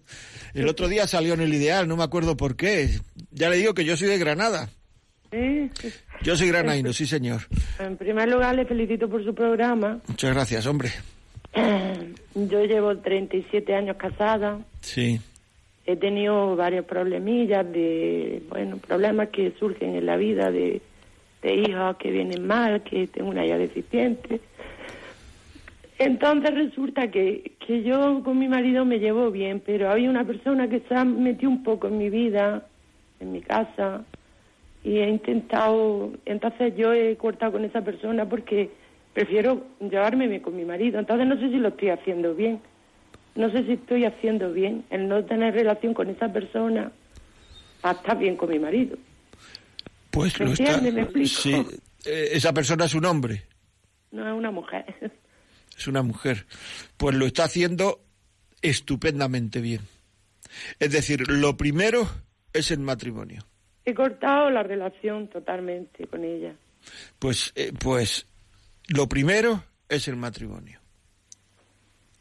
El 0.54 0.68
otro 0.68 0.88
día 0.88 1.08
salió 1.08 1.34
en 1.34 1.42
el 1.42 1.52
ideal, 1.52 1.88
no 1.88 1.98
me 1.98 2.04
acuerdo 2.04 2.38
por 2.38 2.56
qué. 2.56 3.00
Ya 3.32 3.50
le 3.50 3.58
digo 3.58 3.74
que 3.74 3.86
yo 3.86 3.98
soy 3.98 4.08
de 4.08 4.20
Granada. 4.20 4.70
Sí. 5.32 5.72
Yo 6.22 6.36
soy 6.36 6.50
granaíno, 6.50 6.94
sí, 6.94 7.08
señor. 7.08 7.42
En 7.80 7.98
primer 7.98 8.30
lugar, 8.30 8.54
le 8.56 8.66
felicito 8.66 9.10
por 9.10 9.26
su 9.26 9.34
programa. 9.34 10.00
Muchas 10.08 10.32
gracias, 10.32 10.68
hombre. 10.68 10.92
Yo 12.36 12.64
llevo 12.64 12.96
37 12.96 13.74
años 13.74 13.98
casada. 13.98 14.60
Sí. 14.82 15.20
He 15.88 15.96
tenido 15.96 16.56
varios 16.56 16.86
problemillas 16.86 17.66
de, 17.72 18.44
bueno, 18.50 18.78
problemas 18.78 19.30
que 19.30 19.54
surgen 19.58 19.96
en 19.96 20.06
la 20.06 20.18
vida 20.18 20.52
de, 20.52 20.84
de 21.42 21.56
hijos 21.56 21.98
que 21.98 22.12
vienen 22.12 22.46
mal, 22.46 22.84
que 22.84 23.08
tengo 23.08 23.32
una 23.32 23.44
hija 23.44 23.58
deficiente. 23.58 24.40
Entonces 25.98 26.54
resulta 26.54 27.10
que, 27.10 27.54
que 27.66 27.84
yo 27.84 28.22
con 28.24 28.38
mi 28.38 28.48
marido 28.48 28.84
me 28.84 29.00
llevo 29.00 29.32
bien, 29.32 29.62
pero 29.66 29.92
hay 29.92 30.08
una 30.08 30.26
persona 30.26 30.68
que 30.68 30.82
se 30.82 30.96
ha 30.96 31.06
metido 31.06 31.50
un 31.50 31.64
poco 31.64 31.88
en 31.88 31.98
mi 31.98 32.10
vida, 32.10 32.66
en 33.20 33.32
mi 33.32 33.42
casa, 33.42 34.04
y 34.84 35.00
he 35.00 35.10
intentado, 35.10 36.12
entonces 36.26 36.76
yo 36.78 36.94
he 36.94 37.16
cortado 37.16 37.54
con 37.54 37.66
esa 37.66 37.82
persona 37.82 38.28
porque 38.28 38.70
prefiero 39.14 39.66
llevarme 39.80 40.28
bien 40.28 40.42
con 40.42 40.56
mi 40.56 40.66
marido. 40.66 41.00
Entonces 41.00 41.26
no 41.26 41.40
sé 41.40 41.50
si 41.50 41.58
lo 41.58 41.70
estoy 41.70 41.90
haciendo 41.90 42.36
bien. 42.36 42.60
No 43.34 43.50
sé 43.50 43.64
si 43.66 43.74
estoy 43.74 44.06
haciendo 44.06 44.52
bien 44.54 44.86
el 44.90 45.08
no 45.08 45.24
tener 45.26 45.56
relación 45.56 45.94
con 45.94 46.10
esa 46.10 46.32
persona 46.32 46.92
para 47.82 47.98
estar 47.98 48.18
bien 48.18 48.36
con 48.36 48.50
mi 48.50 48.60
marido. 48.60 48.98
Pues 50.12 50.40
¿Me 50.40 50.46
lo 50.46 50.52
está. 50.54 50.80
¿Me 50.80 51.02
explico? 51.02 51.28
Sí. 51.28 51.54
Eh, 52.06 52.30
esa 52.34 52.54
persona 52.54 52.86
es 52.86 52.94
un 52.94 53.06
hombre, 53.06 53.44
No 54.12 54.28
es 54.28 54.34
una 54.34 54.52
mujer. 54.52 54.86
es 55.78 55.88
una 55.88 56.02
mujer. 56.02 56.46
Pues 56.98 57.16
lo 57.16 57.26
está 57.26 57.46
haciendo 57.46 58.02
estupendamente 58.62 59.62
bien. 59.62 59.82
Es 60.80 60.92
decir, 60.92 61.30
lo 61.30 61.58
primero 61.58 62.10
es 62.54 62.72
el 62.72 62.80
matrimonio. 62.80 63.46
He 63.84 63.94
cortado 63.94 64.50
la 64.50 64.64
relación 64.64 65.30
totalmente 65.30 66.08
con 66.08 66.24
ella. 66.24 66.56
Pues, 67.20 67.52
eh, 67.56 67.72
pues 67.80 68.28
lo 68.88 69.08
primero 69.08 69.64
es 69.90 70.08
el 70.08 70.16
matrimonio. 70.16 70.80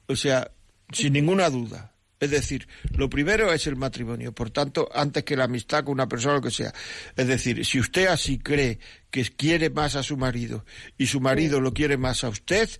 O 0.06 0.16
sea, 0.16 0.50
sin 0.92 1.14
ninguna 1.14 1.48
duda. 1.48 1.93
Es 2.20 2.30
decir, 2.30 2.68
lo 2.96 3.10
primero 3.10 3.52
es 3.52 3.66
el 3.66 3.76
matrimonio, 3.76 4.32
por 4.32 4.50
tanto, 4.50 4.88
antes 4.94 5.24
que 5.24 5.36
la 5.36 5.44
amistad 5.44 5.84
con 5.84 5.94
una 5.94 6.08
persona, 6.08 6.34
lo 6.34 6.40
que 6.40 6.50
sea. 6.50 6.72
Es 7.16 7.26
decir, 7.26 7.64
si 7.66 7.80
usted 7.80 8.06
así 8.06 8.38
cree 8.38 8.78
que 9.10 9.24
quiere 9.24 9.68
más 9.68 9.96
a 9.96 10.02
su 10.02 10.16
marido 10.16 10.64
y 10.96 11.06
su 11.06 11.20
marido 11.20 11.60
lo 11.60 11.74
quiere 11.74 11.96
más 11.96 12.24
a 12.24 12.28
usted 12.28 12.70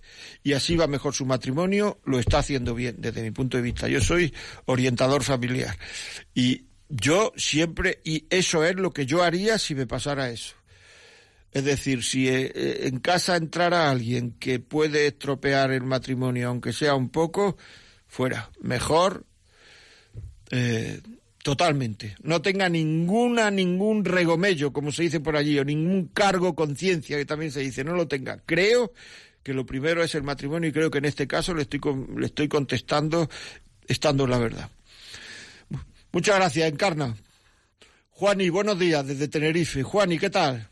y 0.41 0.53
así 0.53 0.75
va 0.75 0.87
mejor 0.87 1.13
su 1.13 1.25
matrimonio, 1.25 1.99
lo 2.05 2.19
está 2.19 2.39
haciendo 2.39 2.73
bien 2.73 2.95
desde 2.99 3.21
mi 3.21 3.31
punto 3.31 3.57
de 3.57 3.63
vista. 3.63 3.87
Yo 3.87 4.01
soy 4.01 4.33
orientador 4.65 5.23
familiar 5.23 5.77
y 6.33 6.65
yo 6.89 7.33
siempre, 7.35 7.99
y 8.03 8.25
eso 8.29 8.63
es 8.63 8.75
lo 8.75 8.91
que 8.91 9.05
yo 9.05 9.23
haría 9.23 9.59
si 9.59 9.75
me 9.75 9.87
pasara 9.87 10.29
eso. 10.29 10.55
Es 11.51 11.63
decir, 11.63 12.03
si 12.03 12.27
eh, 12.27 12.51
eh, 12.53 12.79
en 12.83 12.99
casa 12.99 13.37
entrara 13.37 13.89
alguien 13.89 14.31
que 14.31 14.59
puede 14.59 15.07
estropear 15.07 15.71
el 15.71 15.83
matrimonio, 15.83 16.49
aunque 16.49 16.73
sea 16.73 16.95
un 16.95 17.09
poco, 17.09 17.57
fuera. 18.15 18.49
Mejor, 18.61 19.25
eh, 20.49 21.01
totalmente. 21.43 22.15
No 22.21 22.41
tenga 22.41 22.69
ninguna, 22.69 23.51
ningún 23.51 24.05
regomello, 24.05 24.71
como 24.71 24.93
se 24.93 25.03
dice 25.03 25.19
por 25.19 25.35
allí, 25.35 25.59
o 25.59 25.65
ningún 25.65 26.07
cargo 26.07 26.55
conciencia, 26.55 27.17
que 27.17 27.25
también 27.25 27.51
se 27.51 27.59
dice, 27.59 27.83
no 27.83 27.93
lo 27.93 28.07
tenga. 28.07 28.41
Creo 28.45 28.93
que 29.43 29.53
lo 29.53 29.65
primero 29.65 30.01
es 30.01 30.15
el 30.15 30.23
matrimonio 30.23 30.69
y 30.69 30.71
creo 30.71 30.89
que 30.89 30.99
en 30.99 31.05
este 31.05 31.27
caso 31.27 31.53
le 31.53 31.63
estoy, 31.63 31.81
le 32.17 32.27
estoy 32.27 32.47
contestando 32.47 33.29
estando 33.85 34.23
en 34.23 34.29
la 34.29 34.39
verdad. 34.39 34.71
Muchas 36.13 36.37
gracias, 36.37 36.71
Encarna. 36.71 37.17
Juani, 38.11 38.49
buenos 38.49 38.79
días 38.79 39.05
desde 39.05 39.27
Tenerife. 39.27 39.83
Juani, 39.83 40.17
¿qué 40.17 40.29
tal? 40.29 40.69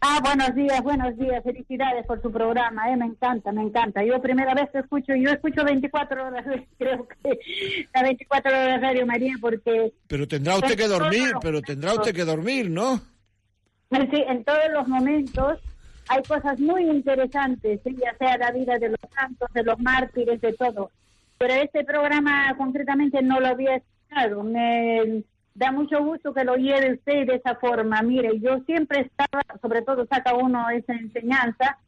Ah, 0.00 0.20
buenos 0.22 0.54
días, 0.54 0.82
buenos 0.82 1.16
días. 1.16 1.42
Felicidades 1.42 2.06
por 2.06 2.20
su 2.20 2.30
programa, 2.30 2.90
¿eh? 2.90 2.96
me 2.96 3.06
encanta, 3.06 3.50
me 3.50 3.62
encanta. 3.62 4.04
Yo 4.04 4.20
primera 4.20 4.54
vez 4.54 4.68
que 4.70 4.78
escucho, 4.80 5.14
yo 5.14 5.30
escucho 5.30 5.64
24 5.64 6.26
horas, 6.26 6.44
creo 6.78 7.08
que 7.08 7.38
la 7.94 8.02
24 8.02 8.50
horas 8.50 8.80
Radio 8.80 9.06
María 9.06 9.34
porque 9.40 9.92
Pero 10.06 10.28
tendrá 10.28 10.56
usted 10.56 10.76
que 10.76 10.86
dormir, 10.86 11.32
pero 11.40 11.62
tendrá 11.62 11.94
usted 11.94 12.14
que 12.14 12.24
dormir, 12.24 12.70
¿no? 12.70 13.00
sí, 13.90 14.24
en 14.28 14.44
todos 14.44 14.70
los 14.72 14.86
momentos 14.88 15.60
hay 16.08 16.22
cosas 16.22 16.60
muy 16.60 16.84
interesantes, 16.84 17.80
¿sí? 17.82 17.96
ya 17.96 18.16
sea 18.18 18.36
la 18.36 18.50
vida 18.52 18.78
de 18.78 18.90
los 18.90 19.00
santos, 19.14 19.48
de 19.54 19.64
los 19.64 19.78
mártires, 19.80 20.40
de 20.40 20.52
todo. 20.52 20.90
Pero 21.38 21.54
este 21.54 21.84
programa 21.84 22.54
concretamente 22.56 23.22
no 23.22 23.40
lo 23.40 23.48
había 23.48 23.76
escuchado. 23.76 24.42
Me 24.42 25.24
da 25.56 25.72
mucho 25.72 26.02
gusto 26.04 26.34
que 26.34 26.44
lo 26.44 26.56
lleve 26.56 26.92
usted 26.92 27.26
de 27.26 27.36
esa 27.36 27.54
forma. 27.56 28.02
Mire, 28.02 28.38
yo 28.40 28.60
siempre 28.66 29.00
estaba, 29.00 29.42
sobre 29.60 29.82
todo 29.82 30.06
saca 30.06 30.34
uno 30.34 30.68
esa 30.70 30.92
enseñanza, 30.92 31.78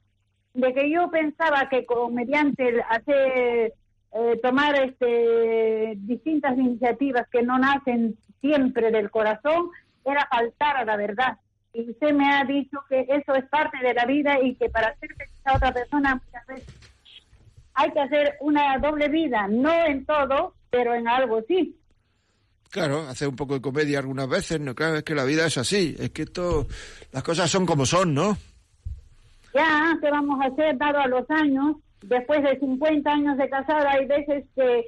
de 0.55 0.73
que 0.73 0.91
yo 0.91 1.11
pensaba 1.11 1.69
que 1.69 1.85
con, 1.85 2.14
mediante 2.14 2.83
hacer, 2.89 3.75
eh, 4.12 4.41
tomar 4.43 4.75
este, 4.75 5.95
distintas 5.99 6.57
iniciativas 6.57 7.29
que 7.29 7.43
no 7.43 7.59
nacen 7.59 8.16
siempre 8.41 8.91
del 8.91 9.11
corazón, 9.11 9.71
era 10.05 10.27
faltar 10.31 10.79
a 10.79 10.85
la 10.87 10.97
verdad. 10.97 11.37
Y 11.75 11.91
usted 11.91 12.14
me 12.14 12.33
ha 12.33 12.45
dicho 12.45 12.79
que 12.89 13.07
eso 13.09 13.35
es 13.35 13.45
parte 13.51 13.79
de 13.87 13.93
la 13.93 14.07
vida 14.07 14.41
y 14.41 14.55
que 14.55 14.71
para 14.71 14.89
hacer 14.89 15.14
feliz 15.14 15.41
a 15.45 15.57
otra 15.57 15.73
persona 15.73 16.14
muchas 16.14 16.47
veces 16.47 16.89
hay 17.75 17.93
que 17.93 18.01
hacer 18.01 18.37
una 18.41 18.77
doble 18.79 19.09
vida, 19.09 19.47
no 19.47 19.73
en 19.85 20.05
todo, 20.05 20.55
pero 20.69 20.95
en 20.95 21.07
algo 21.07 21.43
sí. 21.47 21.78
Claro, 22.71 23.01
hacer 23.09 23.29
un 23.29 23.37
poco 23.37 23.55
de 23.55 23.61
comedia 23.62 23.99
algunas 23.99 24.29
veces, 24.29 24.61
no 24.61 24.75
claro, 24.75 24.97
es 24.97 25.03
que 25.03 25.14
la 25.14 25.25
vida 25.25 25.47
es 25.47 25.57
así, 25.57 25.97
es 25.99 26.11
que 26.11 26.23
esto, 26.23 26.66
las 27.12 27.23
cosas 27.23 27.51
son 27.51 27.64
como 27.64 27.87
son, 27.87 28.12
¿no? 28.12 28.37
Ya, 29.55 29.97
¿qué 30.03 30.11
vamos 30.11 30.39
a 30.41 30.49
hacer 30.49 30.77
dado 30.77 30.99
a 30.99 31.07
los 31.07 31.29
años? 31.31 31.77
Después 32.03 32.43
de 32.43 32.59
50 32.59 33.11
años 33.11 33.39
de 33.39 33.49
casada 33.49 33.93
hay 33.93 34.07
veces 34.07 34.45
que 34.55 34.87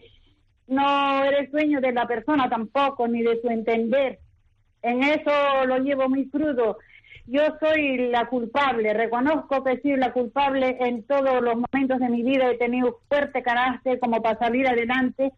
no 0.67 1.25
eres 1.25 1.51
dueño 1.51 1.81
de 1.81 1.93
la 1.93 2.07
persona 2.07 2.49
tampoco, 2.49 3.09
ni 3.09 3.23
de 3.23 3.41
su 3.41 3.49
entender. 3.49 4.19
En 4.83 5.03
eso 5.03 5.33
lo 5.67 5.79
llevo 5.79 6.09
muy 6.09 6.29
crudo. 6.29 6.79
Yo 7.27 7.43
soy 7.61 8.11
la 8.11 8.27
culpable, 8.27 8.93
reconozco 8.93 9.65
que 9.65 9.81
soy 9.81 9.97
la 9.97 10.13
culpable 10.13 10.77
en 10.81 11.03
todos 11.05 11.43
los 11.43 11.55
momentos 11.57 11.99
de 11.99 12.09
mi 12.09 12.23
vida. 12.23 12.51
He 12.51 12.59
tenido 12.59 13.01
fuerte 13.09 13.43
carácter 13.43 13.99
como 13.99 14.23
para 14.23 14.39
salir 14.39 14.69
adelante 14.69 15.33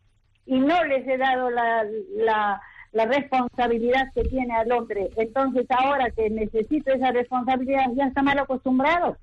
y 0.47 0.59
no 0.59 0.85
les 0.85 1.07
he 1.07 1.17
dado 1.17 1.51
la, 1.51 1.85
la, 2.17 2.61
la 2.93 3.07
responsabilidad 3.07 4.13
que 4.15 4.23
tiene 4.25 4.55
al 4.55 4.71
hombre. 4.73 5.11
Entonces 5.17 5.67
ahora 5.71 6.11
que 6.11 6.29
necesito 6.31 6.93
esa 6.93 7.11
responsabilidad 7.13 7.87
ya 7.97 8.07
está 8.07 8.23
mal 8.23 8.39
acostumbrado. 8.39 9.17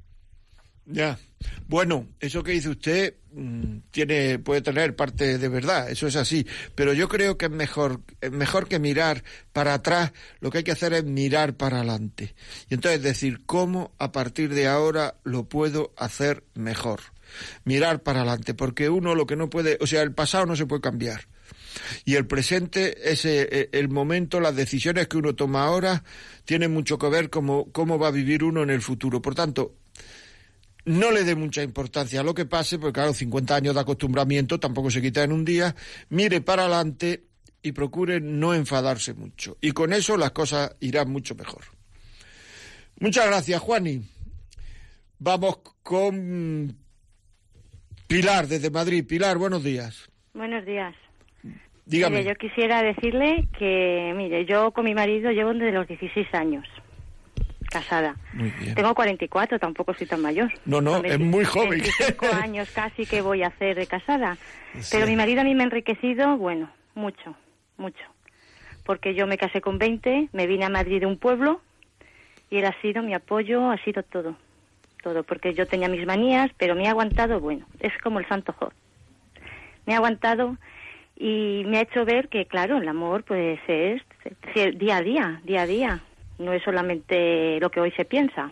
Ya. 0.86 1.20
Bueno, 1.68 2.08
eso 2.20 2.42
que 2.42 2.54
dice 2.54 2.70
usted 2.70 3.16
mm, 3.32 3.78
tiene 3.92 4.40
puede 4.40 4.62
tener 4.62 4.96
parte 4.96 5.38
de 5.38 5.48
verdad, 5.50 5.90
eso 5.90 6.08
es 6.08 6.16
así, 6.16 6.48
pero 6.74 6.94
yo 6.94 7.08
creo 7.08 7.38
que 7.38 7.46
es 7.46 7.52
mejor 7.52 8.02
es 8.22 8.32
mejor 8.32 8.68
que 8.68 8.80
mirar 8.80 9.24
para 9.54 9.76
atrás, 9.76 10.12
lo 10.40 10.50
que 10.50 10.60
hay 10.60 10.64
que 10.64 10.72
hacer 10.72 10.94
es 10.94 11.04
mirar 11.04 11.54
para 11.54 11.78
adelante. 11.78 12.34
Y 12.70 12.74
entonces 12.74 13.04
decir 13.04 13.46
cómo 13.46 13.92
a 14.00 14.12
partir 14.12 14.54
de 14.54 14.68
ahora 14.68 15.16
lo 15.24 15.44
puedo 15.44 15.94
hacer 15.96 16.44
mejor. 16.56 17.02
Mirar 17.64 18.04
para 18.04 18.22
adelante, 18.22 18.54
porque 18.54 18.90
uno 18.90 19.16
lo 19.16 19.26
que 19.26 19.36
no 19.36 19.50
puede, 19.50 19.78
o 19.82 19.88
sea, 19.88 20.02
el 20.02 20.14
pasado 20.14 20.46
no 20.46 20.56
se 20.56 20.66
puede 20.66 20.82
cambiar. 20.82 21.28
Y 22.06 22.16
el 22.16 22.28
presente 22.28 23.12
es 23.12 23.26
eh, 23.26 23.70
el 23.72 23.90
momento, 23.90 24.40
las 24.40 24.56
decisiones 24.56 25.08
que 25.08 25.18
uno 25.18 25.36
toma 25.36 25.64
ahora 25.64 26.04
tienen 26.46 26.72
mucho 26.72 26.98
que 26.98 27.10
ver 27.10 27.30
cómo, 27.30 27.72
cómo 27.72 28.00
va 28.00 28.08
a 28.08 28.12
vivir 28.12 28.44
uno 28.44 28.64
en 28.64 28.70
el 28.70 28.82
futuro. 28.82 29.22
Por 29.22 29.36
tanto, 29.36 29.76
no 30.86 31.12
le 31.12 31.24
dé 31.24 31.36
mucha 31.36 31.62
importancia 31.62 32.22
a 32.22 32.24
lo 32.24 32.34
que 32.34 32.46
pase, 32.46 32.80
porque 32.80 32.94
claro, 32.94 33.14
50 33.14 33.56
años 33.56 33.76
de 33.76 33.82
acostumbramiento 33.82 34.60
tampoco 34.60 34.90
se 34.90 35.02
quita 35.02 35.24
en 35.24 35.32
un 35.32 35.46
día, 35.46 35.76
mire 36.10 36.42
para 36.42 36.64
adelante 36.64 37.26
y 37.62 37.74
procure 37.74 38.20
no 38.22 38.54
enfadarse 38.54 39.14
mucho. 39.14 39.58
Y 39.62 39.72
con 39.72 39.94
eso 39.94 40.18
las 40.18 40.32
cosas 40.32 40.76
irán 40.80 41.12
mucho 41.12 41.36
mejor. 41.36 41.66
Muchas 43.00 43.28
gracias, 43.28 43.62
Juani. 43.62 44.02
Vamos 45.20 45.60
con 45.84 46.76
Pilar 48.10 48.48
desde 48.48 48.72
Madrid. 48.72 49.06
Pilar, 49.08 49.38
buenos 49.38 49.64
días. 49.64 50.10
Buenos 50.34 50.66
días. 50.66 50.96
Dígame. 51.86 52.18
Mire, 52.18 52.30
yo 52.30 52.36
quisiera 52.36 52.82
decirle 52.82 53.48
que, 53.56 54.14
mire, 54.18 54.46
yo 54.46 54.72
con 54.72 54.86
mi 54.86 54.96
marido 54.96 55.30
llevo 55.30 55.54
desde 55.54 55.72
los 55.72 55.88
16 55.88 56.28
años 56.34 56.68
casada. 57.70 58.16
Muy 58.34 58.50
bien. 58.60 58.74
Tengo 58.74 58.96
44, 58.96 59.60
tampoco 59.60 59.94
soy 59.94 60.08
tan 60.08 60.24
mayor. 60.24 60.52
No, 60.66 60.82
no, 60.82 61.04
es 61.04 61.20
muy 61.20 61.46
joven. 61.46 61.70
25 61.70 62.26
años 62.42 62.72
casi 62.72 63.06
que 63.06 63.22
voy 63.22 63.44
a 63.44 63.50
hacer 63.50 63.76
de 63.76 63.86
casada. 63.86 64.40
Sí. 64.80 64.90
Pero 64.92 65.06
mi 65.06 65.16
marido 65.16 65.42
a 65.42 65.44
mí 65.44 65.54
me 65.54 65.62
ha 65.62 65.66
enriquecido, 65.66 66.36
bueno, 66.36 66.72
mucho, 66.96 67.36
mucho. 67.78 68.04
Porque 68.86 69.14
yo 69.14 69.28
me 69.28 69.38
casé 69.38 69.62
con 69.62 69.78
20, 69.78 70.30
me 70.34 70.48
vine 70.48 70.66
a 70.66 70.70
Madrid 70.70 71.02
de 71.02 71.06
un 71.06 71.20
pueblo 71.20 71.62
y 72.50 72.58
él 72.58 72.66
ha 72.66 72.82
sido 72.82 73.04
mi 73.04 73.14
apoyo, 73.14 73.70
ha 73.70 73.78
sido 73.84 74.02
todo. 74.02 74.36
Todo, 75.02 75.24
porque 75.24 75.54
yo 75.54 75.66
tenía 75.66 75.88
mis 75.88 76.06
manías, 76.06 76.52
pero 76.58 76.76
me 76.76 76.88
ha 76.88 76.92
aguantado, 76.92 77.40
bueno, 77.40 77.66
es 77.80 77.94
como 78.04 78.20
el 78.20 78.28
santo 78.28 78.54
Job. 78.54 78.74
Me 79.86 79.94
ha 79.94 79.98
aguantado 79.98 80.58
y 81.16 81.64
me 81.66 81.78
ha 81.78 81.82
hecho 81.82 82.06
ver 82.06 82.30
que, 82.30 82.46
claro, 82.46 82.78
el 82.78 82.88
amor 82.88 83.24
pues 83.24 83.60
es 83.68 84.02
día 84.78 84.98
a 84.98 85.02
día, 85.02 85.42
día 85.44 85.62
a 85.62 85.66
día. 85.66 86.00
No 86.38 86.54
es 86.54 86.64
solamente 86.64 87.60
lo 87.60 87.70
que 87.70 87.82
hoy 87.82 87.92
se 87.92 88.06
piensa. 88.06 88.52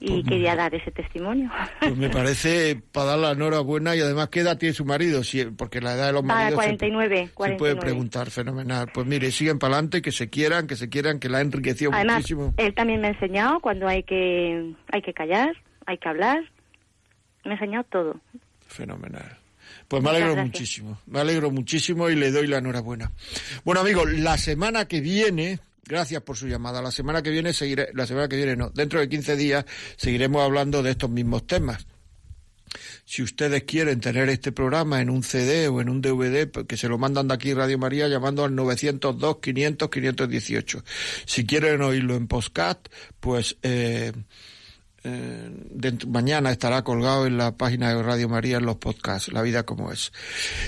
Y 0.00 0.08
Pues, 0.22 0.24
quería 0.28 0.54
dar 0.54 0.72
ese 0.74 0.92
testimonio. 0.92 1.50
Pues 1.80 1.96
me 1.96 2.08
parece 2.08 2.80
para 2.92 3.06
dar 3.10 3.18
la 3.18 3.30
enhorabuena 3.32 3.96
y 3.96 4.00
además 4.00 4.28
qué 4.28 4.40
edad 4.40 4.56
tiene 4.56 4.72
su 4.72 4.84
marido, 4.84 5.24
Sí, 5.24 5.44
porque 5.56 5.80
la 5.80 5.94
edad 5.94 6.06
de 6.06 6.12
los 6.12 6.22
Para 6.22 6.34
maridos 6.44 6.62
se- 6.62 6.68
49, 6.68 7.16
se, 7.16 7.32
puede 7.34 7.56
49. 7.56 7.80
preguntar, 7.80 8.30
fenomenal. 8.30 8.88
Pues 8.94 9.06
mire, 9.08 9.32
siguen 9.32 9.58
para 9.58 9.74
adelante, 9.74 10.00
que 10.00 10.12
se 10.12 10.30
quieran, 10.30 10.68
que 10.68 10.76
se 10.76 10.88
quieran, 10.88 11.18
que 11.18 11.28
la 11.28 11.38
ha 11.38 11.40
enriquecido 11.40 11.90
Además, 11.92 12.16
muchísimo. 12.18 12.54
él 12.58 12.74
también 12.74 13.00
me 13.00 13.08
ha 13.08 13.10
enseñado 13.10 13.58
cuando 13.58 13.88
hay 13.88 14.04
que 14.04 14.72
hay 14.92 15.02
que 15.02 15.12
callar, 15.12 15.50
hay 15.86 15.98
que 15.98 16.08
hablar. 16.08 16.38
Me 17.44 17.50
ha 17.52 17.54
enseñado 17.54 17.84
todo. 17.90 18.20
Fenomenal. 18.68 19.36
Pues 19.88 20.02
me 20.02 20.10
alegro 20.10 20.36
muchísimo, 20.36 20.98
me 21.06 21.18
alegro 21.20 21.50
muchísimo 21.50 22.08
y 22.08 22.14
le 22.14 22.30
doy 22.30 22.46
la 22.46 22.58
enhorabuena. 22.58 23.10
Bueno 23.64 23.80
amigos, 23.80 24.10
la 24.12 24.36
semana 24.38 24.86
que 24.86 25.00
viene, 25.00 25.58
gracias 25.88 26.22
por 26.22 26.36
su 26.36 26.46
llamada, 26.46 26.82
la 26.82 26.90
semana 26.90 27.22
que 27.22 27.30
viene 27.30 27.52
seguiré, 27.52 27.88
la 27.94 28.06
semana 28.06 28.28
que 28.28 28.36
viene 28.36 28.54
no, 28.54 28.70
dentro 28.70 29.00
de 29.00 29.08
15 29.08 29.36
días 29.36 29.64
seguiremos 29.96 30.42
hablando 30.42 30.82
de 30.82 30.90
estos 30.90 31.10
mismos 31.10 31.46
temas. 31.46 31.86
Si 33.06 33.22
ustedes 33.22 33.62
quieren 33.62 34.00
tener 34.00 34.28
este 34.28 34.52
programa 34.52 35.00
en 35.00 35.08
un 35.08 35.22
CD 35.22 35.68
o 35.68 35.80
en 35.80 35.88
un 35.88 36.02
DVD, 36.02 36.46
pues, 36.46 36.66
que 36.66 36.76
se 36.76 36.88
lo 36.88 36.98
mandan 36.98 37.26
de 37.26 37.34
aquí 37.34 37.54
Radio 37.54 37.78
María 37.78 38.06
llamando 38.06 38.44
al 38.44 38.54
902 38.54 39.38
500 39.38 39.88
518. 39.88 40.84
Si 41.24 41.46
quieren 41.46 41.80
oírlo 41.80 42.14
en 42.16 42.28
postcat, 42.28 42.88
pues 43.18 43.56
eh, 43.62 44.12
eh, 45.04 45.50
mañana 46.06 46.50
estará 46.50 46.82
colgado 46.82 47.26
en 47.26 47.38
la 47.38 47.56
página 47.56 47.94
de 47.94 48.02
Radio 48.02 48.28
María 48.28 48.56
en 48.56 48.66
los 48.66 48.76
podcasts, 48.76 49.32
La 49.32 49.42
vida 49.42 49.62
como 49.62 49.92
es. 49.92 50.12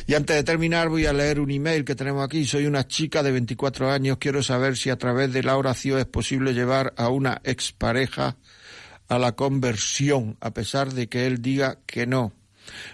Y 0.06 0.14
antes 0.14 0.36
de 0.36 0.44
terminar 0.44 0.88
voy 0.88 1.06
a 1.06 1.12
leer 1.12 1.40
un 1.40 1.50
email 1.50 1.84
que 1.84 1.94
tenemos 1.94 2.24
aquí. 2.24 2.46
Soy 2.46 2.66
una 2.66 2.86
chica 2.86 3.22
de 3.22 3.32
24 3.32 3.90
años. 3.90 4.18
Quiero 4.18 4.42
saber 4.42 4.76
si 4.76 4.90
a 4.90 4.96
través 4.96 5.32
de 5.32 5.42
la 5.42 5.56
oración 5.56 5.98
es 5.98 6.06
posible 6.06 6.54
llevar 6.54 6.94
a 6.96 7.08
una 7.08 7.40
expareja 7.44 8.36
a 9.08 9.18
la 9.18 9.32
conversión, 9.32 10.36
a 10.40 10.52
pesar 10.52 10.92
de 10.92 11.08
que 11.08 11.26
él 11.26 11.42
diga 11.42 11.78
que 11.86 12.06
no. 12.06 12.32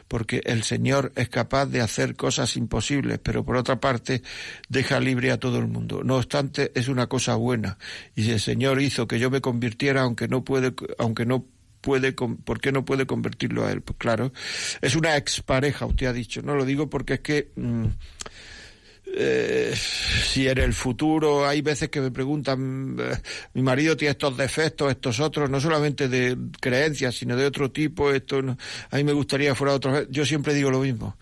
Porque 0.09 0.43
el 0.45 0.63
Señor 0.63 1.13
es 1.17 1.29
capaz 1.29 1.67
de 1.67 1.81
hacer 1.81 2.17
cosas 2.17 2.57
imposibles, 2.57 3.19
pero 3.23 3.45
por 3.45 3.57
otra 3.57 3.81
parte 3.81 4.23
deja 4.69 5.01
libre 5.01 5.31
a 5.31 5.39
todo 5.39 5.59
el 5.59 5.67
mundo. 5.67 6.03
No 6.05 6.17
obstante, 6.17 6.73
es 6.75 6.89
una 6.89 7.07
cosa 7.07 7.35
buena. 7.35 7.79
Y 8.15 8.25
si 8.25 8.33
el 8.33 8.41
Señor 8.41 8.81
hizo 8.81 9.07
que 9.07 9.19
yo 9.19 9.31
me 9.31 9.41
convirtiera, 9.41 10.03
aunque 10.03 10.29
no 10.29 10.45
puede, 10.45 10.75
aunque 10.99 11.27
no 11.27 11.47
puede, 11.81 12.13
¿por 12.13 12.61
qué 12.61 12.73
no 12.73 12.85
puede 12.85 13.07
convertirlo 13.07 13.65
a 13.65 13.73
él? 13.73 13.81
Pues 13.81 13.97
claro, 13.99 14.33
es 14.81 14.97
una 14.97 15.17
expareja, 15.17 15.87
usted 15.87 16.07
ha 16.07 16.13
dicho. 16.13 16.43
No 16.43 16.55
lo 16.57 16.65
digo 16.65 16.91
porque 16.91 17.15
es 17.15 17.21
que 17.21 17.51
mm, 17.55 17.87
eh, 19.17 19.75
si 19.75 20.47
en 20.47 20.59
el 20.59 20.73
futuro 20.75 21.47
hay 21.47 21.63
veces 21.63 21.89
que 21.89 22.01
me 22.01 22.11
preguntan, 22.11 22.97
eh, 23.01 23.17
mi 23.55 23.63
marido 23.63 23.97
tiene 23.97 24.13
estos 24.13 24.37
defectos, 24.37 24.91
estos 24.91 25.21
otros, 25.21 25.49
no 25.51 25.61
solamente 25.61 26.09
de 26.09 26.37
creencias, 26.61 27.15
sino 27.17 27.35
de 27.37 27.47
otro 27.47 27.71
tipo, 27.73 28.11
esto 28.13 28.43
no- 28.43 28.57
a 28.91 28.97
mí 28.97 29.05
me 29.05 29.13
gustaría 29.13 29.55
fuera 29.55 29.75
otro. 29.75 29.93
vez. 29.93 30.07
Yo 30.11 30.25
siempre 30.27 30.53
digo 30.55 30.71
lo 30.71 30.81
mismo. 30.81 31.17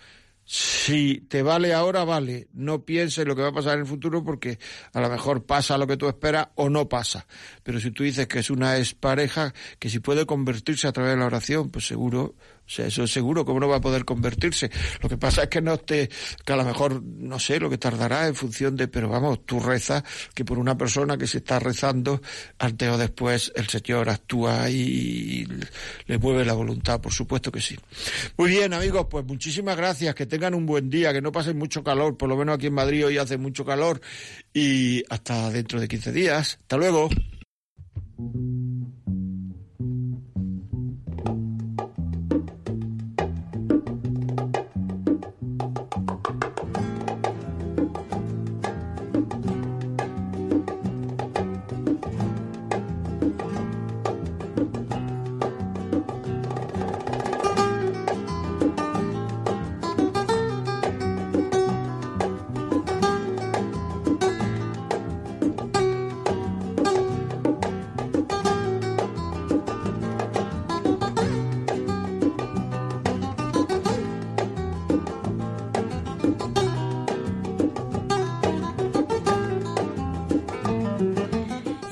Si 0.46 1.24
te 1.28 1.42
vale 1.42 1.72
ahora, 1.72 2.04
vale. 2.04 2.48
No 2.52 2.84
pienses 2.84 3.26
lo 3.26 3.34
que 3.34 3.40
va 3.40 3.48
a 3.48 3.52
pasar 3.52 3.74
en 3.74 3.80
el 3.80 3.86
futuro 3.86 4.22
porque 4.22 4.58
a 4.92 5.00
lo 5.00 5.08
mejor 5.08 5.46
pasa 5.46 5.78
lo 5.78 5.86
que 5.86 5.96
tú 5.96 6.06
esperas 6.06 6.48
o 6.56 6.68
no 6.68 6.86
pasa. 6.86 7.26
Pero 7.62 7.80
si 7.80 7.90
tú 7.92 8.02
dices 8.02 8.26
que 8.26 8.40
es 8.40 8.50
una 8.50 8.76
expareja, 8.76 9.54
que 9.78 9.88
si 9.88 10.00
puede 10.00 10.26
convertirse 10.26 10.86
a 10.86 10.92
través 10.92 11.12
de 11.14 11.18
la 11.20 11.26
oración, 11.26 11.70
pues 11.70 11.86
seguro, 11.86 12.34
o 12.66 12.70
sea, 12.70 12.86
eso 12.86 13.04
es 13.04 13.12
seguro, 13.12 13.44
¿cómo 13.44 13.60
no 13.60 13.68
va 13.68 13.76
a 13.76 13.80
poder 13.80 14.04
convertirse? 14.04 14.70
Lo 15.02 15.08
que 15.08 15.18
pasa 15.18 15.44
es 15.44 15.48
que 15.48 15.60
no 15.60 15.76
te, 15.78 16.08
que 16.44 16.52
a 16.52 16.56
lo 16.56 16.64
mejor, 16.64 17.02
no 17.02 17.38
sé, 17.38 17.60
lo 17.60 17.68
que 17.68 17.78
tardará 17.78 18.26
en 18.26 18.34
función 18.34 18.76
de, 18.76 18.88
pero 18.88 19.08
vamos, 19.08 19.44
tú 19.44 19.60
rezas 19.60 20.02
que 20.34 20.44
por 20.44 20.58
una 20.58 20.76
persona 20.76 21.18
que 21.18 21.26
se 21.26 21.38
está 21.38 21.58
rezando, 21.58 22.22
antes 22.58 22.88
o 22.88 22.96
después 22.96 23.52
el 23.54 23.68
Señor 23.68 24.08
actúa 24.08 24.70
y 24.70 25.46
le 26.06 26.18
mueve 26.18 26.44
la 26.44 26.54
voluntad, 26.54 27.00
por 27.00 27.12
supuesto 27.12 27.52
que 27.52 27.60
sí. 27.60 27.78
Muy 28.36 28.50
bien, 28.50 28.72
amigos, 28.72 29.06
pues 29.10 29.24
muchísimas 29.24 29.76
gracias, 29.76 30.14
que 30.14 30.26
tengan 30.26 30.54
un 30.54 30.64
buen 30.64 30.88
día, 30.88 31.12
que 31.12 31.20
no 31.20 31.32
pasen 31.32 31.58
mucho 31.58 31.84
calor, 31.84 32.16
por 32.16 32.28
lo 32.28 32.36
menos 32.36 32.56
aquí 32.56 32.66
en 32.66 32.74
Madrid 32.74 33.06
hoy 33.06 33.18
hace 33.18 33.36
mucho 33.36 33.64
calor 33.64 34.00
y 34.52 35.02
hasta 35.10 35.50
dentro 35.50 35.80
de 35.80 35.88
15 35.88 36.12
días. 36.12 36.58
Hasta 36.60 36.76
luego. 36.76 37.08